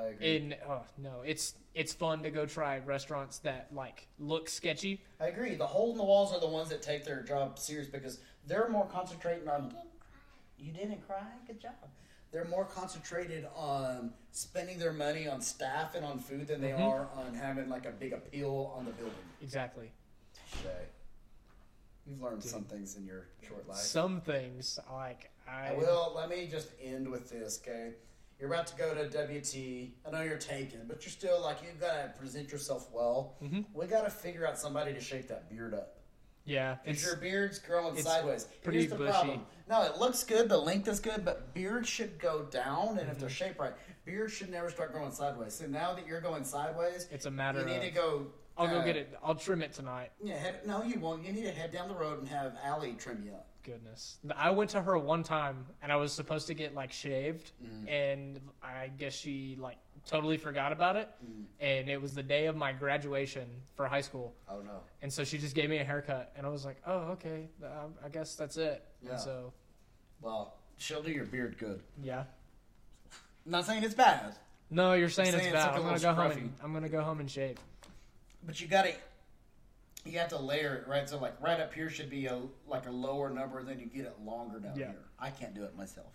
I 0.00 0.04
agree. 0.08 0.36
And 0.36 0.56
oh 0.68 0.82
no, 0.98 1.22
it's 1.24 1.54
it's 1.74 1.92
fun 1.92 2.24
to 2.24 2.30
go 2.30 2.46
try 2.46 2.78
restaurants 2.80 3.38
that 3.40 3.68
like 3.72 4.08
look 4.18 4.48
sketchy. 4.48 5.00
I 5.20 5.26
agree. 5.26 5.54
The 5.54 5.66
hole 5.66 5.92
in 5.92 5.98
the 5.98 6.04
walls 6.04 6.32
are 6.34 6.40
the 6.40 6.48
ones 6.48 6.68
that 6.70 6.82
take 6.82 7.04
their 7.04 7.22
job 7.22 7.58
serious 7.60 7.86
because 7.86 8.18
they're 8.48 8.68
more 8.68 8.86
concentrating 8.86 9.46
on. 9.48 9.72
You 10.60 10.72
didn't 10.72 11.06
cry. 11.06 11.22
Good 11.46 11.60
job. 11.60 11.72
They're 12.32 12.44
more 12.44 12.64
concentrated 12.64 13.46
on 13.56 14.12
spending 14.30 14.78
their 14.78 14.92
money 14.92 15.26
on 15.26 15.40
staff 15.40 15.94
and 15.96 16.04
on 16.04 16.18
food 16.20 16.46
than 16.46 16.60
they 16.60 16.68
Mm-hmm. 16.70 16.82
are 16.82 17.08
on 17.16 17.34
having 17.34 17.68
like 17.68 17.86
a 17.86 17.90
big 17.90 18.12
appeal 18.12 18.72
on 18.76 18.84
the 18.84 18.92
building. 18.92 19.14
Exactly. 19.42 19.90
Shay, 20.62 20.86
you've 22.06 22.20
learned 22.22 22.42
some 22.42 22.62
things 22.64 22.96
in 22.96 23.04
your 23.04 23.26
short 23.46 23.68
life. 23.68 23.78
Some 23.78 24.20
things 24.20 24.78
like 24.92 25.30
I 25.48 25.70
I 25.70 25.74
will. 25.74 26.12
Let 26.14 26.28
me 26.28 26.46
just 26.48 26.68
end 26.80 27.08
with 27.08 27.30
this, 27.30 27.60
okay? 27.62 27.94
You're 28.38 28.52
about 28.52 28.66
to 28.68 28.76
go 28.76 28.94
to 28.94 29.04
WT. 29.08 29.90
I 30.06 30.10
know 30.12 30.22
you're 30.22 30.38
taken, 30.38 30.82
but 30.88 31.02
you're 31.04 31.10
still 31.10 31.42
like 31.42 31.58
you've 31.64 31.80
gotta 31.80 32.12
present 32.18 32.50
yourself 32.52 32.88
well. 32.92 33.34
Mm-hmm. 33.42 33.62
We 33.74 33.86
gotta 33.86 34.10
figure 34.10 34.46
out 34.46 34.58
somebody 34.58 34.92
to 34.94 35.00
shake 35.00 35.26
that 35.28 35.50
beard 35.50 35.74
up. 35.74 35.96
Yeah, 36.44 36.76
Because 36.84 37.04
your 37.04 37.16
beard's 37.16 37.58
growing 37.58 37.94
it's 37.96 38.04
sideways. 38.04 38.46
pretty 38.62 38.80
Here's 38.80 38.90
the 38.90 38.96
bushy. 38.96 39.10
problem. 39.12 39.40
No, 39.68 39.82
it 39.84 39.98
looks 39.98 40.24
good. 40.24 40.48
The 40.48 40.58
length 40.58 40.88
is 40.88 40.98
good, 41.00 41.24
but 41.24 41.54
beard 41.54 41.86
should 41.86 42.18
go 42.18 42.42
down. 42.50 42.90
And 42.98 43.00
if 43.00 43.06
Mm-hmm. 43.10 43.20
they're 43.20 43.28
shaped 43.30 43.58
right, 43.60 43.72
beard 44.04 44.30
should 44.32 44.50
never 44.50 44.68
start 44.70 44.92
growing 44.92 45.12
sideways. 45.12 45.54
So 45.54 45.66
now 45.66 45.94
that 45.94 46.06
you're 46.06 46.20
going 46.20 46.44
sideways, 46.44 47.06
it's 47.12 47.26
a 47.26 47.30
matter 47.30 47.60
you 47.60 47.66
need 47.66 47.76
of 47.76 47.82
to 47.84 47.90
go. 47.90 48.26
I'll 48.58 48.66
go 48.68 48.78
uh, 48.80 48.84
get 48.84 48.96
it. 48.96 49.16
I'll 49.22 49.36
trim 49.36 49.62
it 49.62 49.72
tonight. 49.72 50.10
Yeah, 50.22 50.36
head, 50.36 50.60
no, 50.66 50.82
you 50.82 50.98
won't. 50.98 51.24
You 51.24 51.32
need 51.32 51.44
to 51.44 51.52
head 51.52 51.72
down 51.72 51.88
the 51.88 51.94
road 51.94 52.18
and 52.18 52.28
have 52.28 52.54
Allie 52.64 52.94
trim 52.98 53.22
you 53.24 53.32
up. 53.32 53.46
Goodness. 53.62 54.16
I 54.36 54.50
went 54.50 54.70
to 54.70 54.82
her 54.82 54.98
one 54.98 55.22
time 55.22 55.66
and 55.82 55.92
I 55.92 55.96
was 55.96 56.12
supposed 56.12 56.46
to 56.48 56.54
get 56.54 56.74
like 56.74 56.90
shaved 56.92 57.52
Mm. 57.62 57.88
and 57.88 58.40
I 58.62 58.88
guess 58.98 59.14
she 59.14 59.56
like 59.60 59.76
totally 60.10 60.36
forgot 60.36 60.72
about 60.72 60.96
it 60.96 61.08
Mm. 61.24 61.44
and 61.60 61.88
it 61.88 62.02
was 62.02 62.14
the 62.14 62.22
day 62.22 62.46
of 62.46 62.56
my 62.56 62.72
graduation 62.72 63.46
for 63.76 63.86
high 63.86 64.00
school 64.00 64.34
Oh 64.48 64.60
no. 64.60 64.80
and 65.02 65.12
so 65.12 65.22
she 65.22 65.38
just 65.38 65.54
gave 65.54 65.70
me 65.70 65.78
a 65.78 65.84
haircut 65.84 66.32
and 66.36 66.44
I 66.44 66.48
was 66.50 66.64
like, 66.64 66.78
"Oh, 66.84 67.12
okay. 67.14 67.48
Um, 67.62 67.94
I 68.04 68.08
guess 68.08 68.34
that's 68.34 68.56
it." 68.56 68.82
Yeah. 69.02 69.10
And 69.12 69.20
so, 69.20 69.52
Well, 70.20 70.54
she'll 70.78 71.02
do 71.02 71.12
your 71.12 71.26
beard 71.26 71.56
good. 71.58 71.80
yeah. 72.02 72.24
I'm 73.46 73.52
not 73.52 73.64
saying 73.66 73.84
it's 73.84 73.94
bad, 73.94 74.34
No, 74.68 74.94
you're 74.94 75.08
saying, 75.08 75.30
saying 75.30 75.38
it's 75.38 75.46
it's 75.46 75.54
bad. 75.54 75.66
like 75.66 75.74
a 75.74 75.76
I'm 75.76 75.82
going 75.82 75.94
to 76.00 76.00
little 76.08 76.14
go 76.16 76.22
home 76.22 76.32
and 76.38 76.52
I'm 76.64 76.70
going 76.72 76.82
to 76.82 76.88
go 76.90 77.02
home 77.02 77.20
and 77.20 77.30
shave. 77.30 77.56
but 78.44 78.60
you 78.60 78.66
gotta. 78.66 78.94
You 80.06 80.18
have 80.18 80.28
to 80.30 80.38
layer 80.38 80.76
it 80.76 80.88
right. 80.88 81.06
So 81.08 81.18
like 81.18 81.34
right 81.42 81.60
up 81.60 81.74
here 81.74 81.90
should 81.90 82.08
be 82.10 82.24
a 82.26 82.40
like 82.66 82.86
a 82.86 82.90
lower 82.90 83.28
number, 83.30 83.62
then 83.62 83.78
you 83.78 83.86
get 83.86 84.06
it 84.06 84.14
longer 84.24 84.58
down 84.58 84.74
Yeah. 84.76 84.86
here. 84.86 85.04
I 85.18 85.28
can't 85.30 85.54
do 85.54 85.62
it 85.64 85.76
myself. 85.76 86.12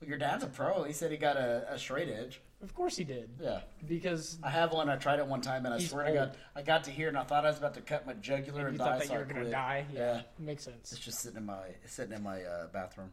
Well, 0.00 0.08
your 0.08 0.18
dad's 0.18 0.44
a 0.44 0.48
pro. 0.48 0.82
He 0.84 0.92
said 0.92 1.10
he 1.10 1.16
got 1.16 1.36
a, 1.36 1.64
a 1.72 1.78
straight 1.78 2.08
edge. 2.08 2.40
Of 2.62 2.74
course 2.74 2.96
he 2.96 3.04
did. 3.04 3.30
Yeah. 3.40 3.60
Because 3.86 4.38
I 4.42 4.50
have 4.50 4.72
one. 4.72 4.88
I 4.88 4.96
tried 4.96 5.18
it 5.18 5.26
one 5.26 5.40
time, 5.40 5.64
and 5.66 5.74
I 5.74 5.78
He's 5.78 5.90
swear 5.90 6.04
to 6.04 6.10
old. 6.10 6.18
God, 6.18 6.36
I 6.54 6.62
got 6.62 6.84
to 6.84 6.90
here, 6.90 7.08
and 7.08 7.16
I 7.18 7.22
thought 7.22 7.44
I 7.44 7.48
was 7.48 7.58
about 7.58 7.74
to 7.74 7.80
cut 7.82 8.06
my 8.06 8.14
jugular 8.14 8.62
you 8.62 8.68
and, 8.68 8.78
thought 8.78 8.92
die. 8.92 8.98
that 8.98 9.06
so 9.08 9.12
you 9.14 9.18
were 9.20 9.24
going 9.24 9.36
to 9.36 9.42
quit. 9.42 9.52
die. 9.52 9.86
Yeah. 9.94 10.22
Makes 10.38 10.64
sense. 10.64 10.92
It's 10.92 11.00
just 11.00 11.20
sitting 11.20 11.38
in 11.38 11.46
my 11.46 11.60
sitting 11.86 12.14
in 12.16 12.22
my 12.22 12.42
uh, 12.42 12.66
bathroom. 12.72 13.10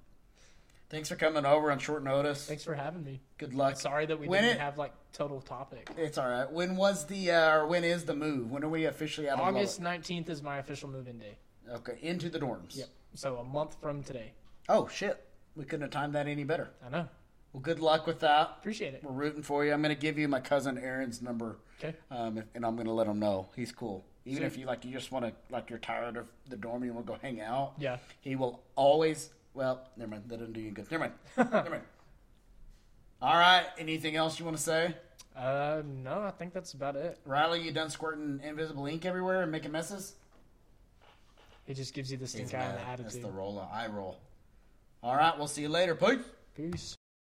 Thanks 0.89 1.09
for 1.09 1.15
coming 1.15 1.45
over 1.45 1.71
on 1.71 1.79
short 1.79 2.03
notice. 2.03 2.45
Thanks 2.45 2.63
for 2.63 2.75
having 2.75 3.03
me. 3.03 3.19
Good 3.37 3.53
luck. 3.55 3.77
Sorry 3.77 4.05
that 4.05 4.19
we 4.19 4.27
When 4.27 4.43
didn't 4.43 4.57
it- 4.57 4.61
have 4.61 4.77
like 4.77 4.93
total 5.11 5.41
topic. 5.41 5.89
It's 5.97 6.17
all 6.17 6.29
right. 6.29 6.49
When 6.51 6.75
was 6.75 7.05
the 7.07 7.31
uh, 7.31 7.57
or 7.57 7.67
when 7.67 7.83
is 7.83 8.05
the 8.05 8.15
move? 8.15 8.51
When 8.51 8.63
are 8.63 8.69
we 8.69 8.85
officially 8.85 9.27
out 9.29 9.39
of 9.39 9.45
August 9.47 9.81
19th 9.81 10.29
is 10.29 10.43
my 10.43 10.57
official 10.59 10.89
move-in 10.89 11.17
day. 11.17 11.37
Okay, 11.71 11.97
into 12.01 12.29
the 12.29 12.39
dorms. 12.39 12.77
Yep. 12.77 12.89
So 13.15 13.37
a 13.37 13.43
month 13.43 13.75
from 13.81 14.03
today. 14.03 14.33
Oh 14.69 14.87
shit, 14.87 15.25
we 15.55 15.65
couldn't 15.65 15.81
have 15.81 15.91
timed 15.91 16.13
that 16.15 16.27
any 16.27 16.43
better. 16.43 16.69
I 16.85 16.89
know. 16.89 17.07
Well, 17.51 17.61
good 17.61 17.79
luck 17.79 18.07
with 18.07 18.19
that. 18.21 18.55
Appreciate 18.59 18.93
it. 18.95 19.03
We're 19.03 19.11
rooting 19.11 19.43
for 19.43 19.63
you. 19.63 19.73
I'm 19.73 19.81
going 19.81 19.93
to 19.95 19.99
give 20.01 20.17
you 20.17 20.27
my 20.27 20.39
cousin 20.39 20.77
Aaron's 20.77 21.21
number, 21.21 21.57
Okay. 21.79 21.95
um, 22.09 22.41
and 22.55 22.65
I'm 22.65 22.75
going 22.75 22.87
to 22.87 22.93
let 22.93 23.05
him 23.07 23.19
know 23.19 23.49
he's 23.55 23.71
cool. 23.71 24.03
Even 24.25 24.43
if 24.43 24.57
you 24.57 24.65
like, 24.65 24.85
you 24.85 24.91
just 24.91 25.11
want 25.11 25.25
to 25.25 25.33
like 25.51 25.69
you're 25.69 25.79
tired 25.79 26.15
of 26.17 26.25
the 26.49 26.55
dorm, 26.55 26.77
and 26.77 26.85
you 26.85 26.93
want 26.93 27.05
to 27.05 27.11
go 27.13 27.19
hang 27.21 27.41
out. 27.41 27.73
Yeah. 27.77 27.97
He 28.21 28.35
will 28.35 28.63
always. 28.75 29.29
Well, 29.53 29.87
never 29.97 30.11
mind. 30.11 30.23
That 30.29 30.37
doesn't 30.39 30.53
do 30.53 30.61
you 30.61 30.71
good. 30.71 30.89
Never 30.89 31.03
mind. 31.03 31.13
never 31.51 31.69
mind. 31.69 31.83
All 33.21 33.37
right. 33.37 33.65
Anything 33.77 34.15
else 34.15 34.39
you 34.39 34.45
want 34.45 34.57
to 34.57 34.63
say, 34.63 34.95
Uh, 35.35 35.81
no, 35.85 36.21
I 36.21 36.31
think 36.31 36.53
that's 36.53 36.73
about 36.73 36.95
it. 36.95 37.19
Riley? 37.25 37.61
You 37.61 37.71
done 37.71 37.89
squirting 37.89 38.39
invisible 38.43 38.85
ink 38.87 39.05
everywhere 39.05 39.41
and 39.43 39.51
making 39.51 39.71
messes? 39.73 40.15
It 41.67 41.75
just 41.75 41.93
gives 41.93 42.09
you 42.11 42.17
the 42.17 42.27
stink 42.27 42.53
eye 42.53 42.67
the 42.67 42.73
That's 42.77 43.01
attitude. 43.01 43.23
the 43.23 43.31
roll. 43.31 43.59
Eye 43.71 43.87
roll. 43.87 44.17
All 45.03 45.15
right. 45.15 45.37
We'll 45.37 45.47
see 45.47 45.63
you 45.63 45.69
later. 45.69 45.95
Peace. 45.95 46.23
Peace. 46.55 46.95